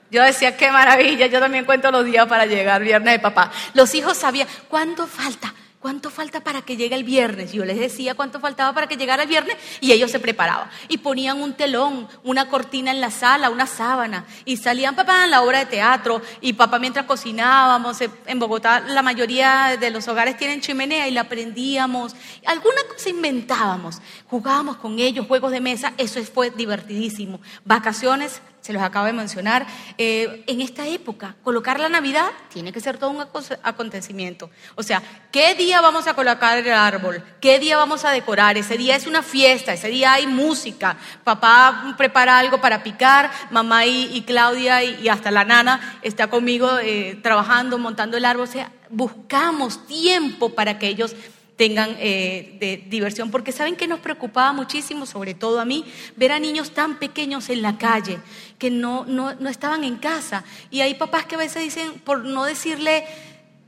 Yo 0.09 0.23
decía, 0.23 0.55
qué 0.55 0.71
maravilla, 0.71 1.27
yo 1.27 1.39
también 1.39 1.65
cuento 1.65 1.91
los 1.91 2.05
días 2.05 2.27
para 2.27 2.45
llegar 2.45 2.81
viernes 2.81 3.13
de 3.13 3.19
papá. 3.19 3.51
Los 3.73 3.93
hijos 3.93 4.17
sabían, 4.17 4.47
¿cuánto 4.69 5.05
falta? 5.05 5.53
¿Cuánto 5.79 6.09
falta 6.09 6.39
para 6.39 6.63
que 6.63 6.75
llegue 6.75 6.95
el 6.95 7.03
viernes? 7.03 7.53
Yo 7.53 7.63
les 7.63 7.77
decía 7.77 8.15
cuánto 8.15 8.39
faltaba 8.39 8.73
para 8.73 8.87
que 8.87 8.97
llegara 8.97 9.23
el 9.23 9.29
viernes 9.29 9.55
y 9.79 9.91
ellos 9.91 10.09
se 10.09 10.19
preparaban. 10.19 10.69
Y 10.87 10.97
ponían 10.97 11.39
un 11.39 11.53
telón, 11.53 12.07
una 12.23 12.49
cortina 12.49 12.89
en 12.89 12.99
la 12.99 13.11
sala, 13.11 13.51
una 13.51 13.67
sábana. 13.67 14.25
Y 14.43 14.57
salían 14.57 14.95
papá 14.95 15.25
en 15.25 15.31
la 15.31 15.43
obra 15.43 15.59
de 15.59 15.67
teatro 15.67 16.19
y 16.41 16.53
papá 16.53 16.79
mientras 16.79 17.05
cocinábamos. 17.05 18.01
eh, 18.01 18.09
En 18.25 18.39
Bogotá 18.39 18.79
la 18.79 19.03
mayoría 19.03 19.77
de 19.79 19.91
los 19.91 20.07
hogares 20.07 20.35
tienen 20.35 20.61
chimenea 20.61 21.07
y 21.07 21.11
la 21.11 21.25
prendíamos. 21.29 22.15
Alguna 22.47 22.81
cosa 22.91 23.09
inventábamos. 23.09 24.01
Jugábamos 24.29 24.77
con 24.77 24.97
ellos, 24.97 25.27
juegos 25.27 25.51
de 25.51 25.61
mesa. 25.61 25.93
Eso 25.97 26.21
fue 26.23 26.49
divertidísimo. 26.49 27.39
Vacaciones, 27.65 28.41
se 28.67 28.73
los 28.73 28.83
acabo 28.83 29.05
de 29.05 29.13
mencionar, 29.13 29.65
eh, 29.97 30.43
en 30.45 30.59
esta 30.59 30.85
época, 30.85 31.35
colocar 31.41 31.79
la 31.79 31.87
Navidad 31.87 32.27
tiene 32.51 32.73
que 32.73 32.81
ser 32.81 32.97
todo 32.97 33.11
un 33.11 33.21
aco- 33.21 33.57
acontecimiento. 33.63 34.49
O 34.75 34.83
sea, 34.83 35.01
¿qué 35.31 35.55
día 35.55 35.79
vamos 35.79 36.05
a 36.05 36.13
colocar 36.15 36.57
el 36.57 36.69
árbol? 36.73 37.23
¿Qué 37.39 37.59
día 37.59 37.77
vamos 37.77 38.03
a 38.03 38.11
decorar? 38.11 38.57
Ese 38.57 38.77
día 38.77 38.97
es 38.97 39.07
una 39.07 39.23
fiesta, 39.23 39.71
ese 39.71 39.87
día 39.87 40.11
hay 40.11 40.27
música. 40.27 40.97
Papá 41.23 41.95
prepara 41.97 42.37
algo 42.37 42.59
para 42.59 42.83
picar, 42.83 43.31
mamá 43.51 43.85
y, 43.85 44.21
Claudia 44.27 44.83
y, 44.83 44.99
y 45.01 45.07
hasta 45.07 45.31
la 45.31 45.45
nana 45.45 45.99
está 46.01 46.27
conmigo 46.27 46.77
eh, 46.79 47.17
trabajando, 47.23 47.77
montando 47.77 48.17
el 48.17 48.25
árbol. 48.25 48.43
O 48.43 48.51
sea, 48.51 48.71
buscamos 48.89 49.87
tiempo 49.87 50.49
para 50.49 50.77
que 50.77 50.87
ellos 50.87 51.15
tengan 51.57 51.97
eh, 51.99 52.55
de 52.59 52.83
diversión, 52.87 53.31
porque 53.31 53.51
saben 53.51 53.75
que 53.75 53.87
nos 53.87 53.99
preocupaba 53.99 54.53
muchísimo, 54.53 55.05
sobre 55.05 55.33
todo 55.33 55.59
a 55.59 55.65
mí, 55.65 55.83
ver 56.15 56.31
a 56.31 56.39
niños 56.39 56.71
tan 56.71 56.99
pequeños 56.99 57.49
en 57.49 57.63
la 57.63 57.77
calle, 57.77 58.19
que 58.59 58.69
no, 58.69 59.05
no, 59.05 59.33
no 59.33 59.49
estaban 59.49 59.83
en 59.83 59.97
casa. 59.97 60.45
Y 60.69 60.81
hay 60.81 60.93
papás 60.93 61.25
que 61.25 61.35
a 61.35 61.39
veces 61.39 61.63
dicen, 61.63 61.93
por 62.05 62.23
no 62.23 62.45
decirle 62.45 63.03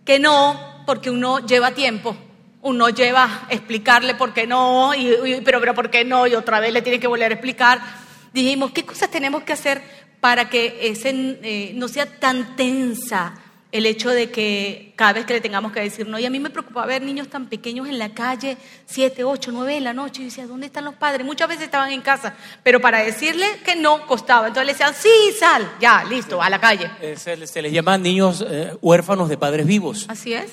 que 0.05 0.19
no, 0.19 0.83
porque 0.85 1.09
uno 1.09 1.39
lleva 1.39 1.71
tiempo, 1.71 2.15
uno 2.61 2.89
lleva 2.89 3.47
explicarle 3.49 4.13
por 4.13 4.33
qué 4.33 4.45
no, 4.45 4.93
y, 4.93 5.41
pero, 5.43 5.59
pero 5.59 5.73
por 5.73 5.89
qué 5.89 6.05
no, 6.05 6.27
y 6.27 6.35
otra 6.35 6.59
vez 6.59 6.71
le 6.71 6.83
tiene 6.83 6.99
que 6.99 7.07
volver 7.07 7.31
a 7.31 7.35
explicar. 7.35 7.81
Dijimos, 8.33 8.71
¿qué 8.71 8.85
cosas 8.85 9.09
tenemos 9.09 9.41
que 9.43 9.53
hacer 9.53 9.81
para 10.21 10.47
que 10.47 10.77
ese, 10.81 11.09
eh, 11.41 11.71
no 11.73 11.87
sea 11.87 12.05
tan 12.05 12.55
tensa 12.55 13.33
el 13.71 13.85
hecho 13.85 14.09
de 14.09 14.31
que 14.31 14.93
cada 14.95 15.13
vez 15.13 15.25
que 15.25 15.33
le 15.33 15.41
tengamos 15.41 15.71
que 15.71 15.79
decir 15.79 16.07
no, 16.07 16.17
y 16.17 16.25
a 16.25 16.29
mí 16.31 16.39
me 16.39 16.49
preocupaba 16.49 16.87
ver 16.87 17.03
niños 17.03 17.27
tan 17.27 17.47
pequeños 17.47 17.87
en 17.87 17.99
la 17.99 18.09
calle, 18.15 18.57
7, 18.87 19.23
8, 19.23 19.51
9 19.53 19.73
de 19.75 19.79
la 19.81 19.93
noche, 19.93 20.21
y 20.23 20.25
decía, 20.25 20.47
¿dónde 20.47 20.65
están 20.65 20.85
los 20.85 20.95
padres? 20.95 21.23
Muchas 21.25 21.47
veces 21.47 21.65
estaban 21.65 21.91
en 21.91 22.01
casa, 22.01 22.35
pero 22.63 22.81
para 22.81 23.03
decirle 23.03 23.45
que 23.63 23.75
no 23.75 24.07
costaba, 24.07 24.47
entonces 24.47 24.65
le 24.65 24.73
decían, 24.73 24.93
sí, 24.95 25.09
sal, 25.39 25.71
ya, 25.79 26.03
listo, 26.05 26.41
a 26.41 26.49
la 26.49 26.59
calle. 26.59 26.89
Eh, 27.01 27.15
se, 27.15 27.37
les- 27.37 27.51
se 27.51 27.61
les 27.61 27.71
llama 27.71 27.95
niños 27.97 28.43
eh, 28.49 28.75
huérfanos 28.81 29.29
de 29.29 29.37
padres 29.37 29.67
vivos. 29.67 30.05
Así 30.09 30.33
es. 30.33 30.49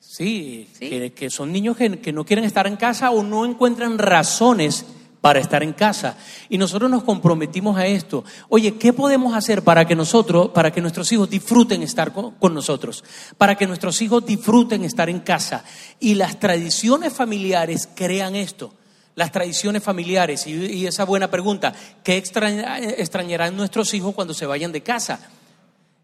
Sí, 0.00 0.68
Sí. 0.78 0.90
Que, 0.90 1.12
que 1.12 1.30
son 1.30 1.50
niños 1.50 1.76
que, 1.76 1.98
que 1.98 2.12
no 2.12 2.24
quieren 2.24 2.44
estar 2.44 2.66
en 2.68 2.76
casa 2.76 3.10
o 3.10 3.22
no 3.24 3.44
encuentran 3.44 3.98
razones 3.98 4.86
para 5.24 5.40
estar 5.40 5.62
en 5.62 5.72
casa. 5.72 6.18
Y 6.50 6.58
nosotros 6.58 6.90
nos 6.90 7.02
comprometimos 7.02 7.78
a 7.78 7.86
esto. 7.86 8.26
Oye, 8.50 8.74
¿qué 8.74 8.92
podemos 8.92 9.34
hacer 9.34 9.64
para 9.64 9.86
que 9.86 9.96
nosotros, 9.96 10.50
para 10.50 10.70
que 10.70 10.82
nuestros 10.82 11.10
hijos 11.12 11.30
disfruten 11.30 11.82
estar 11.82 12.12
con, 12.12 12.32
con 12.32 12.52
nosotros? 12.52 13.02
Para 13.38 13.54
que 13.54 13.66
nuestros 13.66 14.02
hijos 14.02 14.26
disfruten 14.26 14.84
estar 14.84 15.08
en 15.08 15.20
casa. 15.20 15.64
Y 15.98 16.12
las 16.16 16.38
tradiciones 16.38 17.14
familiares 17.14 17.88
crean 17.94 18.36
esto. 18.36 18.74
Las 19.14 19.32
tradiciones 19.32 19.82
familiares. 19.82 20.46
Y, 20.46 20.86
esa 20.86 21.04
buena 21.06 21.30
pregunta, 21.30 21.72
¿qué 22.02 22.18
extraña- 22.18 22.78
extrañarán 22.80 23.56
nuestros 23.56 23.94
hijos 23.94 24.14
cuando 24.14 24.34
se 24.34 24.44
vayan 24.44 24.72
de 24.72 24.82
casa? 24.82 25.20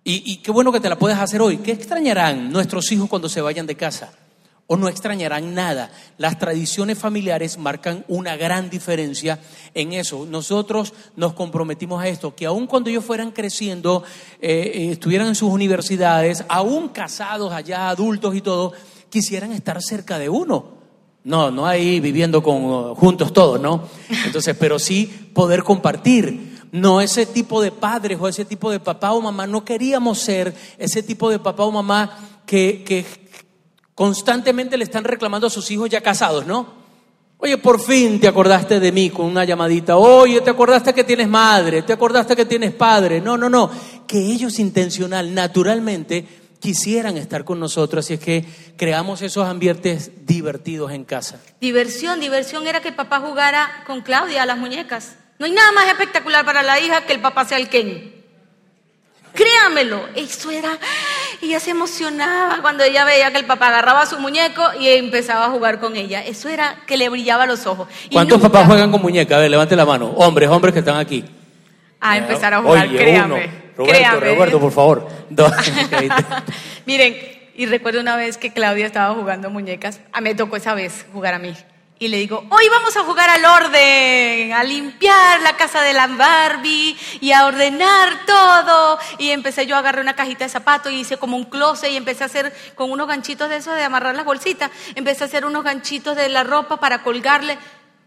Y, 0.02 0.33
y 0.33 0.38
qué 0.38 0.50
bueno 0.50 0.72
que 0.72 0.80
te 0.80 0.88
la 0.88 0.96
puedes 0.96 1.18
hacer 1.18 1.42
hoy. 1.42 1.59
¿Qué 1.59 1.72
extrañarán 1.72 2.50
nuestros 2.50 2.90
hijos 2.90 3.11
cuando 3.11 3.28
se 3.28 3.42
vayan 3.42 3.66
de 3.66 3.74
casa? 3.76 4.14
¿O 4.72 4.76
no 4.76 4.87
extrañarán 4.87 5.52
nada? 5.52 5.90
Las 6.16 6.38
tradiciones 6.38 6.96
familiares 6.96 7.59
marcan 7.59 8.04
una 8.06 8.37
gran 8.37 8.70
diferencia 8.70 9.40
en 9.74 9.92
eso. 9.92 10.26
Nosotros 10.30 10.94
nos 11.16 11.33
comprometimos 11.33 12.00
a 12.00 12.06
esto, 12.06 12.37
que 12.37 12.46
aun 12.46 12.68
cuando 12.68 12.88
ellos 12.88 13.04
fueran 13.04 13.33
creciendo, 13.33 14.04
eh, 14.40 14.70
eh, 14.72 14.90
estuvieran 14.92 15.26
en 15.26 15.35
sus 15.35 15.50
universidades, 15.50 16.44
aún 16.48 16.90
casados 16.90 17.52
allá, 17.52 17.88
adultos 17.88 18.37
y 18.37 18.42
todo, 18.42 18.72
quisieran 19.09 19.50
estar 19.50 19.83
cerca 19.83 20.20
de 20.20 20.28
uno. 20.28 20.78
No, 21.24 21.50
no 21.50 21.66
ahí 21.66 21.98
viviendo 21.98 22.40
con, 22.40 22.64
uh, 22.64 22.94
juntos 22.94 23.33
todos, 23.33 23.61
¿no? 23.61 23.88
Entonces, 24.24 24.56
pero 24.56 24.78
sí 24.78 25.33
poder 25.35 25.64
compartir. 25.64 26.68
No 26.70 27.00
ese 27.00 27.26
tipo 27.26 27.61
de 27.61 27.72
padres 27.72 28.18
o 28.20 28.28
ese 28.28 28.44
tipo 28.44 28.70
de 28.70 28.78
papá 28.78 29.11
o 29.14 29.20
mamá, 29.20 29.48
no 29.48 29.64
queríamos 29.64 30.20
ser 30.20 30.54
ese 30.78 31.02
tipo 31.02 31.28
de 31.28 31.40
papá 31.40 31.64
o 31.64 31.72
mamá 31.72 32.16
que, 32.46 32.85
que 32.85 33.04
constantemente 34.01 34.79
le 34.79 34.85
están 34.85 35.05
reclamando 35.05 35.49
a 35.49 35.51
sus 35.51 35.71
hijos 35.71 35.91
ya 35.91 36.01
casados, 36.01 36.47
¿no? 36.47 36.73
Oye, 37.37 37.59
por 37.59 37.79
fin 37.79 38.19
te 38.19 38.29
acordaste 38.29 38.81
de 38.81 38.93
mí 38.93 39.11
con 39.11 39.27
una 39.27 39.45
llamadita. 39.45 39.99
Oye, 39.99 40.41
te 40.41 40.49
acordaste 40.49 40.95
que 40.95 41.05
tienes 41.05 41.29
madre, 41.29 41.83
te 41.83 41.93
acordaste 41.93 42.35
que 42.35 42.47
tienes 42.47 42.73
padre. 42.73 43.21
No, 43.21 43.37
no, 43.37 43.51
no. 43.51 43.71
Que 44.07 44.17
ellos 44.17 44.59
intencional, 44.59 45.35
naturalmente, 45.35 46.27
quisieran 46.61 47.19
estar 47.19 47.45
con 47.45 47.61
nosotros. 47.61 48.07
Así 48.07 48.15
es 48.15 48.21
que 48.21 48.43
creamos 48.79 49.21
esos 49.21 49.47
ambientes 49.47 50.25
divertidos 50.25 50.93
en 50.93 51.05
casa. 51.05 51.39
Diversión, 51.61 52.21
diversión 52.21 52.67
era 52.67 52.81
que 52.81 52.89
el 52.89 52.95
papá 52.95 53.21
jugara 53.21 53.85
con 53.87 54.01
Claudia 54.01 54.45
a 54.45 54.47
las 54.47 54.57
muñecas. 54.57 55.17
No 55.39 55.45
hay 55.45 55.53
nada 55.53 55.73
más 55.73 55.89
espectacular 55.89 56.47
para 56.47 56.63
la 56.63 56.81
hija 56.81 57.05
que 57.05 57.13
el 57.13 57.21
papá 57.21 57.45
sea 57.45 57.59
el 57.59 57.69
Ken. 57.69 58.15
Créamelo, 59.35 60.09
eso 60.15 60.51
era. 60.51 60.79
Ella 61.43 61.61
se 61.61 61.71
emocionaba 61.71 62.59
cuando 62.62 62.85
ella 62.85 63.05
veía 63.05 63.31
que 63.33 63.38
el 63.38 63.47
papá 63.47 63.69
agarraba 63.69 64.07
su 64.07 64.19
muñeco 64.19 64.62
y 64.79 64.88
empezaba 64.88 65.47
a 65.47 65.51
jugar 65.51 65.81
con 65.81 65.97
ella. 65.97 66.25
Eso 66.25 66.49
era 66.49 66.77
que 66.87 66.97
le 66.97 67.09
brillaba 67.09 67.47
los 67.47 67.66
ojos. 67.66 67.88
Y 68.09 68.14
¿Cuántos 68.14 68.38
nunca- 68.38 68.53
papás 68.53 68.66
juegan 68.69 68.90
con 68.90 69.03
muñeca? 69.03 69.37
A 69.37 69.40
ver, 69.40 69.51
levante 69.51 69.75
la 69.77 69.85
mano. 69.87 70.09
Hombres, 70.16 70.49
hombres 70.49 70.73
que 70.73 70.81
están 70.81 70.97
aquí. 70.97 71.25
A 72.01 72.16
empezar 72.19 72.55
a 72.55 72.62
jugar, 72.62 72.87
Oye, 72.88 72.97
créame. 72.99 73.25
uno. 73.35 73.53
Roberto, 73.77 73.99
créame. 73.99 74.21
Roberto, 74.35 74.61
por 74.61 74.73
favor. 74.73 75.09
Miren, 76.87 77.16
y 77.55 77.66
recuerdo 77.66 78.01
una 78.01 78.16
vez 78.16 78.37
que 78.38 78.53
Claudia 78.53 78.87
estaba 78.87 79.14
jugando 79.14 79.51
muñecas. 79.51 80.01
A 80.12 80.21
me 80.21 80.35
tocó 80.35 80.57
esa 80.57 80.75
vez 80.75 81.07
jugar 81.12 81.35
a 81.35 81.38
mí. 81.38 81.55
Y 82.03 82.09
le 82.09 82.17
digo, 82.17 82.47
hoy 82.49 82.67
vamos 82.71 82.97
a 82.97 83.05
jugar 83.05 83.29
al 83.29 83.45
orden, 83.45 84.55
a 84.55 84.65
limpiar 84.65 85.43
la 85.43 85.55
casa 85.59 85.83
de 85.83 85.93
la 85.93 86.07
Barbie 86.07 86.97
y 87.21 87.33
a 87.33 87.45
ordenar 87.45 88.25
todo. 88.25 88.99
Y 89.19 89.29
empecé 89.33 89.67
yo 89.67 89.77
a 89.77 89.81
agarrar 89.81 90.01
una 90.01 90.17
cajita 90.17 90.45
de 90.45 90.49
zapatos 90.49 90.91
y 90.91 91.01
hice 91.01 91.19
como 91.19 91.37
un 91.37 91.45
closet 91.45 91.91
y 91.91 91.97
empecé 91.97 92.23
a 92.23 92.27
hacer 92.27 92.57
con 92.75 92.91
unos 92.91 93.07
ganchitos 93.07 93.51
de 93.51 93.57
esos 93.57 93.75
de 93.75 93.85
amarrar 93.85 94.17
las 94.17 94.25
bolsitas. 94.25 94.71
Empecé 94.95 95.25
a 95.25 95.27
hacer 95.27 95.45
unos 95.45 95.63
ganchitos 95.63 96.17
de 96.17 96.31
la 96.31 96.43
ropa 96.43 96.81
para 96.81 97.03
colgarle. 97.03 97.59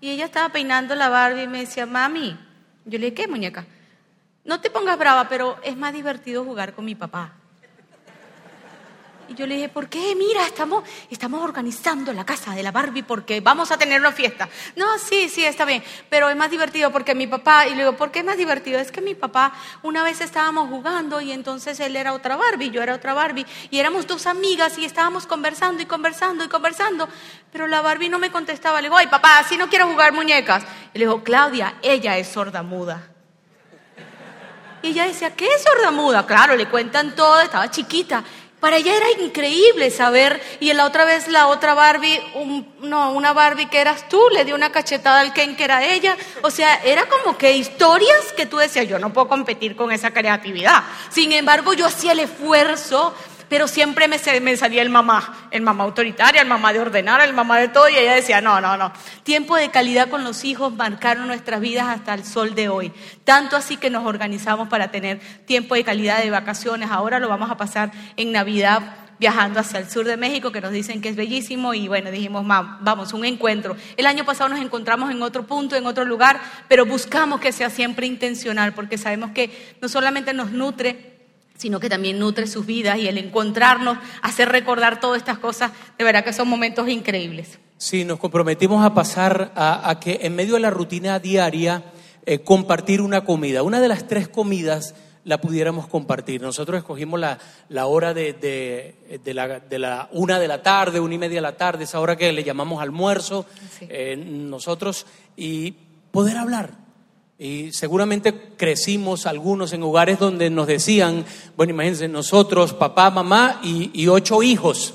Y 0.01 0.09
ella 0.09 0.25
estaba 0.25 0.49
peinando 0.49 0.95
la 0.95 1.09
Barbie 1.09 1.43
y 1.43 1.47
me 1.47 1.59
decía, 1.59 1.85
mami, 1.85 2.35
yo 2.85 2.97
le 2.97 3.11
dije, 3.11 3.13
¿qué 3.13 3.27
muñeca? 3.27 3.67
No 4.43 4.59
te 4.59 4.71
pongas 4.71 4.97
brava, 4.97 5.29
pero 5.29 5.59
es 5.61 5.77
más 5.77 5.93
divertido 5.93 6.43
jugar 6.43 6.73
con 6.73 6.85
mi 6.85 6.95
papá. 6.95 7.33
Y 9.29 9.35
yo 9.35 9.47
le 9.47 9.55
dije, 9.55 9.69
¿por 9.69 9.87
qué? 9.87 10.15
Mira, 10.15 10.45
estamos, 10.45 10.83
estamos 11.09 11.41
organizando 11.41 12.11
la 12.11 12.25
casa 12.25 12.53
de 12.53 12.61
la 12.61 12.71
Barbie 12.71 13.03
porque 13.03 13.39
vamos 13.41 13.71
a 13.71 13.77
tener 13.77 13.99
una 13.99 14.11
fiesta. 14.11 14.49
No, 14.75 14.97
sí, 14.97 15.29
sí, 15.29 15.45
está 15.45 15.65
bien, 15.65 15.83
pero 16.09 16.29
es 16.29 16.35
más 16.35 16.51
divertido 16.51 16.91
porque 16.91 17.15
mi 17.15 17.27
papá, 17.27 17.67
y 17.67 17.71
le 17.71 17.83
digo, 17.83 17.95
¿por 17.95 18.11
qué 18.11 18.19
es 18.19 18.25
más 18.25 18.37
divertido? 18.37 18.79
Es 18.79 18.91
que 18.91 19.01
mi 19.01 19.15
papá, 19.15 19.53
una 19.81 20.03
vez 20.03 20.19
estábamos 20.21 20.69
jugando 20.69 21.21
y 21.21 21.31
entonces 21.31 21.79
él 21.79 21.95
era 21.95 22.13
otra 22.13 22.35
Barbie, 22.35 22.71
yo 22.71 22.81
era 22.81 22.95
otra 22.95 23.13
Barbie, 23.13 23.45
y 23.69 23.79
éramos 23.79 24.07
dos 24.07 24.27
amigas 24.27 24.77
y 24.77 24.85
estábamos 24.85 25.25
conversando 25.25 25.81
y 25.81 25.85
conversando 25.85 26.43
y 26.43 26.49
conversando, 26.49 27.07
pero 27.51 27.67
la 27.67 27.81
Barbie 27.81 28.09
no 28.09 28.19
me 28.19 28.31
contestaba. 28.31 28.81
Le 28.81 28.87
digo, 28.87 28.97
ay, 28.97 29.07
papá, 29.07 29.39
así 29.39 29.57
no 29.57 29.69
quiero 29.69 29.87
jugar 29.87 30.11
muñecas. 30.11 30.63
Y 30.93 30.99
le 30.99 31.05
digo, 31.05 31.23
Claudia, 31.23 31.75
ella 31.81 32.17
es 32.17 32.27
sorda 32.27 32.61
muda. 32.61 33.09
Y 34.83 34.89
ella 34.89 35.05
decía, 35.05 35.33
¿qué 35.33 35.47
es 35.47 35.63
sorda 35.63 35.91
muda? 35.91 36.25
Claro, 36.27 36.57
le 36.57 36.67
cuentan 36.67 37.15
todo, 37.15 37.39
estaba 37.39 37.71
chiquita. 37.71 38.21
Para 38.63 38.77
ella 38.77 38.95
era 38.95 39.11
increíble 39.21 39.91
saber, 39.91 40.41
y 40.61 40.71
la 40.71 40.85
otra 40.85 41.03
vez 41.03 41.27
la 41.27 41.47
otra 41.47 41.73
Barbie, 41.73 42.21
no, 42.79 43.11
una 43.11 43.33
Barbie 43.33 43.65
que 43.65 43.81
eras 43.81 44.07
tú, 44.07 44.21
le 44.31 44.45
dio 44.45 44.55
una 44.55 44.71
cachetada 44.71 45.19
al 45.19 45.33
Ken 45.33 45.57
que 45.57 45.65
era 45.65 45.83
ella. 45.83 46.15
O 46.43 46.49
sea, 46.49 46.75
era 46.75 47.05
como 47.09 47.37
que 47.37 47.57
historias 47.57 48.31
que 48.37 48.45
tú 48.45 48.55
decías, 48.55 48.87
yo 48.87 48.99
no 48.99 49.11
puedo 49.11 49.27
competir 49.27 49.75
con 49.75 49.91
esa 49.91 50.11
creatividad. 50.11 50.81
Sin 51.09 51.33
embargo, 51.33 51.73
yo 51.73 51.85
hacía 51.85 52.13
el 52.13 52.21
esfuerzo 52.21 53.13
pero 53.53 53.67
siempre 53.67 54.07
me, 54.07 54.17
salía 54.57 54.81
el 54.81 54.89
mamá, 54.89 55.47
el 55.51 55.61
mamá 55.61 55.83
autoritaria, 55.83 56.41
el 56.41 56.47
mamá 56.47 56.73
de 56.73 56.79
ordenar, 56.79 57.21
el 57.21 57.35
mamá 57.35 57.59
de 57.59 57.67
todo, 57.67 57.87
y 57.87 57.95
ella 57.95 58.15
decía, 58.15 58.41
no, 58.41 58.59
no, 58.59 58.77
no. 58.77 58.91
Tiempo 59.21 59.55
de 59.55 59.69
calidad 59.69 60.09
con 60.09 60.23
los 60.23 60.43
hijos 60.43 60.73
marcaron 60.73 61.27
nuestras 61.27 61.61
vidas 61.61 61.85
hasta 61.87 62.15
el 62.15 62.25
sol 62.25 62.55
de 62.55 62.67
hoy. 62.69 62.91
Tanto 63.23 63.55
así 63.55 63.77
que 63.77 63.91
nos 63.91 64.07
organizamos 64.07 64.69
para 64.69 64.89
tener 64.89 65.19
tiempo 65.45 65.75
de 65.75 65.83
calidad 65.83 66.23
de 66.23 66.31
vacaciones. 66.31 66.89
Ahora 66.89 67.19
lo 67.19 67.29
vamos 67.29 67.51
a 67.51 67.55
pasar 67.55 67.91
en 68.17 68.31
Navidad 68.31 68.95
viajando 69.19 69.59
hacia 69.59 69.77
el 69.77 69.87
sur 69.87 70.05
de 70.07 70.17
México, 70.17 70.51
que 70.51 70.59
nos 70.59 70.71
dicen 70.71 70.99
que 70.99 71.09
es 71.09 71.15
bellísimo, 71.15 71.75
y 71.75 71.87
bueno, 71.87 72.09
dijimos, 72.09 72.43
vamos, 72.47 73.13
un 73.13 73.23
encuentro. 73.23 73.77
El 73.97 74.07
año 74.07 74.25
pasado 74.25 74.49
nos 74.49 74.61
encontramos 74.61 75.11
en 75.11 75.21
otro 75.21 75.45
punto, 75.45 75.75
en 75.75 75.85
otro 75.85 76.05
lugar, 76.05 76.41
pero 76.67 76.87
buscamos 76.87 77.39
que 77.39 77.51
sea 77.51 77.69
siempre 77.69 78.07
intencional, 78.07 78.73
porque 78.73 78.97
sabemos 78.97 79.29
que 79.29 79.75
no 79.79 79.89
solamente 79.89 80.33
nos 80.33 80.49
nutre 80.49 81.12
sino 81.63 81.79
que 81.79 81.87
también 81.87 82.19
nutre 82.19 82.45
sus 82.45 82.65
vidas 82.65 82.97
y 82.97 83.07
el 83.07 83.17
encontrarnos, 83.17 83.97
hacer 84.21 84.49
recordar 84.49 84.99
todas 84.99 85.17
estas 85.17 85.37
cosas, 85.37 85.71
de 85.97 86.03
verdad 86.03 86.25
que 86.25 86.33
son 86.33 86.49
momentos 86.49 86.89
increíbles. 86.89 87.57
Sí, 87.77 88.03
nos 88.03 88.19
comprometimos 88.19 88.83
a 88.83 88.93
pasar 88.93 89.53
a, 89.55 89.97
que 90.01 90.19
en 90.23 90.35
medio 90.35 90.55
de 90.55 90.59
la 90.59 90.71
rutina 90.71 91.19
diaria 91.19 91.85
eh, 92.25 92.39
compartir 92.39 92.99
una 92.99 93.23
comida. 93.23 93.63
Una 93.63 93.79
de 93.79 93.87
las 93.87 94.09
tres 94.09 94.27
comidas 94.27 94.93
la 95.23 95.39
pudiéramos 95.39 95.87
compartir. 95.87 96.41
Nosotros 96.41 96.79
escogimos 96.79 97.17
la, 97.17 97.39
la 97.69 97.85
hora 97.85 98.13
de, 98.13 98.33
de, 99.23 99.33
la, 99.33 99.61
de, 99.61 99.79
la, 99.79 100.09
una 100.11 100.39
de 100.39 100.49
la 100.49 100.61
tarde, 100.61 100.99
una 100.99 101.15
y 101.15 101.17
media 101.17 101.37
de 101.37 101.43
la 101.43 101.55
tarde, 101.55 101.85
esa 101.85 102.01
hora 102.01 102.17
que 102.17 102.33
le 102.33 102.43
llamamos 102.43 102.81
almuerzo, 102.81 103.45
eh, 103.79 104.17
nosotros, 104.17 105.05
y 105.37 105.75
poder 106.11 106.35
hablar, 106.35 106.71
y 107.37 107.71
seguramente 107.73 108.53
crecimos 108.57 109.25
algunos 109.25 109.73
en 109.73 109.83
hogares 109.83 110.19
donde 110.19 110.49
nos 110.49 110.67
decían, 110.67 111.25
bueno, 111.57 111.73
imagínense, 111.73 112.07
nosotros, 112.07 112.73
papá, 112.73 113.09
mamá 113.09 113.59
y, 113.63 114.07
ocho 114.07 114.43
hijos. 114.43 114.93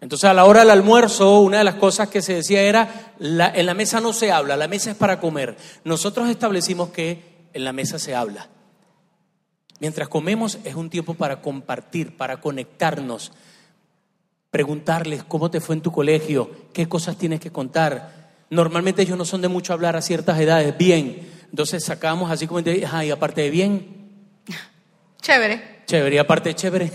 Entonces 0.00 0.28
a 0.28 0.34
la 0.34 0.44
hora 0.44 0.60
del 0.60 0.70
almuerzo, 0.70 1.40
una 1.40 1.58
de 1.58 1.64
las 1.64 1.74
cosas 1.76 2.08
que 2.08 2.22
se 2.22 2.34
decía 2.34 2.62
era, 2.62 3.14
en 3.20 3.66
la 3.66 3.74
mesa 3.74 4.00
no 4.00 4.12
se 4.12 4.32
habla, 4.32 4.56
la 4.56 4.68
mesa 4.68 4.92
es 4.92 4.96
para 4.96 5.20
comer. 5.20 5.56
Nosotros 5.84 6.28
establecimos 6.28 6.90
que 6.90 7.22
en 7.52 7.64
la 7.64 7.72
mesa 7.72 7.98
se 7.98 8.14
habla. 8.14 8.48
Mientras 9.80 10.08
comemos 10.08 10.58
es 10.64 10.76
un 10.76 10.90
tiempo 10.90 11.14
para 11.14 11.40
compartir, 11.42 12.16
para 12.16 12.40
conectarnos, 12.40 13.32
preguntarles 14.50 15.24
cómo 15.24 15.50
te 15.50 15.60
fue 15.60 15.74
en 15.74 15.82
tu 15.82 15.90
colegio, 15.90 16.50
qué 16.72 16.88
cosas 16.88 17.16
tienes 17.16 17.40
que 17.40 17.50
contar. 17.50 18.21
Normalmente 18.52 19.00
ellos 19.00 19.16
no 19.16 19.24
son 19.24 19.40
de 19.40 19.48
mucho 19.48 19.72
hablar 19.72 19.96
a 19.96 20.02
ciertas 20.02 20.38
edades, 20.38 20.76
bien, 20.76 21.26
entonces 21.48 21.82
sacamos 21.82 22.30
así 22.30 22.46
como, 22.46 22.60
ay, 22.92 23.10
aparte 23.10 23.40
de 23.40 23.48
bien. 23.48 24.10
Chévere. 25.22 25.80
Chévere, 25.86 26.16
y 26.16 26.18
aparte 26.18 26.50
de 26.50 26.54
chévere. 26.54 26.92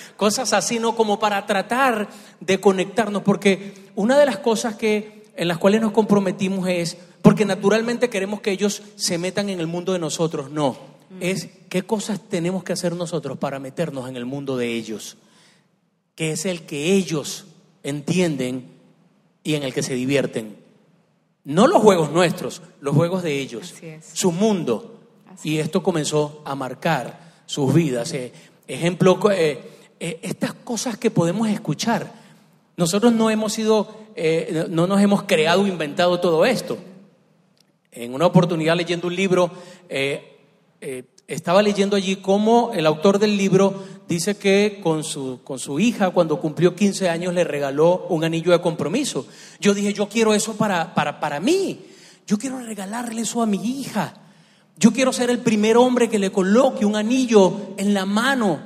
cosas 0.16 0.52
así, 0.52 0.78
¿no? 0.78 0.94
Como 0.94 1.18
para 1.18 1.44
tratar 1.44 2.08
de 2.38 2.60
conectarnos, 2.60 3.22
porque 3.22 3.74
una 3.96 4.16
de 4.16 4.26
las 4.26 4.38
cosas 4.38 4.76
que, 4.76 5.24
en 5.34 5.48
las 5.48 5.58
cuales 5.58 5.80
nos 5.80 5.90
comprometimos 5.90 6.68
es, 6.68 6.96
porque 7.20 7.44
naturalmente 7.44 8.08
queremos 8.08 8.40
que 8.40 8.52
ellos 8.52 8.80
se 8.94 9.18
metan 9.18 9.48
en 9.48 9.58
el 9.58 9.66
mundo 9.66 9.94
de 9.94 9.98
nosotros, 9.98 10.52
no. 10.52 10.78
Es 11.18 11.48
qué 11.68 11.82
cosas 11.82 12.20
tenemos 12.28 12.62
que 12.62 12.74
hacer 12.74 12.94
nosotros 12.94 13.38
para 13.38 13.58
meternos 13.58 14.08
en 14.08 14.14
el 14.14 14.24
mundo 14.24 14.56
de 14.56 14.72
ellos, 14.72 15.16
que 16.14 16.30
es 16.30 16.46
el 16.46 16.62
que 16.62 16.92
ellos 16.92 17.46
entienden 17.82 18.68
y 19.42 19.54
en 19.56 19.64
el 19.64 19.74
que 19.74 19.82
se 19.82 19.94
divierten. 19.94 20.61
No 21.44 21.66
los 21.66 21.82
juegos 21.82 22.12
nuestros, 22.12 22.62
los 22.80 22.94
juegos 22.94 23.22
de 23.22 23.38
ellos, 23.38 23.74
su 24.12 24.30
mundo. 24.30 25.00
y 25.42 25.58
esto 25.58 25.82
comenzó 25.82 26.42
a 26.44 26.54
marcar 26.54 27.32
sus 27.46 27.74
vidas. 27.74 28.12
Eh, 28.12 28.32
ejemplo, 28.68 29.18
eh, 29.30 29.60
eh, 29.98 30.20
estas 30.22 30.54
cosas 30.54 30.96
que 30.96 31.10
podemos 31.10 31.48
escuchar. 31.48 32.12
Nosotros 32.76 33.12
no 33.12 33.28
hemos 33.28 33.52
sido, 33.52 33.94
no 34.70 34.86
nos 34.86 35.00
hemos 35.00 35.24
creado 35.24 35.62
o 35.62 35.66
inventado 35.66 36.20
todo 36.20 36.44
esto. 36.46 36.78
En 37.90 38.14
una 38.14 38.26
oportunidad 38.26 38.76
leyendo 38.76 39.08
un 39.08 39.16
libro, 39.16 39.50
estaba 41.34 41.62
leyendo 41.62 41.96
allí 41.96 42.16
cómo 42.16 42.72
el 42.74 42.86
autor 42.86 43.18
del 43.18 43.36
libro 43.36 43.82
dice 44.06 44.36
que 44.36 44.80
con 44.82 45.02
su, 45.02 45.40
con 45.42 45.58
su 45.58 45.80
hija, 45.80 46.10
cuando 46.10 46.38
cumplió 46.38 46.74
15 46.74 47.08
años, 47.08 47.32
le 47.32 47.44
regaló 47.44 48.06
un 48.10 48.22
anillo 48.24 48.52
de 48.52 48.60
compromiso. 48.60 49.26
Yo 49.58 49.72
dije, 49.72 49.94
yo 49.94 50.08
quiero 50.08 50.34
eso 50.34 50.56
para, 50.56 50.94
para, 50.94 51.20
para 51.20 51.40
mí. 51.40 51.86
Yo 52.26 52.36
quiero 52.36 52.58
regalarle 52.60 53.22
eso 53.22 53.40
a 53.40 53.46
mi 53.46 53.80
hija. 53.80 54.14
Yo 54.76 54.92
quiero 54.92 55.12
ser 55.12 55.30
el 55.30 55.38
primer 55.38 55.78
hombre 55.78 56.10
que 56.10 56.18
le 56.18 56.30
coloque 56.30 56.84
un 56.84 56.96
anillo 56.96 57.74
en 57.78 57.94
la 57.94 58.04
mano 58.04 58.60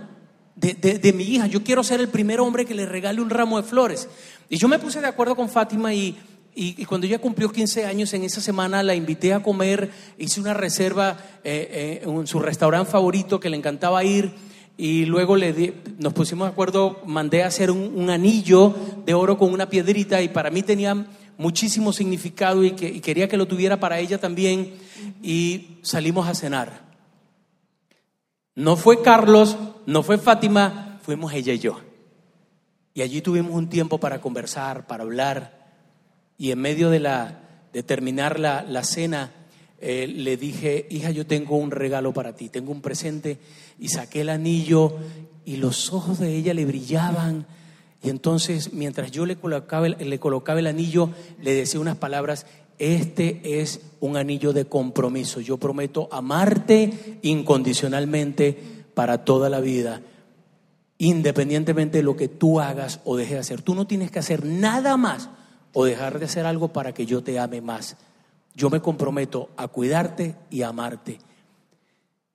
de, 0.57 0.75
de, 0.75 1.13
mi 1.13 1.23
hija. 1.23 1.47
Yo 1.47 1.63
quiero 1.63 1.85
ser 1.85 2.01
el 2.01 2.09
primer 2.09 2.41
hombre 2.41 2.65
que 2.65 2.75
le 2.75 2.87
regale 2.87 3.21
un 3.21 3.31
ramo 3.31 3.59
de 3.59 3.69
flores. 3.69 4.09
Y 4.49 4.57
yo 4.57 4.67
me 4.67 4.79
puse 4.81 5.01
de 5.01 5.07
acuerdo 5.07 5.37
con 5.37 5.49
Fátima 5.49 5.95
y, 5.95 6.17
y, 6.59 6.87
cuando 6.87 7.07
ella 7.07 7.19
cumplió 7.19 7.53
15 7.53 7.85
años, 7.85 8.15
en 8.15 8.25
esa 8.25 8.41
semana 8.41 8.83
la 8.83 8.95
invité 8.95 9.35
a 9.35 9.43
comer, 9.43 9.91
hice 10.17 10.41
una 10.41 10.55
reserva 10.55 11.19
eh, 11.45 12.01
eh, 12.03 12.09
en 12.09 12.27
su 12.27 12.39
restaurante 12.39 12.91
favorito 12.91 13.39
que 13.39 13.51
le 13.51 13.59
encantaba 13.59 14.03
ir 14.05 14.33
y 14.79 15.05
luego 15.05 15.37
le 15.37 15.75
nos 15.99 16.15
pusimos 16.15 16.49
de 16.49 16.53
acuerdo, 16.53 17.03
mandé 17.05 17.43
a 17.43 17.49
hacer 17.49 17.71
un, 17.71 18.09
anillo 18.09 18.75
de 19.05 19.13
oro 19.13 19.37
con 19.37 19.53
una 19.53 19.69
piedrita 19.69 20.23
y 20.23 20.31
para 20.31 20.49
mí 20.49 20.63
tenía 20.63 21.07
muchísimo 21.37 21.93
significado 21.93 22.65
y, 22.65 22.71
que, 22.71 23.03
quería 23.03 23.29
que 23.29 23.37
lo 23.37 23.47
tuviera 23.47 23.79
para 23.79 23.99
ella 23.99 24.17
también 24.17 24.77
y 25.23 25.77
salimos 25.83 26.27
a 26.27 26.35
cenar. 26.35 26.87
No 28.55 28.77
fue 28.77 29.03
Carlos, 29.03 29.59
no 29.85 30.03
fue 30.03 30.17
Fátima, 30.17 31.01
fuimos 31.03 31.35
ella 31.35 31.53
y 31.53 31.59
yo. 31.59 31.81
Y 32.95 33.03
allí 33.03 33.21
tuvimos 33.21 33.53
un 33.53 33.69
tiempo 33.69 34.01
para 34.01 34.23
conversar, 34.23 34.87
para 34.87 35.03
hablar 35.03 35.56
y 36.39 36.51
en 36.51 36.59
medio 36.59 36.91
de, 36.91 37.01
la, 37.01 37.41
de 37.73 37.83
terminar 37.83 38.39
la, 38.39 38.63
la 38.63 38.85
cena 38.85 39.33
eh, 39.79 40.07
le 40.07 40.37
dije, 40.37 40.87
hija, 40.91 41.11
yo 41.11 41.27
tengo 41.27 41.57
un 41.57 41.71
regalo 41.71 42.13
para 42.13 42.35
ti, 42.35 42.49
tengo 42.49 42.73
un 42.73 42.81
presente, 42.81 43.39
y 43.79 43.89
saqué 43.89 44.23
el 44.23 44.31
anillo 44.31 44.97
y 45.45 45.57
los 45.57 45.93
ojos 45.93 46.19
de 46.19 46.35
ella 46.35 46.55
le 46.55 46.65
brillaban. 46.65 47.47
Y 48.03 48.09
entonces, 48.09 48.73
mientras 48.73 49.11
yo 49.11 49.27
le 49.27 49.37
colocaba, 49.37 49.87
el, 49.87 49.97
le 49.99 50.19
colocaba 50.19 50.61
el 50.61 50.67
anillo, 50.67 51.11
le 51.43 51.53
decía 51.53 51.81
unas 51.81 51.97
palabras, 51.97 52.47
este 52.79 53.61
es 53.61 53.81
un 54.01 54.17
anillo 54.17 54.53
de 54.53 54.67
compromiso. 54.67 55.41
Yo 55.41 55.59
prometo 55.59 56.09
amarte 56.11 57.19
incondicionalmente 57.23 58.59
para 58.95 59.25
toda 59.25 59.51
la 59.51 59.61
vida, 59.61 60.01
independientemente 60.99 61.99
de 61.99 62.05
lo 62.05 62.17
que 62.17 62.29
tú 62.29 62.61
hagas 62.61 63.01
o 63.05 63.17
dejes 63.17 63.35
de 63.35 63.41
hacer. 63.41 63.63
Tú 63.63 63.75
no 63.75 63.87
tienes 63.87 64.11
que 64.11 64.21
hacer 64.21 64.45
nada 64.45 64.97
más 64.97 65.29
o 65.79 65.85
dejar 65.85 66.19
de 66.19 66.25
hacer 66.25 66.47
algo 66.47 66.69
para 66.69 66.93
que 66.93 67.05
yo 67.05 67.23
te 67.23 67.39
ame 67.39 67.61
más 67.61 67.97
yo 68.57 68.71
me 68.71 68.81
comprometo 68.81 69.51
a 69.57 69.69
cuidarte 69.69 70.35
y 70.51 70.63
a 70.63 70.69
amarte. 70.69 71.19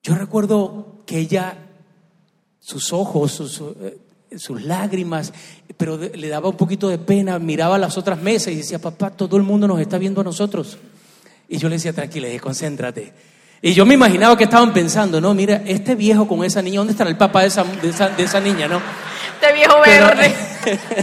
Yo 0.04 0.14
recuerdo 0.16 1.02
que 1.06 1.18
ella, 1.18 1.58
sus 2.60 2.94
ojos, 2.94 3.32
sus, 3.32 3.62
eh, 3.82 3.98
lágrimas, 4.64 5.34
pero 5.78 5.98
le 5.98 6.30
daba 6.30 6.50
un 6.50 6.58
poquito 6.58 6.90
de 6.90 7.00
pena, 7.00 7.40
miraba 7.40 7.78
las 7.80 7.98
otras 7.98 8.22
mesas 8.22 8.54
y 8.54 8.58
decía, 8.58 8.80
papá, 8.80 9.10
todo 9.10 9.36
el 9.36 9.44
mundo 9.44 9.68
nos 9.68 9.82
está 9.82 9.98
viendo 9.98 10.22
a 10.22 10.24
nosotros. 10.24 10.78
Y 11.50 11.58
yo 11.58 11.68
le 11.68 11.76
decía, 11.76 11.92
tranquila, 11.92 12.28
concéntrate. 12.40 13.12
Y 13.64 13.74
yo 13.74 13.86
me 13.86 13.96
imaginaba 13.96 14.38
que 14.38 14.46
estaban 14.46 14.74
pensando, 14.74 15.20
no, 15.20 15.34
mira, 15.34 15.64
este 15.66 15.96
viejo 15.96 16.28
con 16.28 16.44
esa 16.44 16.62
niña, 16.62 16.78
¿dónde 16.78 16.92
estará 16.92 17.10
el 17.10 17.18
papá 17.18 17.42
de 17.42 17.48
esa, 17.48 17.64
de 17.64 18.24
esa, 18.24 18.40
niña, 18.40 18.68
no? 18.68 18.80
Este 19.40 19.54
viejo 19.54 19.82
verde. 19.82 20.36
Pero, 20.64 20.80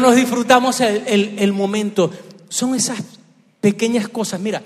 nos 0.00 0.16
disfrutamos 0.16 0.80
el, 0.80 1.38
el 1.38 1.52
momento. 1.52 2.10
Son 2.48 2.74
esas 2.74 3.02
pequeñas 3.60 4.08
cosas. 4.08 4.40
Mira, 4.40 4.62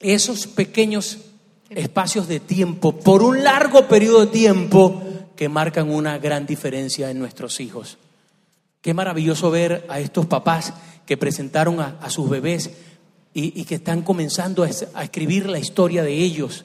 esos 0.00 0.46
pequeños 0.46 1.18
espacios 1.70 2.28
de 2.28 2.40
tiempo, 2.40 2.92
por 2.98 3.22
un 3.22 3.42
largo 3.42 3.88
periodo 3.88 4.26
de 4.26 4.32
tiempo, 4.32 5.02
que 5.36 5.48
marcan 5.48 5.90
una 5.90 6.18
gran 6.18 6.46
diferencia 6.46 7.10
en 7.10 7.18
nuestros 7.18 7.60
hijos. 7.60 7.98
Qué 8.80 8.94
maravilloso 8.94 9.50
ver 9.50 9.84
a 9.88 9.98
estos 9.98 10.26
papás 10.26 10.74
que 11.06 11.16
presentaron 11.16 11.80
a, 11.80 12.10
sus 12.10 12.28
bebés 12.28 12.70
y, 13.32 13.64
que 13.64 13.76
están 13.76 14.02
comenzando 14.02 14.62
a 14.62 15.02
escribir 15.02 15.48
la 15.48 15.58
historia 15.58 16.02
de 16.02 16.12
ellos. 16.12 16.64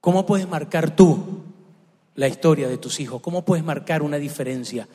¿Cómo 0.00 0.24
puedes 0.24 0.48
marcar 0.48 0.94
tú 0.96 1.42
la 2.14 2.28
historia 2.28 2.68
de 2.68 2.78
tus 2.78 3.00
hijos? 3.00 3.20
¿Cómo 3.20 3.44
puedes 3.44 3.64
marcar 3.64 4.02
una 4.02 4.16
diferencia? 4.16 4.88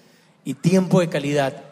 Y 0.45 0.53
tiempo 0.53 0.99
de 0.99 1.09
calidad 1.09 1.63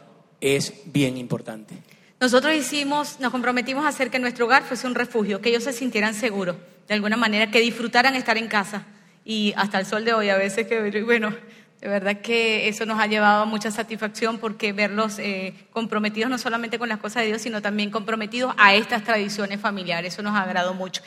es 0.41 0.73
bien 0.85 1.15
importante. 1.15 1.77
Nosotros 2.19 2.55
hicimos, 2.55 3.19
nos 3.19 3.31
comprometimos 3.31 3.85
a 3.85 3.89
hacer 3.89 4.09
que 4.09 4.17
nuestro 4.17 4.45
hogar 4.45 4.63
fuese 4.63 4.87
un 4.87 4.95
refugio, 4.95 5.41
que 5.41 5.49
ellos 5.49 5.63
se 5.63 5.73
sintieran 5.73 6.15
seguros, 6.15 6.55
de 6.87 6.93
alguna 6.95 7.15
manera, 7.15 7.51
que 7.51 7.61
disfrutaran 7.61 8.15
estar 8.15 8.37
en 8.37 8.47
casa. 8.47 8.85
Y 9.23 9.53
hasta 9.55 9.79
el 9.79 9.85
sol 9.85 10.03
de 10.03 10.13
hoy, 10.13 10.29
a 10.29 10.37
veces 10.37 10.65
que, 10.65 11.03
bueno, 11.03 11.35
de 11.81 11.87
verdad 11.87 12.21
que 12.21 12.67
eso 12.67 12.85
nos 12.87 12.99
ha 12.99 13.05
llevado 13.05 13.43
a 13.43 13.45
mucha 13.45 13.69
satisfacción 13.69 14.39
porque 14.39 14.73
verlos 14.73 15.19
eh, 15.19 15.53
comprometidos 15.71 16.29
no 16.31 16.37
solamente 16.39 16.79
con 16.79 16.89
las 16.89 16.97
cosas 16.97 17.21
de 17.23 17.27
Dios, 17.27 17.41
sino 17.41 17.61
también 17.61 17.91
comprometidos 17.91 18.55
a 18.57 18.73
estas 18.73 19.03
tradiciones 19.03 19.59
familiares. 19.59 20.13
Eso 20.13 20.23
nos 20.23 20.35
agradó 20.35 20.73
mucho. 20.73 21.03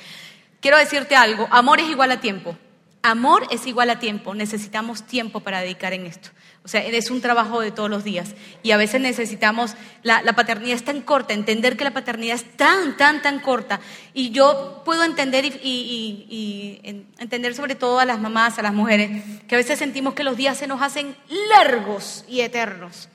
Quiero 0.60 0.78
decirte 0.78 1.16
algo, 1.16 1.48
amor 1.50 1.80
es 1.80 1.88
igual 1.88 2.12
a 2.12 2.20
tiempo. 2.20 2.56
Amor 3.02 3.46
es 3.50 3.66
igual 3.66 3.90
a 3.90 3.98
tiempo. 4.00 4.34
Necesitamos 4.34 5.06
tiempo 5.06 5.40
para 5.40 5.60
dedicar 5.60 5.92
en 5.92 6.06
esto. 6.06 6.30
O 6.64 6.68
sea, 6.68 6.84
es 6.84 7.10
un 7.12 7.20
trabajo 7.20 7.60
de 7.60 7.70
todos 7.70 7.88
los 7.88 8.02
días. 8.02 8.34
Y 8.64 8.72
a 8.72 8.76
veces 8.76 9.00
necesitamos, 9.00 9.74
la, 10.02 10.22
paternidad 10.34 10.74
es 10.74 10.84
tan 10.84 11.00
corta, 11.02 11.32
entender 11.32 11.76
que 11.76 11.84
la 11.84 11.92
paternidad 11.92 12.34
es 12.34 12.56
tan, 12.56 12.96
tan, 12.96 13.22
tan 13.22 13.38
corta. 13.38 13.78
Y 14.12 14.30
yo 14.30 14.82
puedo 14.84 15.04
entender 15.04 15.44
y, 15.44 15.48
y- 15.48 15.56
y- 15.62 16.26
y 16.28 16.80
en- 16.82 17.06
entender 17.18 17.54
sobre 17.54 17.76
todo 17.76 18.00
a 18.00 18.04
las 18.04 18.18
mamás, 18.18 18.58
a 18.58 18.62
las 18.62 18.74
mujeres, 18.74 19.22
que 19.46 19.54
a 19.54 19.58
veces 19.58 19.78
sentimos 19.78 20.14
que 20.14 20.24
los 20.24 20.36
días 20.36 20.58
se 20.58 20.66
nos 20.66 20.82
hacen 20.82 21.14
largos 21.50 22.24
y 22.28 22.40
eternos. 22.40 23.08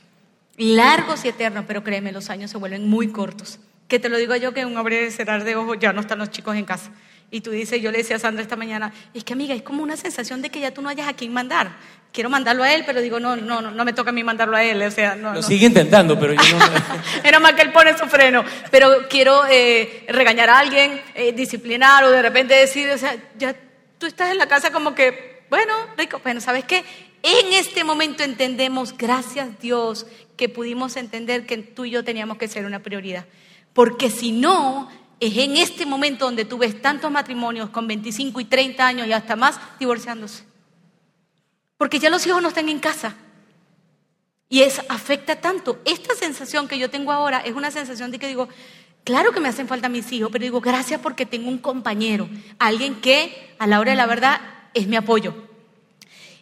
Largos 0.57 1.25
y 1.25 1.29
eternos, 1.29 1.65
pero 1.67 1.83
créeme, 1.83 2.13
los 2.13 2.29
años 2.29 2.51
se 2.51 2.57
vuelven 2.57 2.87
muy 2.87 3.09
cortos. 3.09 3.59
Que 3.89 3.99
te 3.99 4.07
lo 4.07 4.17
digo 4.17 4.35
yo 4.37 4.53
que 4.53 4.65
un 4.65 4.77
abrir 4.77 5.03
y 5.03 5.11
cerrar 5.11 5.43
de 5.43 5.57
ojos 5.57 5.75
ya 5.79 5.91
no 5.91 5.99
están 5.99 6.19
los 6.19 6.29
chicos 6.31 6.55
en 6.55 6.63
casa. 6.63 6.91
Y 7.33 7.39
tú 7.39 7.51
dices, 7.51 7.81
yo 7.81 7.91
le 7.91 7.99
decía 7.99 8.17
a 8.17 8.19
Sandra 8.19 8.43
esta 8.43 8.57
mañana, 8.57 8.91
es 9.13 9.23
que 9.23 9.31
amiga, 9.31 9.55
es 9.55 9.61
como 9.61 9.81
una 9.81 9.95
sensación 9.95 10.41
de 10.41 10.49
que 10.49 10.59
ya 10.59 10.73
tú 10.73 10.81
no 10.81 10.89
hayas 10.89 11.07
a 11.07 11.13
quién 11.13 11.31
mandar. 11.31 11.71
Quiero 12.11 12.29
mandarlo 12.29 12.63
a 12.63 12.73
él, 12.73 12.83
pero 12.85 12.99
digo, 12.99 13.21
no, 13.21 13.37
no, 13.37 13.61
no, 13.61 13.71
no 13.71 13.85
me 13.85 13.93
toca 13.93 14.09
a 14.09 14.13
mí 14.13 14.21
mandarlo 14.21 14.57
a 14.57 14.63
él. 14.65 14.81
O 14.81 14.91
sea, 14.91 15.15
no, 15.15 15.29
Lo 15.29 15.35
no. 15.35 15.41
sigue 15.41 15.65
intentando, 15.65 16.19
pero 16.19 16.33
yo 16.33 16.57
no... 16.59 16.65
Era 17.23 17.39
más 17.39 17.53
que 17.53 17.61
él 17.61 17.71
pone 17.71 17.97
su 17.97 18.05
freno. 18.07 18.43
Pero 18.69 19.07
quiero 19.09 19.43
eh, 19.49 20.05
regañar 20.09 20.49
a 20.49 20.59
alguien, 20.59 21.01
eh, 21.15 21.31
disciplinar 21.31 22.03
o 22.03 22.11
de 22.11 22.21
repente 22.21 22.53
decir, 22.53 22.89
o 22.89 22.97
sea, 22.97 23.15
ya 23.37 23.55
tú 23.97 24.07
estás 24.07 24.31
en 24.31 24.37
la 24.37 24.47
casa 24.47 24.73
como 24.73 24.93
que, 24.93 25.45
bueno, 25.49 25.73
rico, 25.97 26.19
bueno, 26.21 26.41
¿sabes 26.41 26.65
qué? 26.65 26.83
En 27.23 27.53
este 27.53 27.85
momento 27.85 28.23
entendemos, 28.23 28.97
gracias 28.97 29.47
Dios, 29.61 30.05
que 30.35 30.49
pudimos 30.49 30.97
entender 30.97 31.45
que 31.45 31.57
tú 31.59 31.85
y 31.85 31.91
yo 31.91 32.03
teníamos 32.03 32.37
que 32.37 32.49
ser 32.49 32.65
una 32.65 32.79
prioridad. 32.79 33.25
Porque 33.73 34.09
si 34.09 34.33
no, 34.33 34.89
es 35.21 35.37
en 35.37 35.55
este 35.55 35.85
momento 35.85 36.25
donde 36.25 36.45
tú 36.45 36.57
ves 36.57 36.81
tantos 36.81 37.11
matrimonios 37.11 37.69
con 37.69 37.87
25 37.87 38.41
y 38.41 38.45
30 38.45 38.85
años 38.85 39.07
y 39.07 39.13
hasta 39.13 39.35
más 39.35 39.59
divorciándose. 39.79 40.43
Porque 41.77 41.99
ya 41.99 42.09
los 42.09 42.25
hijos 42.25 42.41
no 42.41 42.47
están 42.47 42.67
en 42.69 42.79
casa. 42.79 43.15
Y 44.49 44.63
es, 44.63 44.81
afecta 44.89 45.39
tanto. 45.39 45.79
Esta 45.85 46.15
sensación 46.15 46.67
que 46.67 46.79
yo 46.79 46.89
tengo 46.89 47.11
ahora 47.11 47.39
es 47.39 47.53
una 47.53 47.69
sensación 47.69 48.09
de 48.09 48.17
que 48.17 48.27
digo, 48.27 48.49
claro 49.03 49.31
que 49.31 49.39
me 49.39 49.47
hacen 49.47 49.67
falta 49.67 49.89
mis 49.89 50.11
hijos, 50.11 50.31
pero 50.31 50.41
digo, 50.41 50.59
gracias 50.59 50.99
porque 50.99 51.27
tengo 51.27 51.49
un 51.49 51.59
compañero, 51.59 52.27
alguien 52.57 52.95
que 52.95 53.55
a 53.59 53.67
la 53.67 53.79
hora 53.79 53.91
de 53.91 53.97
la 53.97 54.07
verdad 54.07 54.41
es 54.73 54.87
mi 54.87 54.95
apoyo. 54.95 55.35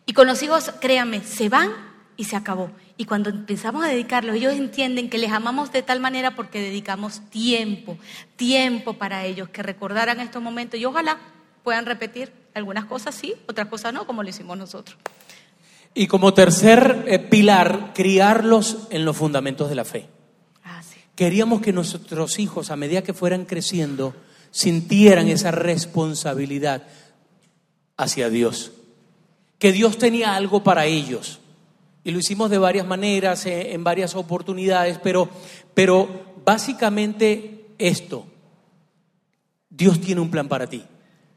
Y 0.06 0.14
con 0.14 0.26
los 0.26 0.42
hijos, 0.42 0.72
créanme, 0.80 1.22
se 1.22 1.50
van 1.50 1.74
y 2.16 2.24
se 2.24 2.38
acabó. 2.38 2.72
Y 3.00 3.06
cuando 3.06 3.30
empezamos 3.30 3.86
a 3.86 3.88
dedicarlos, 3.88 4.36
ellos 4.36 4.56
entienden 4.56 5.10
que 5.10 5.18
les 5.18 5.32
amamos 5.32 5.72
de 5.72 5.82
tal 5.82 6.02
manera 6.02 6.36
porque 6.36 6.60
dedicamos 6.60 7.22
tiempo, 7.30 7.98
tiempo 8.36 8.96
para 8.96 9.24
ellos, 9.24 9.48
que 9.48 9.64
recordaran 9.64 10.20
estos 10.20 10.44
momentos 10.44 10.78
y 10.78 10.84
ojalá 10.84 11.18
puedan 11.64 11.86
repetir 11.86 12.30
algunas 12.54 12.84
cosas 12.84 13.16
sí, 13.16 13.36
otras 13.48 13.70
cosas 13.70 13.94
no, 13.94 14.06
como 14.06 14.22
lo 14.22 14.28
hicimos 14.28 14.58
nosotros. 14.58 14.98
Y 15.94 16.08
como 16.08 16.34
tercer 16.34 17.06
eh, 17.08 17.20
pilar, 17.20 17.94
criarlos 17.96 18.88
en 18.90 19.06
los 19.06 19.16
fundamentos 19.16 19.70
de 19.70 19.76
la 19.76 19.86
fe. 19.86 20.10
Ah, 20.66 20.84
sí. 20.84 21.00
Queríamos 21.16 21.62
que 21.62 21.72
nuestros 21.72 22.38
hijos, 22.38 22.70
a 22.70 22.76
medida 22.76 23.02
que 23.02 23.14
fueran 23.14 23.46
creciendo, 23.46 24.14
sintieran 24.52 25.30
esa 25.30 25.52
responsabilidad 25.52 26.84
hacia 27.96 28.30
Dios. 28.30 28.74
Que 29.58 29.72
Dios 29.72 29.98
tenía 29.98 30.36
algo 30.36 30.66
para 30.66 30.86
ellos. 30.86 31.39
Y 32.10 32.12
lo 32.12 32.20
hicimos 32.20 32.50
de 32.50 32.58
varias 32.58 32.88
maneras, 32.88 33.46
eh, 33.46 33.74
en 33.74 33.84
varias 33.84 34.16
oportunidades, 34.16 35.00
pero, 35.02 35.30
pero 35.74 36.08
básicamente 36.44 37.68
esto, 37.78 38.26
Dios 39.70 40.02
tiene 40.02 40.20
un 40.22 40.32
plan 40.32 40.48
para 40.48 40.68
ti. 40.68 40.84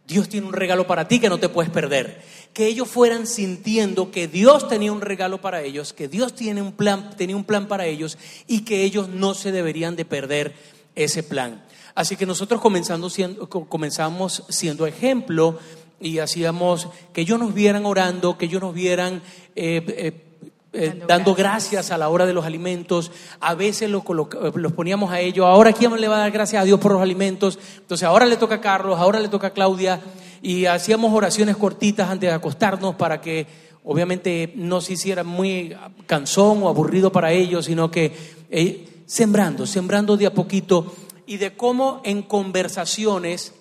Dios 0.07 0.29
tiene 0.29 0.47
un 0.47 0.53
regalo 0.53 0.87
para 0.87 1.07
ti 1.07 1.21
que 1.21 1.29
no 1.29 1.39
te 1.39 1.49
puedes 1.49 1.71
perder. 1.71 2.23
Que 2.53 2.67
ellos 2.67 2.89
fueran 2.89 3.27
sintiendo 3.27 4.11
que 4.11 4.27
Dios 4.29 4.69
tenía 4.69 4.93
un 4.93 5.01
regalo 5.01 5.41
para 5.41 5.63
ellos, 5.63 5.93
que 5.93 6.09
Dios 6.09 6.35
tiene 6.35 6.61
un 6.61 6.73
plan, 6.73 7.15
tenía 7.17 7.37
un 7.37 7.45
plan 7.45 7.69
para 7.69 7.87
ellos 7.87 8.19
y 8.47 8.63
que 8.65 8.83
ellos 8.83 9.09
no 9.09 9.35
se 9.35 9.53
deberían 9.53 9.95
de 9.95 10.05
perder 10.05 10.55
ese 10.97 11.23
plan. 11.23 11.63
Así 11.95 12.17
que 12.17 12.27
nosotros 12.27 12.61
comenzando 12.61 13.11
siendo, 13.11 13.49
co- 13.49 13.69
comenzamos 13.69 14.45
siendo 14.49 14.87
ejemplo 14.87 15.59
y 16.01 16.19
hacíamos 16.19 16.89
que 17.13 17.21
ellos 17.21 17.39
nos 17.39 17.55
vieran 17.55 17.87
orando, 17.87 18.37
que 18.39 18.47
ellos 18.47 18.61
nos 18.63 18.75
vieran 18.75 19.23
eh, 19.55 19.85
eh, 19.87 20.13
eh, 20.75 20.87
Dando 20.87 21.07
dando 21.07 21.35
gracias. 21.35 21.71
gracias 21.73 21.91
a 21.91 21.99
la 21.99 22.09
hora 22.09 22.25
de 22.25 22.33
los 22.33 22.47
alimentos. 22.47 23.11
A 23.41 23.55
veces 23.55 23.91
los, 23.91 24.03
los 24.55 24.73
poníamos 24.73 25.13
a 25.13 25.21
ellos. 25.21 25.45
Ahora, 25.45 25.73
¿quién 25.75 25.93
le 26.01 26.09
va 26.09 26.17
a 26.17 26.21
dar 26.21 26.31
gracias 26.31 26.63
a 26.63 26.65
Dios 26.65 26.81
por 26.81 26.93
los 26.93 27.03
alimentos? 27.03 27.59
Entonces, 27.77 28.09
ahora 28.09 28.25
le 28.25 28.39
toca 28.39 28.55
a 28.55 28.61
Carlos, 28.61 28.99
ahora 28.99 29.21
le 29.21 29.29
toca 29.29 29.49
a 29.49 29.53
Claudia. 29.53 30.01
Y 30.41 30.65
hacíamos 30.65 31.13
oraciones 31.13 31.57
cortitas 31.59 32.09
antes 32.09 32.31
de 32.31 32.35
acostarnos 32.35 32.95
para 32.95 33.21
que, 33.21 33.47
obviamente, 33.85 34.53
no 34.57 34.81
se 34.81 34.95
hiciera 34.95 35.25
muy 35.25 35.77
cansón 36.07 36.63
o 36.63 36.69
aburrido 36.69 37.13
para 37.13 37.33
ellos, 37.33 37.67
sino 37.67 37.91
que 37.91 38.13
eh, 38.51 39.05
sembrando, 39.05 39.67
sembrando 39.67 40.17
de 40.17 40.27
a 40.27 40.33
poquito. 40.33 40.95
Y 41.27 41.37
de 41.37 41.55
cómo 41.55 42.01
en 42.05 42.23
conversaciones 42.23 43.53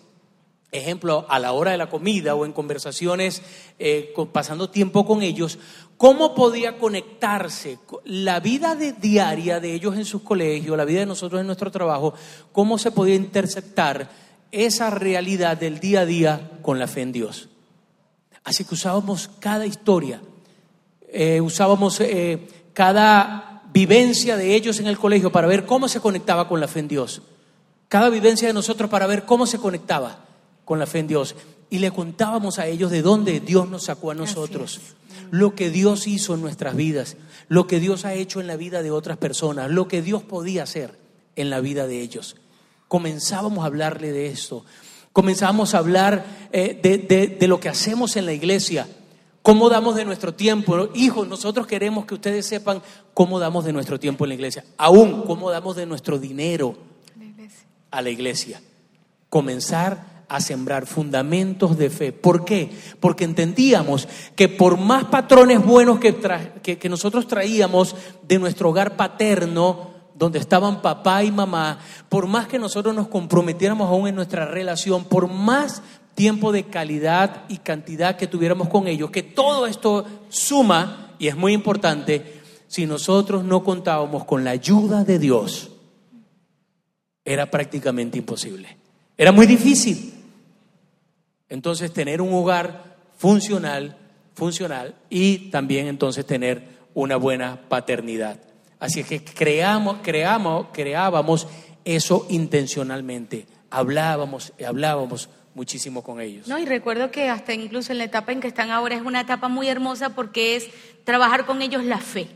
ejemplo, 0.71 1.26
a 1.28 1.38
la 1.39 1.52
hora 1.52 1.71
de 1.71 1.78
la 1.78 1.89
comida 1.89 2.34
o 2.34 2.45
en 2.45 2.54
conversaciones, 2.54 3.41
eh, 3.78 4.13
pasando 4.32 4.69
tiempo 4.69 5.06
con 5.06 5.21
ellos, 5.21 5.60
cómo 6.01 6.33
podía 6.33 6.79
conectarse 6.79 7.77
co- 7.85 8.01
la 8.05 8.39
vida 8.39 8.73
de, 8.73 8.93
diaria 8.93 9.59
de 9.59 9.75
ellos 9.75 9.95
en 9.95 10.03
sus 10.05 10.23
colegios, 10.23 10.75
la 10.75 10.83
vida 10.83 11.01
de 11.01 11.05
nosotros 11.05 11.39
en 11.39 11.45
nuestro 11.45 11.69
trabajo, 11.69 12.15
cómo 12.51 12.79
se 12.79 12.89
podía 12.89 13.13
interceptar 13.13 14.09
esa 14.51 14.89
realidad 14.89 15.57
del 15.57 15.79
día 15.79 15.99
a 15.99 16.05
día 16.07 16.51
con 16.63 16.79
la 16.79 16.87
fe 16.87 17.01
en 17.03 17.11
Dios. 17.11 17.49
Así 18.43 18.63
que 18.65 18.73
usábamos 18.73 19.29
cada 19.39 19.67
historia, 19.67 20.21
eh, 21.07 21.39
usábamos 21.39 21.99
eh, 21.99 22.47
cada 22.73 23.61
vivencia 23.71 24.37
de 24.37 24.55
ellos 24.55 24.79
en 24.79 24.87
el 24.87 24.97
colegio 24.97 25.31
para 25.31 25.45
ver 25.45 25.67
cómo 25.67 25.87
se 25.87 25.99
conectaba 25.99 26.47
con 26.47 26.59
la 26.59 26.67
fe 26.67 26.79
en 26.79 26.87
Dios. 26.87 27.21
Cada 27.89 28.09
vivencia 28.09 28.47
de 28.47 28.55
nosotros 28.55 28.89
para 28.89 29.05
ver 29.05 29.25
cómo 29.25 29.45
se 29.45 29.59
conectaba 29.59 30.17
con 30.65 30.79
la 30.79 30.87
fe 30.87 30.97
en 30.97 31.07
Dios. 31.09 31.35
Y 31.69 31.77
le 31.77 31.91
contábamos 31.91 32.57
a 32.57 32.65
ellos 32.65 32.89
de 32.89 33.03
dónde 33.03 33.39
Dios 33.39 33.69
nos 33.69 33.83
sacó 33.83 34.09
a 34.09 34.15
nosotros, 34.15 34.81
lo 35.31 35.55
que 35.55 35.69
Dios 35.71 36.05
hizo 36.07 36.35
en 36.35 36.41
nuestras 36.41 36.75
vidas, 36.75 37.17
lo 37.47 37.65
que 37.65 37.79
Dios 37.79 38.05
ha 38.05 38.13
hecho 38.13 38.39
en 38.39 38.47
la 38.47 38.55
vida 38.57 38.83
de 38.83 38.91
otras 38.91 39.17
personas, 39.17 39.71
lo 39.71 39.87
que 39.87 40.01
Dios 40.01 40.21
podía 40.21 40.63
hacer 40.63 40.99
en 41.35 41.49
la 41.49 41.59
vida 41.61 41.87
de 41.87 42.01
ellos. 42.01 42.35
Comenzábamos 42.87 43.63
a 43.63 43.67
hablarle 43.67 44.11
de 44.11 44.27
esto, 44.27 44.63
comenzábamos 45.13 45.73
a 45.73 45.79
hablar 45.79 46.25
eh, 46.51 46.79
de, 46.83 46.97
de- 46.99 47.27
de 47.27 47.47
lo 47.47 47.59
que 47.59 47.69
hacemos 47.69 48.15
en 48.17 48.25
la 48.25 48.33
iglesia, 48.33 48.87
cómo 49.41 49.69
damos 49.69 49.95
de 49.95 50.05
nuestro 50.05 50.33
tiempo. 50.33 50.89
Hijos, 50.93 51.27
nosotros 51.27 51.65
queremos 51.65 52.05
que 52.05 52.13
ustedes 52.15 52.45
sepan 52.45 52.81
cómo 53.13 53.39
damos 53.39 53.63
de 53.65 53.73
nuestro 53.73 53.99
tiempo 53.99 54.25
en 54.25 54.29
la 54.29 54.35
iglesia, 54.35 54.65
aún 54.77 55.23
cómo 55.23 55.49
damos 55.49 55.75
de 55.77 55.85
nuestro 55.85 56.19
dinero 56.19 56.77
a 57.89 58.01
la 58.01 58.09
iglesia. 58.09 58.61
Comenzar 59.29 60.11
a 60.31 60.39
sembrar 60.39 60.85
fundamentos 60.85 61.77
de 61.77 61.89
fe. 61.89 62.13
¿Por 62.13 62.45
qué? 62.45 62.71
Porque 63.01 63.25
entendíamos 63.25 64.07
que 64.33 64.47
por 64.47 64.77
más 64.77 65.03
patrones 65.03 65.61
buenos 65.61 65.99
que, 65.99 66.15
que 66.61 66.89
nosotros 66.89 67.27
traíamos 67.27 67.97
de 68.25 68.39
nuestro 68.39 68.69
hogar 68.69 68.95
paterno, 68.95 69.91
donde 70.15 70.39
estaban 70.39 70.82
papá 70.82 71.25
y 71.25 71.32
mamá, 71.32 71.79
por 72.07 72.27
más 72.27 72.47
que 72.47 72.59
nosotros 72.59 72.95
nos 72.95 73.09
comprometiéramos 73.09 73.89
aún 73.89 74.07
en 74.07 74.15
nuestra 74.15 74.45
relación, 74.45 75.03
por 75.03 75.27
más 75.27 75.84
tiempo 76.15 76.53
de 76.53 76.63
calidad 76.63 77.43
y 77.49 77.57
cantidad 77.57 78.15
que 78.15 78.27
tuviéramos 78.27 78.69
con 78.69 78.88
ellos, 78.88 79.11
que 79.11 79.23
todo 79.23 79.67
esto 79.67 80.05
suma, 80.29 81.13
y 81.19 81.27
es 81.27 81.36
muy 81.36 81.51
importante, 81.51 82.39
si 82.67 82.86
nosotros 82.86 83.43
no 83.43 83.65
contábamos 83.65 84.23
con 84.23 84.45
la 84.45 84.51
ayuda 84.51 85.03
de 85.03 85.19
Dios, 85.19 85.71
era 87.25 87.51
prácticamente 87.51 88.17
imposible. 88.17 88.77
Era 89.17 89.34
muy 89.34 89.45
difícil. 89.45 90.20
Entonces, 91.52 91.91
tener 91.91 92.22
un 92.22 92.34
hogar 92.34 92.95
funcional, 93.18 93.97
funcional 94.34 94.95
y 95.10 95.49
también 95.49 95.88
entonces 95.88 96.26
tener 96.26 96.64
una 96.93 97.18
buena 97.18 97.60
paternidad. 97.68 98.39
Así 98.80 99.04
que 99.04 99.22
creamos, 99.22 99.97
creamos, 100.02 100.68
creábamos 100.72 101.49
eso 101.84 102.26
intencionalmente. 102.30 103.47
Hablábamos, 103.70 104.54
hablábamos 104.66 105.30
muchísimo 105.54 106.02
con 106.02 106.22
ellos. 106.22 106.47
No, 106.47 106.58
y 106.58 106.66
recuerdo 106.66 107.12
que 107.12 107.28
hasta 107.28 107.54
incluso 107.54 107.91
en 107.91 107.97
la 107.97 108.06
etapa 108.06 108.32
en 108.32 108.39
que 108.39 108.47
están 108.47 108.72
ahora 108.72 108.95
es 108.95 109.02
una 109.02 109.20
etapa 109.20 109.49
muy 109.49 109.68
hermosa 109.68 110.16
porque 110.16 110.56
es 110.56 110.70
trabajar 111.04 111.45
con 111.45 111.62
ellos 111.62 111.84
la 111.84 111.97
fe. 111.97 112.30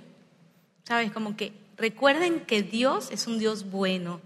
¿Sabes? 0.84 1.14
Como 1.14 1.38
que 1.38 1.54
recuerden 1.78 2.42
que 2.42 2.64
Dios 2.64 3.10
es 3.12 3.28
un 3.28 3.40
Dios 3.40 3.72
bueno. 3.72 4.20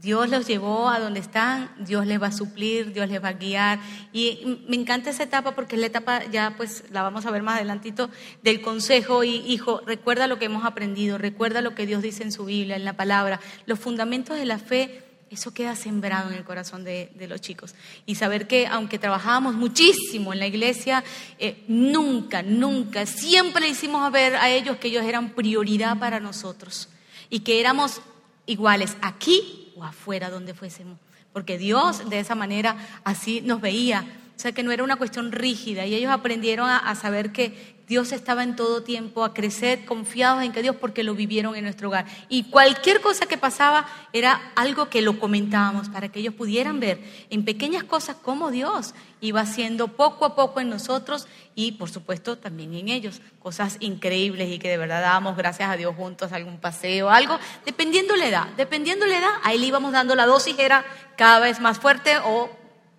Dios 0.00 0.28
los 0.28 0.46
llevó 0.46 0.88
a 0.88 1.00
donde 1.00 1.18
están, 1.18 1.70
Dios 1.80 2.06
les 2.06 2.22
va 2.22 2.28
a 2.28 2.32
suplir, 2.32 2.92
Dios 2.92 3.08
les 3.08 3.22
va 3.22 3.28
a 3.28 3.32
guiar. 3.32 3.80
Y 4.12 4.60
me 4.68 4.76
encanta 4.76 5.10
esa 5.10 5.24
etapa 5.24 5.56
porque 5.56 5.74
es 5.74 5.80
la 5.80 5.88
etapa, 5.88 6.24
ya 6.26 6.54
pues 6.56 6.84
la 6.90 7.02
vamos 7.02 7.26
a 7.26 7.32
ver 7.32 7.42
más 7.42 7.56
adelantito, 7.56 8.08
del 8.42 8.60
consejo. 8.60 9.24
Y 9.24 9.36
hijo, 9.46 9.80
recuerda 9.86 10.28
lo 10.28 10.38
que 10.38 10.44
hemos 10.44 10.64
aprendido, 10.64 11.18
recuerda 11.18 11.62
lo 11.62 11.74
que 11.74 11.84
Dios 11.84 12.00
dice 12.00 12.22
en 12.22 12.30
su 12.30 12.44
Biblia, 12.44 12.76
en 12.76 12.84
la 12.84 12.92
palabra. 12.92 13.40
Los 13.66 13.80
fundamentos 13.80 14.36
de 14.36 14.44
la 14.44 14.58
fe 14.58 15.02
eso 15.30 15.52
queda 15.52 15.76
sembrado 15.76 16.30
en 16.30 16.36
el 16.36 16.44
corazón 16.44 16.84
de, 16.84 17.10
los 17.28 17.40
chicos. 17.40 17.74
Y 18.06 18.14
saber 18.14 18.46
que 18.46 18.66
aunque 18.66 18.98
trabajábamos 18.98 19.54
muchísimo 19.54 20.32
en 20.32 20.38
la 20.38 20.46
iglesia, 20.46 21.04
eh, 21.38 21.64
nunca, 21.68 22.42
nunca, 22.42 23.04
siempre 23.04 23.68
hicimos 23.68 24.10
ver 24.10 24.36
a 24.36 24.48
ellos 24.48 24.78
que 24.78 24.88
ellos 24.88 25.04
eran 25.04 25.30
prioridad 25.30 25.98
para 25.98 26.20
nosotros 26.20 26.88
y 27.28 27.40
que 27.40 27.60
éramos 27.60 28.00
iguales 28.46 28.96
aquí 29.02 29.67
o 29.78 29.84
afuera 29.84 30.30
donde 30.30 30.54
fuésemos. 30.54 30.98
Porque 31.32 31.58
Dios 31.58 32.08
de 32.10 32.20
esa 32.20 32.34
manera 32.34 32.76
así 33.04 33.40
nos 33.40 33.60
veía. 33.60 34.04
O 34.36 34.40
sea 34.40 34.52
que 34.52 34.62
no 34.62 34.72
era 34.72 34.84
una 34.84 34.96
cuestión 34.96 35.32
rígida 35.32 35.86
y 35.86 35.94
ellos 35.94 36.12
aprendieron 36.12 36.68
a 36.68 36.94
saber 36.94 37.32
que, 37.32 37.77
Dios 37.88 38.12
estaba 38.12 38.42
en 38.42 38.54
todo 38.54 38.82
tiempo 38.82 39.24
a 39.24 39.32
crecer 39.32 39.86
confiados 39.86 40.42
en 40.42 40.52
que 40.52 40.62
Dios 40.62 40.76
porque 40.76 41.02
lo 41.02 41.14
vivieron 41.14 41.56
en 41.56 41.64
nuestro 41.64 41.88
hogar. 41.88 42.04
Y 42.28 42.44
cualquier 42.44 43.00
cosa 43.00 43.26
que 43.26 43.38
pasaba 43.38 43.86
era 44.12 44.52
algo 44.56 44.90
que 44.90 45.00
lo 45.00 45.18
comentábamos 45.18 45.88
para 45.88 46.10
que 46.10 46.20
ellos 46.20 46.34
pudieran 46.34 46.80
ver 46.80 47.00
en 47.30 47.44
pequeñas 47.44 47.84
cosas 47.84 48.16
cómo 48.20 48.50
Dios 48.50 48.94
iba 49.20 49.40
haciendo 49.40 49.88
poco 49.88 50.26
a 50.26 50.36
poco 50.36 50.60
en 50.60 50.68
nosotros 50.68 51.26
y 51.54 51.72
por 51.72 51.90
supuesto 51.90 52.36
también 52.36 52.74
en 52.74 52.88
ellos. 52.88 53.22
Cosas 53.40 53.78
increíbles 53.80 54.50
y 54.50 54.58
que 54.58 54.68
de 54.68 54.76
verdad 54.76 55.00
dábamos 55.00 55.36
gracias 55.36 55.70
a 55.70 55.76
Dios 55.76 55.96
juntos, 55.96 56.32
algún 56.32 56.58
paseo, 56.58 57.08
algo, 57.08 57.38
dependiendo 57.64 58.16
la 58.16 58.28
edad. 58.28 58.46
Dependiendo 58.56 59.06
la 59.06 59.18
edad, 59.18 59.32
ahí 59.42 59.58
le 59.58 59.66
íbamos 59.66 59.92
dando 59.92 60.14
la 60.14 60.26
dosis, 60.26 60.58
era 60.58 60.84
cada 61.16 61.40
vez 61.40 61.58
más 61.58 61.78
fuerte 61.78 62.18
o 62.24 62.50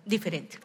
diferente. 0.04 0.58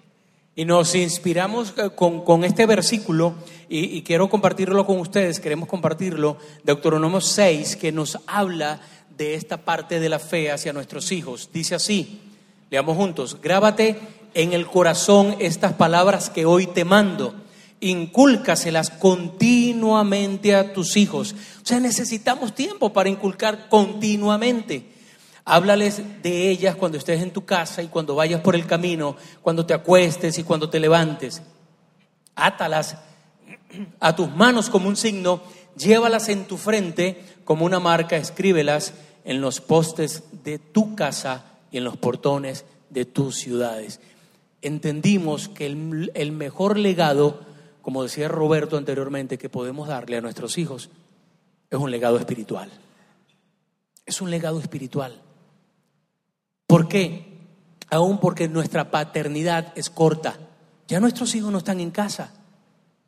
Y 0.57 0.63
nos 0.63 0.95
inspiramos 0.95 1.73
eh, 1.77 1.89
con, 1.93 2.43
este 2.45 2.65
versículo 2.65 3.35
y, 3.69 4.01
quiero 4.03 4.29
compartirlo 4.29 4.85
con 4.85 4.99
ustedes, 4.99 5.39
queremos 5.39 5.67
compartirlo, 5.67 6.37
de 6.63 6.73
Deuteronomio 6.73 7.21
6, 7.21 7.75
que 7.75 7.91
nos 7.91 8.19
habla 8.27 8.79
de 9.17 9.35
esta 9.35 9.57
parte 9.57 9.99
de 9.99 10.09
la 10.09 10.19
fe 10.19 10.51
hacia 10.51 10.73
nuestros 10.73 11.11
hijos. 11.11 11.49
Dice 11.51 11.75
así, 11.75 12.21
leamos 12.69 12.97
juntos, 12.97 13.39
grábate 13.41 13.97
en 14.33 14.53
el 14.53 14.67
corazón 14.67 15.35
estas 15.39 15.73
palabras 15.73 16.29
que 16.29 16.45
hoy 16.45 16.67
te 16.67 16.85
mando, 16.85 17.33
incúlcaselas 17.79 18.89
continuamente 18.89 20.55
a 20.55 20.73
tus 20.73 20.97
hijos. 20.97 21.33
O 21.63 21.65
sea, 21.65 21.79
necesitamos 21.79 22.53
tiempo 22.53 22.93
para 22.93 23.09
inculcar 23.09 23.69
continuamente. 23.69 24.91
Háblales 25.45 26.01
de 26.23 26.49
ellas 26.49 26.75
cuando 26.75 26.97
estés 26.97 27.21
en 27.21 27.31
tu 27.31 27.45
casa 27.45 27.83
y 27.83 27.87
cuando 27.87 28.15
vayas 28.15 28.41
por 28.41 28.55
el 28.55 28.65
camino, 28.65 29.15
cuando 29.41 29.65
te 29.65 29.73
acuestes 29.73 30.37
y 30.39 30.43
cuando 30.43 30.69
te 30.69 30.79
levantes. 30.79 31.41
Átalas 32.35 32.97
a 33.99 34.15
tus 34.15 34.29
manos 34.35 34.69
como 34.69 34.87
un 34.87 34.95
signo, 34.95 35.41
llévalas 35.77 36.29
en 36.29 36.45
tu 36.45 36.57
frente 36.57 37.23
como 37.43 37.65
una 37.65 37.79
marca, 37.79 38.17
escríbelas 38.17 38.93
en 39.23 39.41
los 39.41 39.61
postes 39.61 40.23
de 40.43 40.59
tu 40.59 40.95
casa 40.95 41.45
y 41.71 41.77
en 41.77 41.83
los 41.83 41.97
portones 41.97 42.65
de 42.89 43.05
tus 43.05 43.35
ciudades. 43.35 43.99
Entendimos 44.61 45.49
que 45.49 45.65
el, 45.65 46.31
mejor 46.31 46.77
legado, 46.77 47.41
como 47.81 48.03
decía 48.03 48.27
Roberto 48.27 48.77
anteriormente, 48.77 49.37
que 49.37 49.49
podemos 49.49 49.87
darle 49.87 50.17
a 50.17 50.21
nuestros 50.21 50.57
hijos 50.57 50.89
es 51.69 51.79
un 51.79 51.91
legado 51.91 52.17
espiritual. 52.17 52.71
Es 54.05 54.21
un 54.21 54.31
legado 54.31 54.59
espiritual. 54.59 55.21
¿Por 56.67 56.87
qué? 56.87 57.37
Aún 57.89 58.19
porque 58.19 58.47
nuestra 58.47 58.91
paternidad 58.91 59.73
es 59.75 59.89
corta. 59.89 60.37
Ya 60.87 60.99
nuestros 60.99 61.33
hijos 61.35 61.51
no 61.51 61.57
están 61.57 61.79
en 61.79 61.91
casa. 61.91 62.33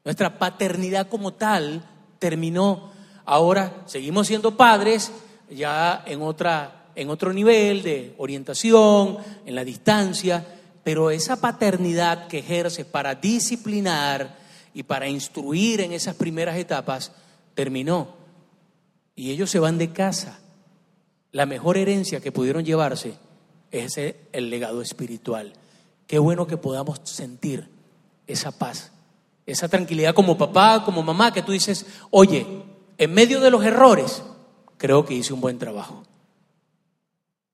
Nuestra 0.08 0.40
paternidad 0.40 1.10
como 1.10 1.34
tal 1.34 1.84
terminó. 2.18 2.92
Ahora 3.26 3.84
seguimos 3.88 4.28
siendo 4.28 4.56
padres 4.56 5.12
ya 5.50 6.02
en, 6.06 6.22
otra, 6.22 6.86
en 6.96 7.10
otro 7.10 7.34
nivel 7.34 7.84
de 7.84 8.16
orientación, 8.18 9.18
en 9.46 9.54
la 9.54 9.66
distancia, 9.66 10.48
pero 10.82 11.12
esa 11.12 11.42
paternidad 11.42 12.28
que 12.28 12.40
ejerce 12.40 12.86
para 12.86 13.16
disciplinar 13.16 14.38
y 14.74 14.84
para 14.84 15.10
instruir 15.10 15.82
en 15.82 15.92
esas 15.92 16.16
primeras 16.16 16.56
etapas 16.56 17.12
terminó. 17.54 18.16
Y 19.14 19.32
ellos 19.32 19.52
se 19.52 19.60
van 19.60 19.78
de 19.78 19.92
casa. 19.92 20.40
La 21.34 21.46
mejor 21.46 21.76
herencia 21.76 22.22
que 22.22 22.32
pudieron 22.32 22.64
llevarse 22.64 23.16
es 23.72 23.98
el 23.98 24.50
legado 24.50 24.82
espiritual. 24.82 25.52
Qué 26.08 26.18
bueno 26.18 26.48
que 26.48 26.56
podamos 26.56 27.02
sentir 27.04 27.68
esa 28.26 28.58
paz, 28.58 28.94
esa 29.48 29.70
tranquilidad 29.70 30.14
como 30.14 30.38
papá, 30.38 30.84
como 30.84 31.02
mamá, 31.02 31.34
que 31.34 31.42
tú 31.42 31.54
dices, 31.54 31.88
oye, 32.12 32.46
en 32.98 33.14
medio 33.14 33.40
de 33.40 33.50
los 33.50 33.64
errores, 33.64 34.22
creo 34.78 35.06
que 35.06 35.16
hice 35.16 35.34
un 35.34 35.42
buen 35.42 35.58
trabajo. 35.58 36.04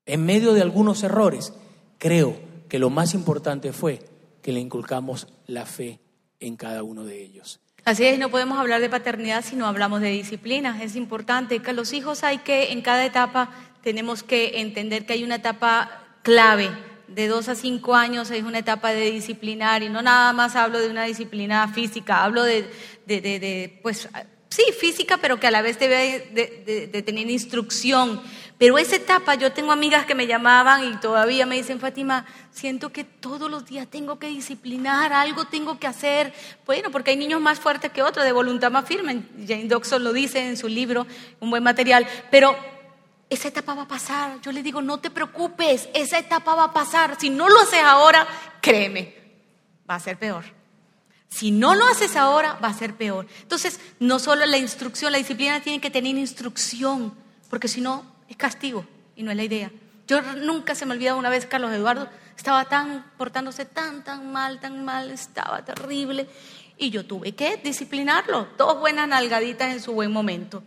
En 0.04 0.26
medio 0.26 0.52
de 0.52 0.60
algunos 0.60 1.02
errores, 1.02 1.54
creo 1.98 2.36
que 2.68 2.78
lo 2.78 2.90
más 2.90 3.14
importante 3.14 3.72
fue 3.72 4.00
que 4.42 4.52
le 4.52 4.60
inculcamos 4.60 5.28
la 5.46 5.64
fe 5.64 6.00
en 6.40 6.56
cada 6.56 6.82
uno 6.82 7.04
de 7.04 7.22
ellos. 7.22 7.60
Así 7.84 8.04
es, 8.04 8.18
no 8.18 8.30
podemos 8.30 8.58
hablar 8.58 8.80
de 8.80 8.88
paternidad 8.88 9.44
si 9.44 9.56
no 9.56 9.66
hablamos 9.66 10.00
de 10.00 10.10
disciplina. 10.10 10.82
Es 10.82 10.96
importante 10.96 11.60
que 11.60 11.72
los 11.72 11.92
hijos 11.92 12.24
hay 12.24 12.38
que, 12.38 12.72
en 12.72 12.82
cada 12.82 13.04
etapa, 13.04 13.50
tenemos 13.82 14.22
que 14.22 14.60
entender 14.60 15.06
que 15.06 15.12
hay 15.12 15.22
una 15.22 15.36
etapa 15.36 16.02
clave. 16.22 16.70
De 17.08 17.28
dos 17.28 17.48
a 17.48 17.54
cinco 17.54 17.94
años 17.94 18.30
es 18.30 18.42
una 18.44 18.58
etapa 18.58 18.90
de 18.90 19.10
disciplinar 19.10 19.82
y 19.82 19.88
no 19.88 20.02
nada 20.02 20.32
más 20.32 20.56
hablo 20.56 20.78
de 20.78 20.88
una 20.88 21.04
disciplina 21.04 21.68
física, 21.68 22.24
hablo 22.24 22.42
de, 22.42 22.68
de, 23.06 23.78
pues, 23.82 24.08
sí, 24.48 24.64
física, 24.78 25.18
pero 25.18 25.38
que 25.38 25.46
a 25.46 25.50
la 25.50 25.62
vez 25.62 25.78
debe 25.78 26.30
de, 26.32 27.02
tener 27.02 27.28
instrucción. 27.28 28.22
Pero 28.56 28.78
esa 28.78 28.96
etapa, 28.96 29.34
yo 29.34 29.52
tengo 29.52 29.72
amigas 29.72 30.06
que 30.06 30.14
me 30.14 30.28
llamaban 30.28 30.84
y 30.84 30.96
todavía 30.96 31.44
me 31.44 31.56
dicen, 31.56 31.80
Fátima, 31.80 32.24
siento 32.52 32.90
que 32.90 33.02
todos 33.02 33.50
los 33.50 33.66
días 33.66 33.88
tengo 33.88 34.18
que 34.18 34.28
disciplinar, 34.28 35.12
algo 35.12 35.46
tengo 35.46 35.78
que 35.80 35.88
hacer. 35.88 36.32
Bueno, 36.64 36.90
porque 36.92 37.10
hay 37.10 37.16
niños 37.16 37.40
más 37.40 37.58
fuertes 37.58 37.90
que 37.90 38.02
otros, 38.02 38.24
de 38.24 38.32
voluntad 38.32 38.70
más 38.70 38.86
firme. 38.86 39.24
Jane 39.46 39.64
Doxon 39.66 40.04
lo 40.04 40.12
dice 40.12 40.46
en 40.46 40.56
su 40.56 40.68
libro, 40.68 41.06
un 41.40 41.50
buen 41.50 41.64
material. 41.64 42.06
Pero 42.30 42.56
esa 43.34 43.48
etapa 43.48 43.74
va 43.74 43.82
a 43.82 43.88
pasar. 43.88 44.40
Yo 44.40 44.52
le 44.52 44.62
digo, 44.62 44.80
no 44.82 44.98
te 44.98 45.10
preocupes, 45.10 45.88
esa 45.94 46.18
etapa 46.18 46.54
va 46.54 46.64
a 46.64 46.72
pasar. 46.72 47.16
Si 47.20 47.30
no 47.30 47.48
lo 47.48 47.60
haces 47.60 47.82
ahora, 47.82 48.26
créeme, 48.60 49.14
va 49.88 49.96
a 49.96 50.00
ser 50.00 50.18
peor. 50.18 50.44
Si 51.28 51.50
no 51.50 51.74
lo 51.74 51.84
haces 51.86 52.16
ahora, 52.16 52.54
va 52.62 52.68
a 52.68 52.74
ser 52.74 52.94
peor. 52.94 53.26
Entonces, 53.42 53.80
no 53.98 54.18
solo 54.18 54.46
la 54.46 54.56
instrucción, 54.56 55.12
la 55.12 55.18
disciplina 55.18 55.60
tiene 55.60 55.80
que 55.80 55.90
tener 55.90 56.16
instrucción, 56.16 57.12
porque 57.50 57.68
si 57.68 57.80
no, 57.80 58.04
es 58.28 58.36
castigo 58.36 58.86
y 59.16 59.22
no 59.22 59.30
es 59.30 59.36
la 59.36 59.44
idea. 59.44 59.70
Yo 60.06 60.20
nunca 60.22 60.74
se 60.74 60.86
me 60.86 60.92
olvida 60.92 61.14
una 61.14 61.30
vez 61.30 61.46
Carlos 61.46 61.72
Eduardo 61.72 62.08
estaba 62.36 62.66
tan 62.66 63.10
portándose 63.16 63.64
tan 63.64 64.04
tan 64.04 64.32
mal, 64.32 64.60
tan 64.60 64.84
mal, 64.84 65.10
estaba 65.10 65.64
terrible 65.64 66.28
y 66.76 66.90
yo 66.90 67.06
tuve 67.06 67.34
que 67.34 67.56
disciplinarlo, 67.56 68.48
dos 68.58 68.80
buenas 68.80 69.08
nalgaditas 69.08 69.72
en 69.72 69.80
su 69.80 69.92
buen 69.92 70.12
momento. 70.12 70.62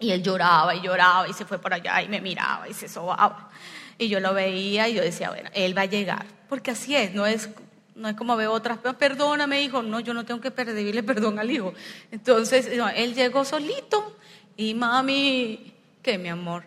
Y 0.00 0.10
él 0.10 0.22
lloraba 0.22 0.74
y 0.74 0.80
lloraba 0.80 1.28
y 1.28 1.32
se 1.34 1.44
fue 1.44 1.58
por 1.58 1.74
allá 1.74 2.02
y 2.02 2.08
me 2.08 2.20
miraba 2.20 2.68
y 2.68 2.74
se 2.74 2.88
sobaba. 2.88 3.50
Y 3.98 4.08
yo 4.08 4.18
lo 4.18 4.32
veía 4.32 4.88
y 4.88 4.94
yo 4.94 5.02
decía, 5.02 5.28
bueno, 5.28 5.50
él 5.52 5.76
va 5.76 5.82
a 5.82 5.86
llegar. 5.86 6.24
Porque 6.48 6.70
así 6.70 6.96
es, 6.96 7.12
no 7.12 7.26
es, 7.26 7.50
no 7.94 8.08
es 8.08 8.16
como 8.16 8.34
veo 8.34 8.50
otras, 8.50 8.78
perdóname 8.78 9.62
hijo, 9.62 9.82
no, 9.82 10.00
yo 10.00 10.14
no 10.14 10.24
tengo 10.24 10.40
que 10.40 10.50
pedirle 10.50 11.02
perdón 11.02 11.38
al 11.38 11.50
hijo. 11.50 11.74
Entonces, 12.10 12.66
él 12.66 13.14
llegó 13.14 13.44
solito 13.44 14.16
y 14.56 14.72
mami, 14.72 15.74
¿qué 16.02 16.16
mi 16.16 16.30
amor? 16.30 16.64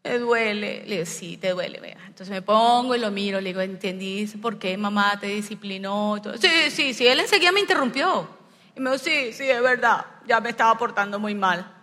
¿Te 0.00 0.18
duele? 0.18 0.84
Le 0.86 0.96
digo, 0.96 1.06
sí, 1.06 1.36
te 1.36 1.50
duele, 1.50 1.80
vea. 1.80 1.98
Entonces 2.06 2.30
me 2.30 2.42
pongo 2.42 2.94
y 2.96 2.98
lo 2.98 3.10
miro, 3.10 3.40
le 3.40 3.50
digo, 3.50 3.60
¿entendí 3.60 4.26
por 4.40 4.58
qué 4.58 4.76
mamá 4.76 5.20
te 5.20 5.28
disciplinó? 5.28 6.20
Sí, 6.40 6.70
sí, 6.70 6.94
sí, 6.94 7.06
él 7.06 7.20
enseguida 7.20 7.52
me 7.52 7.60
interrumpió. 7.60 8.26
Y 8.74 8.80
me 8.80 8.90
dijo, 8.90 9.04
sí, 9.04 9.32
sí, 9.32 9.48
es 9.48 9.62
verdad, 9.62 10.06
ya 10.26 10.40
me 10.40 10.50
estaba 10.50 10.76
portando 10.78 11.20
muy 11.20 11.34
mal. 11.34 11.81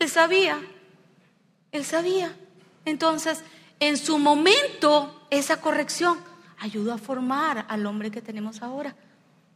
Él 0.00 0.08
sabía, 0.08 0.58
él 1.70 1.84
sabía. 1.84 2.34
Entonces, 2.84 3.44
en 3.78 3.96
su 3.96 4.18
momento, 4.18 5.26
esa 5.30 5.60
corrección 5.60 6.18
ayudó 6.58 6.92
a 6.92 6.98
formar 6.98 7.66
al 7.68 7.86
hombre 7.86 8.10
que 8.10 8.22
tenemos 8.22 8.62
ahora. 8.62 8.96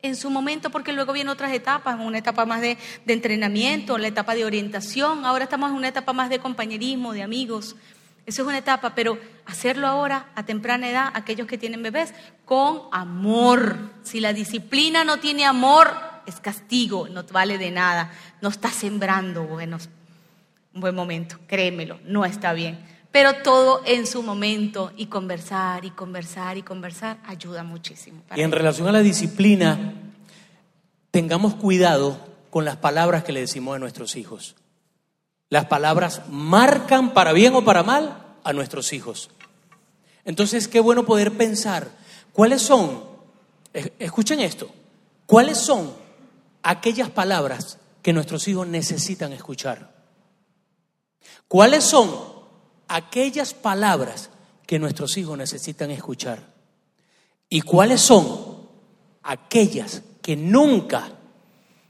en 0.02 0.16
su 0.16 0.28
momento, 0.28 0.68
porque 0.68 0.92
luego 0.92 1.14
vienen 1.14 1.30
otras 1.30 1.50
etapas, 1.54 1.98
una 1.98 2.18
etapa 2.18 2.44
más 2.44 2.60
de, 2.60 2.76
de 3.06 3.14
entrenamiento, 3.14 3.96
la 3.96 4.08
etapa 4.08 4.34
de 4.34 4.44
orientación, 4.44 5.24
ahora 5.24 5.44
estamos 5.44 5.70
en 5.70 5.76
una 5.76 5.88
etapa 5.88 6.12
más 6.12 6.28
de 6.28 6.40
compañerismo, 6.40 7.14
de 7.14 7.22
amigos. 7.22 7.74
Eso 8.26 8.42
es 8.42 8.48
una 8.48 8.58
etapa, 8.58 8.94
pero 8.94 9.18
hacerlo 9.46 9.86
ahora, 9.86 10.30
a 10.34 10.44
temprana 10.44 10.90
edad, 10.90 11.10
aquellos 11.14 11.46
que 11.46 11.56
tienen 11.56 11.82
bebés, 11.82 12.12
con 12.44 12.82
amor. 12.92 13.78
Si 14.02 14.20
la 14.20 14.34
disciplina 14.34 15.04
no 15.04 15.20
tiene 15.20 15.46
amor, 15.46 15.96
es 16.26 16.38
castigo, 16.38 17.08
no 17.08 17.24
vale 17.32 17.56
de 17.56 17.70
nada, 17.70 18.12
no 18.42 18.50
está 18.50 18.70
sembrando 18.70 19.44
buenos, 19.44 19.88
un 20.74 20.80
buen 20.80 20.94
momento, 20.94 21.38
créemelo, 21.46 22.00
no 22.04 22.24
está 22.24 22.52
bien. 22.52 22.78
Pero 23.12 23.42
todo 23.44 23.82
en 23.86 24.08
su 24.08 24.24
momento 24.24 24.92
y 24.96 25.06
conversar 25.06 25.84
y 25.84 25.90
conversar 25.90 26.58
y 26.58 26.62
conversar 26.62 27.18
ayuda 27.24 27.62
muchísimo. 27.62 28.22
Y 28.34 28.42
en 28.42 28.50
relación 28.50 28.88
a 28.88 28.92
la 28.92 29.00
disciplina, 29.00 29.94
tengamos 31.12 31.54
cuidado 31.54 32.18
con 32.50 32.64
las 32.64 32.76
palabras 32.76 33.22
que 33.22 33.32
le 33.32 33.38
decimos 33.38 33.76
a 33.76 33.78
nuestros 33.78 34.16
hijos. 34.16 34.56
Las 35.48 35.66
palabras 35.66 36.22
marcan 36.28 37.14
para 37.14 37.32
bien 37.32 37.54
o 37.54 37.64
para 37.64 37.84
mal 37.84 38.18
a 38.42 38.52
nuestros 38.52 38.92
hijos. 38.92 39.30
Entonces, 40.24 40.66
qué 40.66 40.80
bueno 40.80 41.06
poder 41.06 41.36
pensar 41.36 41.88
cuáles 42.32 42.62
son, 42.62 43.04
escuchen 44.00 44.40
esto, 44.40 44.68
cuáles 45.26 45.58
son 45.58 45.92
aquellas 46.64 47.10
palabras 47.10 47.78
que 48.02 48.12
nuestros 48.12 48.48
hijos 48.48 48.66
necesitan 48.66 49.32
escuchar. 49.32 49.93
¿Cuáles 51.48 51.84
son 51.84 52.10
aquellas 52.88 53.54
palabras 53.54 54.30
que 54.66 54.78
nuestros 54.78 55.16
hijos 55.16 55.36
necesitan 55.36 55.90
escuchar? 55.90 56.54
¿Y 57.48 57.60
cuáles 57.60 58.00
son 58.00 58.68
aquellas 59.22 60.02
que 60.22 60.36
nunca 60.36 61.10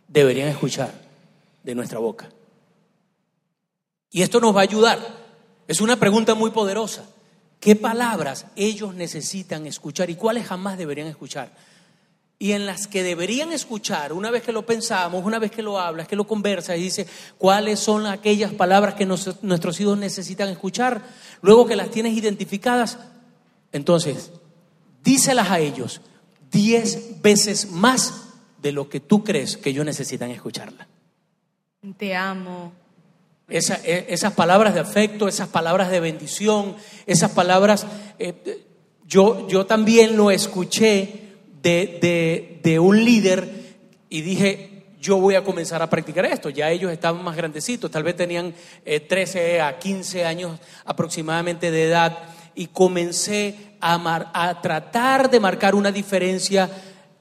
deberían 0.09 0.49
escuchar 0.49 0.93
de 1.63 1.75
nuestra 1.75 1.99
boca? 1.99 2.29
Y 4.11 4.23
esto 4.23 4.41
nos 4.41 4.55
va 4.55 4.61
a 4.61 4.65
ayudar. 4.65 4.99
Es 5.67 5.81
una 5.81 5.97
pregunta 5.97 6.35
muy 6.35 6.51
poderosa. 6.51 7.05
¿Qué 7.59 7.75
palabras 7.77 8.47
ellos 8.57 8.95
necesitan 8.95 9.67
escuchar 9.67 10.11
y 10.11 10.17
cuáles 10.17 10.47
jamás 10.47 10.77
deberían 10.77 11.09
escuchar? 11.09 11.51
Y 12.39 12.53
en 12.53 12.67
las 12.67 12.89
que 12.89 13.03
deberían 13.03 13.53
escuchar, 13.53 14.13
una 14.13 14.31
vez 14.31 14.43
que 14.43 14.53
lo 14.53 14.67
pensamos, 14.67 15.25
una 15.25 15.39
vez 15.39 15.51
que 15.51 15.63
lo 15.63 15.79
hablas, 15.79 16.09
que 16.09 16.17
lo 16.17 16.27
conversas 16.27 16.77
y 16.77 16.83
dice 16.83 17.07
cuáles 17.39 17.79
son 17.79 18.07
aquellas 18.07 18.53
palabras 18.53 18.95
que 18.95 19.07
nuestros 19.07 19.81
hijos 19.81 19.97
necesitan 19.97 20.49
escuchar, 20.49 21.03
luego 21.43 21.67
que 21.67 21.77
las 21.77 21.91
tienes 21.91 22.17
identificadas, 22.17 22.99
entonces 23.73 24.33
díselas 25.03 25.51
a 25.51 25.61
ellos 25.61 26.01
diez 26.51 27.21
veces 27.23 27.71
más 27.71 28.25
de 28.61 28.73
lo 28.73 28.89
que 28.89 29.01
tú 29.01 29.23
crees 29.23 29.57
que 29.57 29.71
ellos 29.71 29.85
necesitan 29.85 30.31
escucharla. 30.31 30.89
Te 31.97 32.17
amo, 32.17 32.73
e, 33.49 34.07
esas 34.09 34.33
palabras 34.33 34.73
de 34.75 34.81
afecto, 34.81 35.29
esas 35.29 35.49
palabras 35.49 35.91
de 35.91 36.01
bendición, 36.01 36.75
esas 37.07 37.33
palabras, 37.33 37.87
eh, 38.19 38.65
yo, 39.07 39.47
yo 39.49 39.67
también 39.67 40.17
lo 40.17 40.31
escuché 40.31 41.24
de, 41.65 42.61
de, 42.63 42.79
un 42.79 43.05
líder 43.05 43.49
y 44.11 44.21
dije, 44.21 44.85
yo 45.01 45.17
voy 45.17 45.35
a 45.35 45.43
comenzar 45.43 45.83
a 45.83 45.91
practicar 45.91 46.27
esto. 46.27 46.51
Ya 46.51 46.71
ellos 46.71 46.93
estaban 46.93 47.25
más 47.25 47.37
grandecitos, 47.37 47.91
tal 47.91 48.03
vez 48.03 48.17
tenían 48.17 48.55
13 48.85 49.57
eh, 49.57 49.61
a 49.61 49.79
15 49.79 50.25
años 50.25 50.61
aproximadamente 50.85 51.71
de 51.71 51.85
edad 51.87 52.19
y 52.55 52.67
comencé 52.67 53.57
a, 53.81 54.31
a 54.33 54.61
tratar 54.61 55.31
de 55.31 55.41
marcar 55.41 55.75
una 55.75 55.91
diferencia 55.91 56.71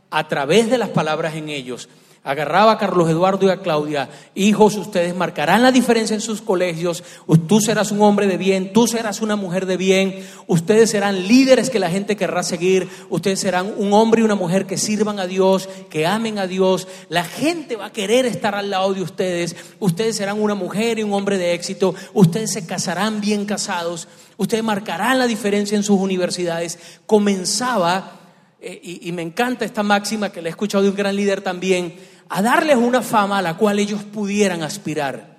a 0.10 0.28
través 0.28 0.70
de 0.70 0.78
las 0.78 0.89
palabras 0.89 1.36
en 1.36 1.50
ellos 1.50 1.89
agarraba 2.24 2.74
a 2.74 2.78
Carlos 2.78 3.09
Eduardo 3.09 3.47
y 3.47 3.49
a 3.49 3.61
Claudia, 3.61 4.09
hijos, 4.34 4.76
ustedes 4.78 5.13
marcarán 5.13 5.61
la 5.61 5.71
diferencia 5.74 6.13
en 6.13 6.21
sus 6.21 6.41
colegios, 6.41 7.03
tú 7.47 7.59
serás 7.59 7.91
un 7.91 8.01
hombre 8.01 8.28
de 8.28 8.38
bien, 8.38 8.71
tú 8.71 8.88
serás 8.88 9.21
una 9.21 9.36
mujer 9.36 9.65
de 9.65 9.76
bien, 9.76 10.26
ustedes 10.47 10.89
serán 10.89 11.28
líderes 11.28 11.69
que 11.69 11.80
la 11.80 11.89
gente 11.89 12.15
querrá 12.15 12.43
seguir, 12.43 12.88
ustedes 13.09 13.41
serán 13.41 13.74
un 13.78 13.91
hombre 13.91 14.21
y 14.21 14.24
una 14.24 14.36
mujer 14.36 14.65
que 14.65 14.78
sirvan 14.78 15.19
a 15.19 15.28
Dios, 15.28 15.67
que 15.89 16.05
amen 16.05 16.39
a 16.39 16.47
Dios, 16.47 16.88
la 17.09 17.26
gente 17.26 17.76
va 17.76 17.88
a 17.88 17.91
querer 17.91 18.26
estar 18.26 18.55
al 18.55 18.69
lado 18.69 18.93
de 18.93 19.01
ustedes, 19.01 19.55
ustedes 19.80 20.15
serán 20.15 20.41
una 20.41 20.55
mujer 20.55 20.99
y 20.99 21.03
un 21.03 21.13
hombre 21.13 21.38
de 21.38 21.53
éxito, 21.53 21.93
ustedes 22.13 22.53
se 22.53 22.65
casarán 22.65 23.19
bien 23.19 23.45
casados, 23.45 24.07
ustedes 24.38 24.63
marcarán 24.63 25.19
la 25.19 25.28
diferencia 25.28 25.76
en 25.76 25.84
sus 25.84 25.99
universidades. 25.99 26.80
Comenzaba, 27.05 28.19
eh, 28.61 28.80
y, 28.82 29.09
y 29.09 29.11
me 29.11 29.21
encanta 29.21 29.65
esta 29.65 29.84
máxima 29.84 30.32
que 30.32 30.41
le 30.41 30.49
he 30.49 30.51
escuchado 30.51 30.84
de 30.84 30.89
un 30.89 30.95
gran 30.95 31.15
líder 31.15 31.41
también, 31.41 31.95
a 32.36 32.41
darles 32.41 32.77
una 32.77 33.03
fama 33.03 33.38
a 33.38 33.41
la 33.43 33.57
cual 33.57 33.77
ellos 33.77 34.01
pudieran 34.01 34.63
aspirar. 34.63 35.38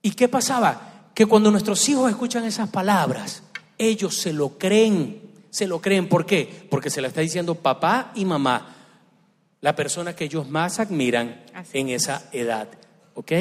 ¿Y 0.00 0.12
qué 0.12 0.28
pasaba? 0.28 1.08
Que 1.12 1.26
cuando 1.26 1.50
nuestros 1.50 1.88
hijos 1.88 2.08
escuchan 2.08 2.44
esas 2.44 2.68
palabras, 2.68 3.42
ellos 3.76 4.16
se 4.16 4.32
lo 4.32 4.50
creen, 4.50 5.20
se 5.50 5.66
lo 5.66 5.80
creen. 5.80 6.08
¿Por 6.08 6.24
qué? 6.24 6.68
Porque 6.70 6.88
se 6.88 7.00
la 7.00 7.08
está 7.08 7.20
diciendo 7.20 7.56
papá 7.56 8.12
y 8.14 8.24
mamá, 8.24 8.76
la 9.60 9.74
persona 9.74 10.14
que 10.14 10.26
ellos 10.26 10.48
más 10.48 10.78
admiran 10.78 11.42
en 11.72 11.88
esa 11.88 12.28
edad. 12.30 12.68
¿Ok? 13.14 13.32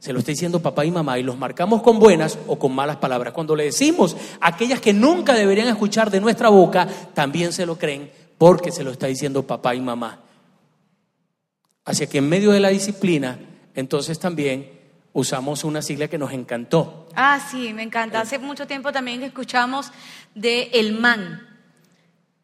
Se 0.00 0.12
lo 0.12 0.18
está 0.18 0.32
diciendo 0.32 0.60
papá 0.60 0.84
y 0.84 0.90
mamá 0.90 1.20
y 1.20 1.22
los 1.22 1.38
marcamos 1.38 1.82
con 1.82 2.00
buenas 2.00 2.36
o 2.48 2.58
con 2.58 2.74
malas 2.74 2.96
palabras. 2.96 3.32
Cuando 3.32 3.54
le 3.54 3.62
decimos 3.62 4.16
aquellas 4.40 4.80
que 4.80 4.92
nunca 4.92 5.34
deberían 5.34 5.68
escuchar 5.68 6.10
de 6.10 6.20
nuestra 6.20 6.48
boca, 6.48 6.88
también 7.14 7.52
se 7.52 7.64
lo 7.64 7.78
creen 7.78 8.10
porque 8.38 8.72
se 8.72 8.82
lo 8.82 8.90
está 8.90 9.06
diciendo 9.06 9.46
papá 9.46 9.76
y 9.76 9.80
mamá. 9.80 10.25
Hacia 11.86 12.06
que 12.06 12.18
en 12.18 12.28
medio 12.28 12.50
de 12.50 12.60
la 12.60 12.68
disciplina, 12.68 13.38
entonces 13.74 14.18
también 14.18 14.70
usamos 15.14 15.64
una 15.64 15.80
sigla 15.80 16.08
que 16.08 16.18
nos 16.18 16.32
encantó. 16.32 17.08
Ah, 17.14 17.40
sí, 17.50 17.72
me 17.72 17.82
encanta. 17.82 18.20
Hace 18.20 18.38
mucho 18.38 18.66
tiempo 18.66 18.92
también 18.92 19.22
escuchamos 19.22 19.90
de 20.34 20.64
el 20.74 20.92
man. 20.92 21.40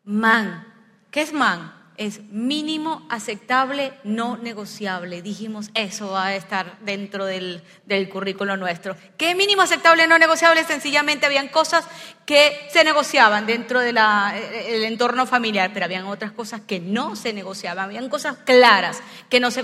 Man. 0.05 0.66
¿Qué 1.11 1.20
es 1.20 1.34
man? 1.34 1.82
Es 1.97 2.22
mínimo 2.30 3.07
aceptable, 3.11 3.93
no 4.05 4.36
negociable. 4.36 5.22
Dijimos, 5.22 5.70
eso 5.74 6.11
va 6.11 6.26
a 6.26 6.36
estar 6.36 6.78
dentro 6.80 7.26
del, 7.26 7.62
del 7.86 8.09
currículo 8.09 8.57
nuestro. 8.57 8.97
¿Qué 9.16 9.34
mínimo 9.34 9.62
aceptable, 9.62 10.07
no 10.07 10.18
negociable? 10.18 10.64
Sencillamente 10.64 11.26
habían 11.26 11.49
cosas 11.49 11.84
que 12.24 12.68
se 12.70 12.84
negociaban 12.84 13.47
dentro 13.47 13.80
del 13.80 13.99
eh, 13.99 14.86
entorno 14.86 15.26
familiar, 15.26 15.70
pero 15.74 15.84
habían 15.84 16.07
otras 16.07 16.32
cosas 16.32 16.61
que 16.61 16.78
no 16.78 17.16
se 17.16 17.32
negociaban. 17.32 17.86
Habían 17.86 18.09
cosas 18.09 18.36
claras 18.45 19.03
que 19.28 19.40
no 19.40 19.51
se, 19.51 19.62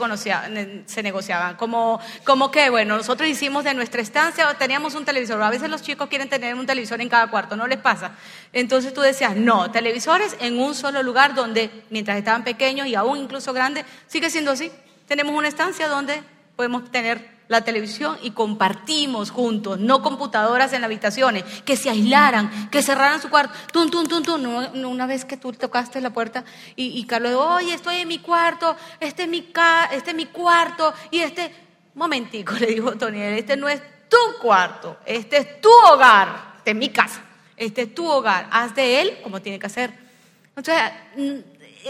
se 0.87 1.03
negociaban. 1.03 1.57
Como, 1.57 2.01
como 2.25 2.51
que, 2.51 2.69
bueno, 2.71 2.97
nosotros 2.97 3.29
hicimos 3.29 3.65
de 3.65 3.75
nuestra 3.75 4.03
estancia, 4.03 4.53
teníamos 4.59 4.95
un 4.95 5.05
televisor. 5.05 5.41
A 5.43 5.51
veces 5.51 5.71
los 5.71 5.83
chicos 5.83 6.09
quieren 6.09 6.29
tener 6.29 6.55
un 6.55 6.67
televisor 6.67 7.01
en 7.01 7.09
cada 7.09 7.29
cuarto, 7.29 7.57
¿no 7.57 7.67
les 7.67 7.79
pasa? 7.79 8.13
Entonces 8.53 8.93
tú 8.93 9.01
decías, 9.01 9.37
no, 9.37 9.71
televisores 9.71 10.37
en 10.41 10.59
un 10.59 10.75
solo 10.75 11.03
lugar 11.03 11.35
donde, 11.35 11.71
mientras 11.91 12.19
estaban 12.29 12.45
pequeños 12.45 12.87
y 12.87 12.95
aún 12.95 13.19
incluso 13.19 13.55
grandes, 13.55 13.87
sigue 14.07 14.29
siendo 14.29 14.51
así. 14.51 14.71
Tenemos 15.07 15.35
una 15.35 15.49
estancia 15.49 15.89
donde 15.89 16.23
podemos 16.57 16.91
tener 16.91 17.39
la 17.49 17.63
televisión 17.63 18.19
y 18.23 18.33
compartimos 18.33 19.31
juntos, 19.31 19.79
no 19.79 20.03
computadoras 20.03 20.75
en 20.75 20.83
las 20.83 20.89
habitaciones, 20.89 21.45
que 21.65 21.77
se 21.77 21.89
aislaran, 21.89 22.69
que 22.69 22.83
cerraran 22.83 23.23
su 23.23 23.31
cuarto. 23.31 23.55
Tum, 23.73 23.89
tum, 23.89 24.07
tum, 24.07 24.23
tum. 24.23 24.85
Una 24.85 25.07
vez 25.07 25.25
que 25.25 25.39
tú 25.39 25.53
tocaste 25.53 26.03
la 26.03 26.11
puerta 26.11 26.45
y, 26.77 27.03
Carlos 27.07 27.31
dijo, 27.31 27.47
oye, 27.47 27.73
estoy 27.73 27.97
en 27.97 28.09
mi 28.09 28.19
cuarto, 28.19 28.77
este 29.01 29.23
es 29.23 29.29
mi, 29.31 29.51
este 29.93 30.11
es 30.11 30.17
mi 30.17 30.27
cuarto 30.27 30.93
y 31.11 31.21
este, 31.21 31.51
momentico, 31.95 32.53
le 32.61 32.67
dijo 32.67 32.93
Tony, 32.93 33.23
este 33.23 33.57
no 33.57 33.69
es 33.69 33.81
tu 34.11 34.39
cuarto, 34.43 34.99
este 35.07 35.39
es 35.39 35.61
tu 35.63 35.71
hogar, 35.91 36.55
este 36.59 36.73
es 36.73 36.77
mi 36.77 36.91
casa, 36.91 37.23
este 37.57 37.83
es 37.83 37.95
tu 37.95 38.07
hogar, 38.07 38.47
haz 38.51 38.75
de 38.75 39.01
él 39.01 39.19
como 39.23 39.41
tiene 39.41 39.59
que 39.59 39.67
hacer. 39.67 40.09
Entonces, 40.55 40.93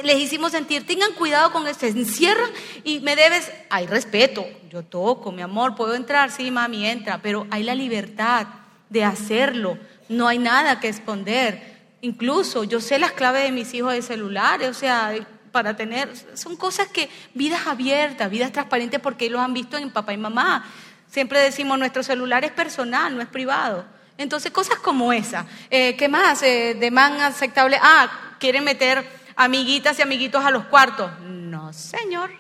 les 0.03 0.19
hicimos 0.19 0.53
sentir, 0.53 0.87
tengan 0.87 1.13
cuidado 1.13 1.53
con 1.53 1.67
esto, 1.67 1.87
encierran 1.87 2.51
y 2.85 3.01
me 3.01 3.17
debes, 3.17 3.51
hay 3.71 3.87
respeto, 3.87 4.47
yo 4.71 4.83
toco, 4.83 5.33
mi 5.33 5.43
amor, 5.43 5.75
puedo 5.75 5.95
entrar, 5.95 6.31
sí, 6.31 6.51
mami, 6.51 6.87
entra, 6.87 7.21
pero 7.23 7.47
hay 7.51 7.63
la 7.63 7.75
libertad 7.75 8.47
de 8.89 9.05
hacerlo, 9.05 9.79
no 10.09 10.29
hay 10.29 10.39
nada 10.39 10.81
que 10.81 10.89
esconder. 10.89 11.79
Incluso 12.01 12.65
yo 12.65 12.81
sé 12.81 12.99
las 12.99 13.13
claves 13.13 13.43
de 13.43 13.53
mis 13.53 13.75
hijos 13.75 13.93
de 13.93 14.03
celulares, 14.03 14.69
o 14.69 14.75
sea, 14.75 15.15
para 15.51 15.77
tener, 15.77 16.13
son 16.35 16.57
cosas 16.57 16.89
que, 16.89 17.09
vidas 17.35 17.67
abiertas, 17.67 18.31
vidas 18.31 18.53
transparentes, 18.53 19.01
porque 19.01 19.27
ellos 19.27 19.41
han 19.41 19.55
visto 19.55 19.77
en 19.77 19.91
papá 19.91 20.13
y 20.13 20.17
mamá. 20.17 20.65
Siempre 21.11 21.41
decimos, 21.41 21.79
nuestro 21.79 22.03
celular 22.03 22.45
es 22.45 22.53
personal, 22.53 23.17
no 23.17 23.23
es 23.23 23.29
privado. 23.29 23.85
Entonces, 24.19 24.51
cosas 24.51 24.79
como 24.79 25.13
esa. 25.13 25.47
Eh, 25.71 25.97
¿Qué 25.97 26.09
más? 26.09 26.43
Eh, 26.43 26.77
de 26.79 26.89
aceptable. 26.89 27.79
Ah, 27.81 28.37
quieren 28.39 28.65
meter 28.65 29.05
amiguitas 29.39 29.97
y 29.99 30.03
amiguitos 30.03 30.45
a 30.45 30.51
los 30.51 30.65
cuartos. 30.65 31.11
No, 31.21 31.73
señor. 31.73 32.31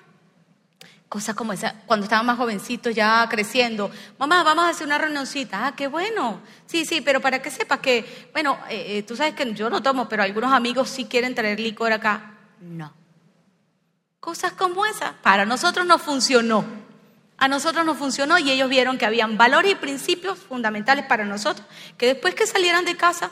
Cosas 1.09 1.35
como 1.35 1.55
esa, 1.55 1.75
cuando 1.87 2.05
estaban 2.05 2.27
más 2.27 2.37
jovencitos, 2.37 2.95
ya 2.95 3.27
creciendo. 3.31 3.91
Mamá, 4.19 4.43
vamos 4.43 4.67
a 4.67 4.71
hacer 4.71 4.87
una 4.87 4.99
reunioncita. 4.99 5.67
Ah, 5.67 5.77
qué 5.77 5.87
bueno. 5.87 6.41
Sí, 6.67 6.85
sí, 6.85 7.01
pero 7.01 7.21
para 7.21 7.41
que 7.41 7.51
sepas 7.51 7.79
que, 7.79 8.29
bueno, 8.33 8.59
eh, 8.69 8.99
eh, 8.99 9.03
tú 9.05 9.17
sabes 9.17 9.35
que 9.35 9.55
yo 9.55 9.71
no 9.71 9.81
tomo, 9.81 10.09
pero 10.09 10.23
algunos 10.23 10.53
amigos 10.53 10.91
sí 10.91 11.07
quieren 11.07 11.35
traer 11.35 11.61
licor 11.61 11.93
acá. 11.93 12.35
No. 12.61 12.93
Cosas 14.21 14.53
como 14.53 14.85
esas. 14.85 15.13
Para 15.23 15.47
nosotros 15.47 15.87
no 15.87 15.99
funcionó. 15.99 16.65
A 17.39 17.47
nosotros 17.47 17.87
nos 17.87 17.97
funcionó 17.97 18.39
y 18.39 18.51
ellos 18.51 18.69
vieron 18.69 18.99
que 18.99 19.07
habían 19.07 19.39
valores 19.39 19.73
y 19.73 19.77
principios 19.77 20.37
fundamentales 20.37 21.07
para 21.07 21.25
nosotros, 21.25 21.65
que 21.97 22.07
después 22.07 22.35
que 22.35 22.47
salieran 22.47 22.85
de 22.85 22.97
casa, 22.97 23.31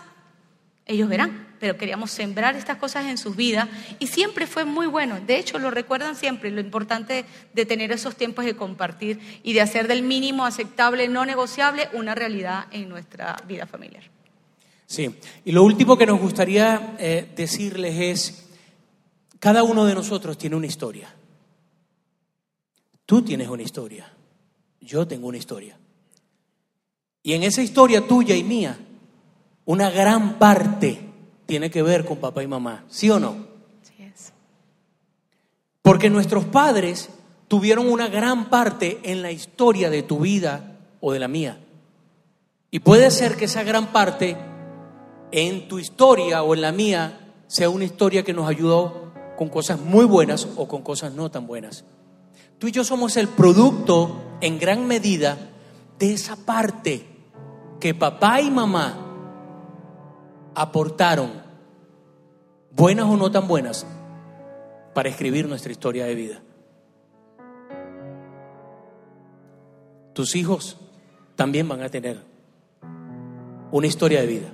ellos 0.87 1.09
verán. 1.09 1.47
Pero 1.59 1.77
queríamos 1.77 2.11
sembrar 2.11 2.55
estas 2.55 2.77
cosas 2.77 3.07
en 3.07 3.19
sus 3.19 3.35
vidas 3.35 3.69
y 3.99 4.07
siempre 4.07 4.47
fue 4.47 4.65
muy 4.65 4.87
bueno. 4.87 5.19
De 5.21 5.39
hecho, 5.39 5.59
lo 5.59 5.71
recuerdan 5.71 6.15
siempre, 6.15 6.51
lo 6.51 6.61
importante 6.61 7.25
de 7.55 7.67
tener 7.67 7.93
esos 7.93 8.15
tiempos 8.15 8.45
de 8.45 8.57
compartir 8.57 9.19
y 9.43 9.53
de 9.55 9.63
hacer 9.63 9.89
del 9.89 10.03
mínimo 10.03 10.45
aceptable, 10.45 11.09
no 11.09 11.25
negociable, 11.25 11.89
una 11.93 12.15
realidad 12.15 12.67
en 12.71 12.89
nuestra 12.89 13.37
vida 13.49 13.67
familiar. 13.67 14.05
Sí, 14.87 15.13
y 15.45 15.53
lo 15.53 15.65
último 15.65 15.99
que 15.99 16.07
nos 16.07 16.21
gustaría 16.21 16.95
eh, 16.99 17.33
decirles 17.35 17.97
es, 17.99 18.49
cada 19.41 19.65
uno 19.65 19.85
de 19.85 19.95
nosotros 19.95 20.39
tiene 20.39 20.57
una 20.57 20.67
historia. 20.67 21.13
Tú 23.05 23.23
tienes 23.23 23.49
una 23.49 23.63
historia, 23.63 24.13
yo 24.81 25.07
tengo 25.07 25.27
una 25.27 25.39
historia. 25.39 25.79
Y 27.23 27.33
en 27.33 27.43
esa 27.43 27.63
historia 27.63 28.07
tuya 28.07 28.37
y 28.37 28.45
mía, 28.45 28.79
una 29.67 29.91
gran 29.91 30.39
parte 30.39 31.01
tiene 31.45 31.71
que 31.71 31.83
ver 31.83 32.05
con 32.05 32.17
papá 32.17 32.43
y 32.43 32.47
mamá, 32.47 32.85
¿sí 32.89 33.11
o 33.11 33.21
no? 33.21 33.37
Sí 33.83 34.03
es. 34.03 34.33
Porque 35.83 36.09
nuestros 36.09 36.45
padres 36.45 37.11
tuvieron 37.49 37.89
una 37.89 38.09
gran 38.09 38.49
parte 38.49 39.01
en 39.03 39.23
la 39.23 39.31
historia 39.31 39.91
de 39.91 40.03
tu 40.03 40.21
vida 40.21 40.79
o 41.01 41.13
de 41.13 41.19
la 41.19 41.29
mía. 41.29 41.61
Y 42.71 42.79
puede 42.81 43.11
ser 43.11 43.37
que 43.37 43.45
esa 43.45 43.63
gran 43.65 43.89
parte 43.89 44.37
en 45.33 45.69
tu 45.69 45.79
historia 45.79 46.43
o 46.43 46.55
en 46.55 46.61
la 46.61 46.73
mía 46.73 47.33
sea 47.49 47.69
una 47.69 47.85
historia 47.85 48.23
que 48.23 48.33
nos 48.33 48.49
ayudó 48.49 49.13
con 49.37 49.49
cosas 49.49 49.81
muy 49.81 50.05
buenas 50.05 50.49
o 50.57 50.67
con 50.67 50.83
cosas 50.83 51.13
no 51.13 51.31
tan 51.31 51.47
buenas. 51.47 51.85
Tú 52.59 52.69
y 52.69 52.73
yo 52.73 52.85
somos 52.85 53.17
el 53.17 53.29
producto 53.29 54.17
en 54.41 54.59
gran 54.59 54.87
medida 54.87 55.37
de 55.99 56.13
esa 56.13 56.37
parte 56.37 57.07
que 57.81 57.95
papá 57.95 58.41
y 58.41 58.51
mamá 58.51 59.06
aportaron, 60.57 61.31
buenas 62.71 63.07
o 63.07 63.17
no 63.17 63.31
tan 63.31 63.47
buenas, 63.47 63.87
para 64.95 65.11
escribir 65.11 65.47
nuestra 65.47 65.71
historia 65.71 66.07
de 66.07 66.15
vida. 66.15 66.43
Tus 70.15 70.35
hijos 70.35 70.79
también 71.37 71.69
van 71.69 71.83
a 71.83 71.91
tener 71.91 72.23
una 73.71 73.87
historia 73.87 74.23
de 74.23 74.27
vida. 74.27 74.49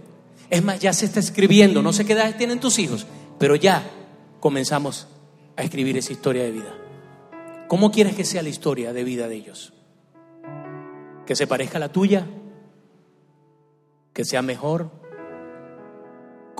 Es 0.50 0.62
más, 0.64 0.80
ya 0.80 0.92
se 0.92 1.07
está 1.07 1.20
escribiendo, 1.20 1.80
no 1.82 1.92
sé 1.92 2.05
qué 2.05 2.14
edad 2.14 2.36
tienen 2.36 2.59
tus 2.59 2.80
hijos, 2.80 3.07
pero 3.38 3.55
ya 3.55 3.88
comenzamos 4.40 5.07
a 5.57 5.62
escribir 5.62 5.96
esa 5.96 6.12
historia 6.12 6.42
de 6.42 6.50
vida. 6.50 6.74
¿Cómo 7.68 7.92
quieres 7.92 8.16
que 8.16 8.24
sea 8.24 8.42
la 8.42 8.48
historia 8.48 8.92
de 8.92 9.05
vida 9.05 9.28
de 9.28 9.36
ellos? 9.36 9.72
¿Que 11.24 11.36
se 11.36 11.46
parezca 11.46 11.78
a 11.78 11.80
la 11.80 11.92
tuya? 11.92 12.26
¿Que 14.12 14.24
sea 14.24 14.42
mejor? 14.42 15.01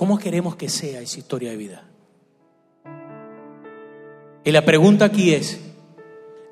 ¿Cómo 0.03 0.19
queremos 0.19 0.57
que 0.57 0.67
sea 0.67 0.99
esa 0.99 1.17
historia 1.17 1.51
de 1.51 1.55
vida? 1.55 1.81
Y 4.43 4.51
la 4.51 4.65
pregunta 4.65 5.05
aquí 5.05 5.33
es, 5.33 5.61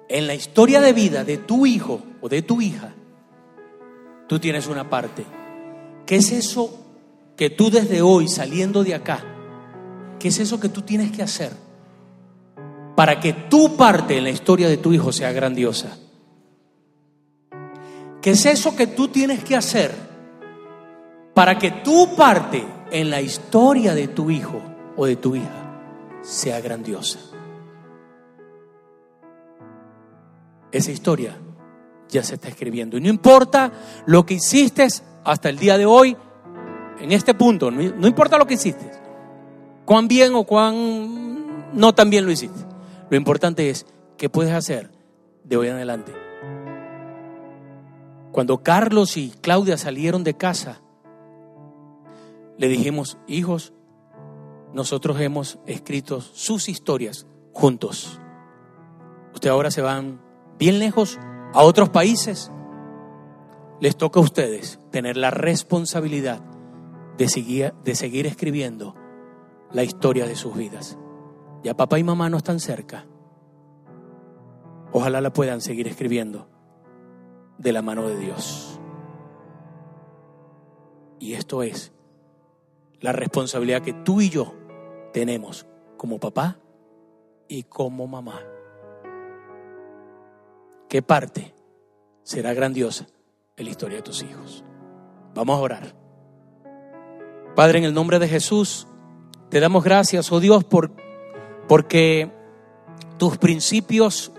en 0.07 0.25
la 0.25 0.33
historia 0.33 0.79
de 0.79 0.93
vida 0.93 1.25
de 1.25 1.37
tu 1.37 1.65
hijo 1.65 2.01
o 2.21 2.29
de 2.29 2.43
tu 2.43 2.61
hija, 2.61 2.93
tú 4.29 4.39
tienes 4.39 4.67
una 4.67 4.89
parte. 4.89 5.25
¿Qué 6.05 6.15
es 6.15 6.31
eso 6.31 6.79
que 7.35 7.49
tú 7.49 7.69
desde 7.69 8.01
hoy 8.01 8.29
saliendo 8.29 8.85
de 8.85 8.95
acá, 8.95 9.21
qué 10.17 10.29
es 10.29 10.39
eso 10.39 10.57
que 10.57 10.69
tú 10.69 10.83
tienes 10.83 11.11
que 11.11 11.21
hacer? 11.21 11.51
para 12.95 13.19
que 13.19 13.33
tu 13.33 13.75
parte 13.75 14.17
en 14.17 14.23
la 14.23 14.29
historia 14.29 14.69
de 14.69 14.77
tu 14.77 14.93
hijo 14.93 15.11
sea 15.11 15.33
grandiosa. 15.33 15.97
¿Qué 18.21 18.31
es 18.31 18.45
eso 18.45 18.77
que 18.77 18.87
tú 18.87 19.09
tienes 19.09 19.43
que 19.43 19.57
hacer 19.57 19.93
para 21.33 21.59
que 21.59 21.71
tu 21.71 22.15
parte 22.15 22.79
en 22.91 23.09
la 23.09 23.21
historia 23.21 23.95
de 23.95 24.07
tu 24.07 24.29
hijo 24.29 24.61
o 24.97 25.05
de 25.05 25.15
tu 25.15 25.35
hija 25.35 25.79
sea 26.21 26.59
grandiosa? 26.61 27.19
Esa 30.71 30.91
historia 30.91 31.37
ya 32.11 32.23
se 32.23 32.35
está 32.35 32.49
escribiendo. 32.49 32.97
Y 32.97 33.01
no 33.01 33.09
importa 33.09 33.71
lo 34.05 34.25
que 34.25 34.35
hiciste 34.35 34.87
hasta 35.23 35.49
el 35.49 35.57
día 35.57 35.77
de 35.77 35.85
hoy, 35.85 36.15
en 36.99 37.11
este 37.11 37.33
punto, 37.33 37.71
no, 37.71 38.07
importa 38.07 38.37
lo 38.37 38.45
que 38.45 38.53
hiciste, 38.53 38.91
cuán 39.85 40.07
bien 40.07 40.35
o 40.35 40.43
cuán 40.43 41.73
no 41.73 41.93
tan 41.93 42.09
bien 42.09 42.25
lo 42.25 42.31
hiciste. 42.31 42.59
Lo 43.09 43.17
importante 43.17 43.69
es 43.69 43.85
qué 44.17 44.29
puedes 44.29 44.53
hacer 44.53 44.91
de 45.43 45.57
hoy 45.57 45.67
en 45.67 45.75
adelante. 45.75 46.13
Cuando 48.31 48.59
Carlos 48.59 49.17
y 49.17 49.33
Claudia 49.41 49.77
salieron 49.77 50.23
de 50.23 50.35
casa, 50.35 50.79
le 52.61 52.67
dijimos, 52.67 53.17
hijos, 53.25 53.73
nosotros 54.71 55.19
hemos 55.19 55.57
escrito 55.65 56.21
sus 56.21 56.69
historias 56.69 57.25
juntos. 57.53 58.21
Ustedes 59.33 59.51
ahora 59.51 59.71
se 59.71 59.81
van 59.81 60.21
bien 60.59 60.77
lejos 60.77 61.19
a 61.55 61.63
otros 61.63 61.89
países. 61.89 62.51
Les 63.79 63.97
toca 63.97 64.19
a 64.19 64.23
ustedes 64.23 64.79
tener 64.91 65.17
la 65.17 65.31
responsabilidad 65.31 66.39
de 67.17 67.29
seguir, 67.29 67.73
de 67.83 67.95
seguir 67.95 68.27
escribiendo 68.27 68.93
la 69.71 69.83
historia 69.83 70.27
de 70.27 70.35
sus 70.35 70.55
vidas. 70.55 70.99
Ya 71.63 71.75
papá 71.75 71.97
y 71.97 72.03
mamá 72.03 72.29
no 72.29 72.37
están 72.37 72.59
cerca. 72.59 73.07
Ojalá 74.91 75.19
la 75.19 75.33
puedan 75.33 75.61
seguir 75.61 75.87
escribiendo 75.87 76.47
de 77.57 77.71
la 77.71 77.81
mano 77.81 78.07
de 78.07 78.19
Dios. 78.19 78.79
Y 81.17 81.33
esto 81.33 81.63
es 81.63 81.91
la 83.01 83.11
responsabilidad 83.11 83.81
que 83.81 83.93
tú 83.93 84.21
y 84.21 84.29
yo 84.29 84.53
tenemos 85.11 85.65
como 85.97 86.19
papá 86.19 86.57
y 87.47 87.63
como 87.63 88.07
mamá. 88.07 88.39
¿Qué 90.87 91.01
parte 91.01 91.53
será 92.23 92.53
grandiosa 92.53 93.07
en 93.57 93.65
la 93.65 93.71
historia 93.71 93.97
de 93.97 94.03
tus 94.03 94.23
hijos? 94.23 94.63
Vamos 95.33 95.57
a 95.57 95.61
orar. 95.61 95.95
Padre, 97.55 97.79
en 97.79 97.85
el 97.85 97.93
nombre 97.93 98.19
de 98.19 98.27
Jesús, 98.27 98.87
te 99.49 99.59
damos 99.59 99.83
gracias, 99.83 100.31
oh 100.31 100.39
Dios, 100.39 100.63
por 100.63 100.91
porque 101.67 102.31
tus 103.17 103.37
principios 103.37 104.31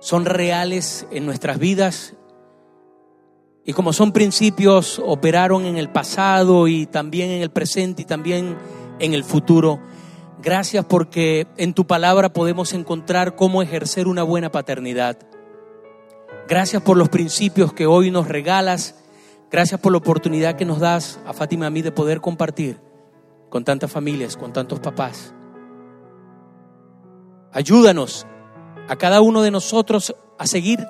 son 0.00 0.24
reales 0.24 1.06
en 1.10 1.26
nuestras 1.26 1.58
vidas 1.58 2.14
y 3.64 3.72
como 3.72 3.92
son 3.92 4.12
principios 4.12 5.00
operaron 5.04 5.64
en 5.64 5.76
el 5.76 5.88
pasado 5.88 6.68
y 6.68 6.86
también 6.86 7.30
en 7.30 7.42
el 7.42 7.50
presente 7.50 8.02
y 8.02 8.04
también 8.04 8.56
en 8.98 9.14
el 9.14 9.24
futuro. 9.24 9.80
Gracias 10.42 10.84
porque 10.84 11.46
en 11.56 11.72
tu 11.72 11.86
palabra 11.86 12.32
podemos 12.32 12.74
encontrar 12.74 13.34
cómo 13.36 13.62
ejercer 13.62 14.06
una 14.06 14.22
buena 14.22 14.52
paternidad. 14.52 15.18
Gracias 16.46 16.82
por 16.82 16.98
los 16.98 17.08
principios 17.08 17.72
que 17.72 17.86
hoy 17.86 18.10
nos 18.10 18.28
regalas. 18.28 18.96
Gracias 19.50 19.80
por 19.80 19.92
la 19.92 19.98
oportunidad 19.98 20.56
que 20.56 20.66
nos 20.66 20.80
das 20.80 21.18
a 21.24 21.32
Fátima 21.32 21.64
y 21.64 21.68
a 21.68 21.70
mí 21.70 21.80
de 21.80 21.92
poder 21.92 22.20
compartir 22.20 22.78
con 23.48 23.64
tantas 23.64 23.90
familias, 23.90 24.36
con 24.36 24.52
tantos 24.52 24.80
papás. 24.80 25.32
Ayúdanos 27.50 28.26
a 28.88 28.96
cada 28.96 29.22
uno 29.22 29.40
de 29.40 29.50
nosotros 29.50 30.14
a 30.38 30.46
seguir 30.46 30.84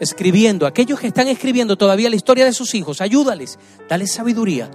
escribiendo. 0.00 0.66
Aquellos 0.66 0.98
que 0.98 1.06
están 1.06 1.28
escribiendo 1.28 1.76
todavía 1.76 2.10
la 2.10 2.16
historia 2.16 2.44
de 2.44 2.52
sus 2.52 2.74
hijos, 2.74 3.00
ayúdales, 3.00 3.58
dale 3.88 4.06
sabiduría 4.06 4.70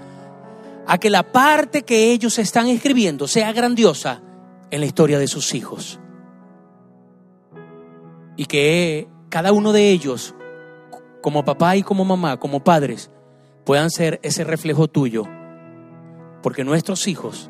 a 0.88 0.98
que 1.00 1.10
la 1.10 1.24
parte 1.24 1.82
que 1.82 2.12
ellos 2.12 2.38
están 2.38 2.68
escribiendo 2.68 3.28
sea 3.28 3.52
grandiosa 3.52 4.22
en 4.72 4.80
la 4.80 4.86
historia 4.86 5.20
de 5.20 5.28
sus 5.28 5.54
hijos. 5.54 6.00
Y 8.38 8.46
que 8.46 9.08
cada 9.30 9.52
uno 9.52 9.74
de 9.74 9.90
ellos, 9.90 10.36
como 11.22 11.44
papá 11.44 11.76
y 11.76 11.84
como 11.84 12.06
mamá, 12.06 12.38
como 12.38 12.64
padres, 12.64 13.10
puedan 13.66 13.90
ser 13.90 14.20
ese 14.22 14.44
reflejo 14.44 14.88
tuyo. 14.88 15.24
Porque 16.44 16.64
nuestros 16.64 17.08
hijos 17.08 17.50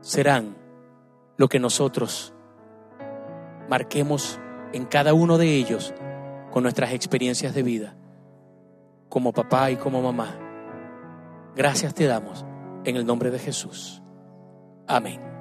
serán 0.00 0.56
lo 1.38 1.48
que 1.48 1.58
nosotros 1.58 2.34
marquemos 3.70 4.38
en 4.72 4.84
cada 4.84 5.14
uno 5.14 5.38
de 5.38 5.54
ellos 5.54 5.94
con 6.50 6.62
nuestras 6.62 6.92
experiencias 6.92 7.54
de 7.54 7.62
vida, 7.62 7.94
como 9.08 9.32
papá 9.32 9.70
y 9.70 9.76
como 9.76 10.02
mamá. 10.02 10.38
Gracias 11.54 11.94
te 11.94 12.06
damos 12.06 12.44
en 12.84 12.96
el 12.96 13.06
nombre 13.06 13.30
de 13.30 13.38
Jesús. 13.38 14.02
Amén. 14.86 15.37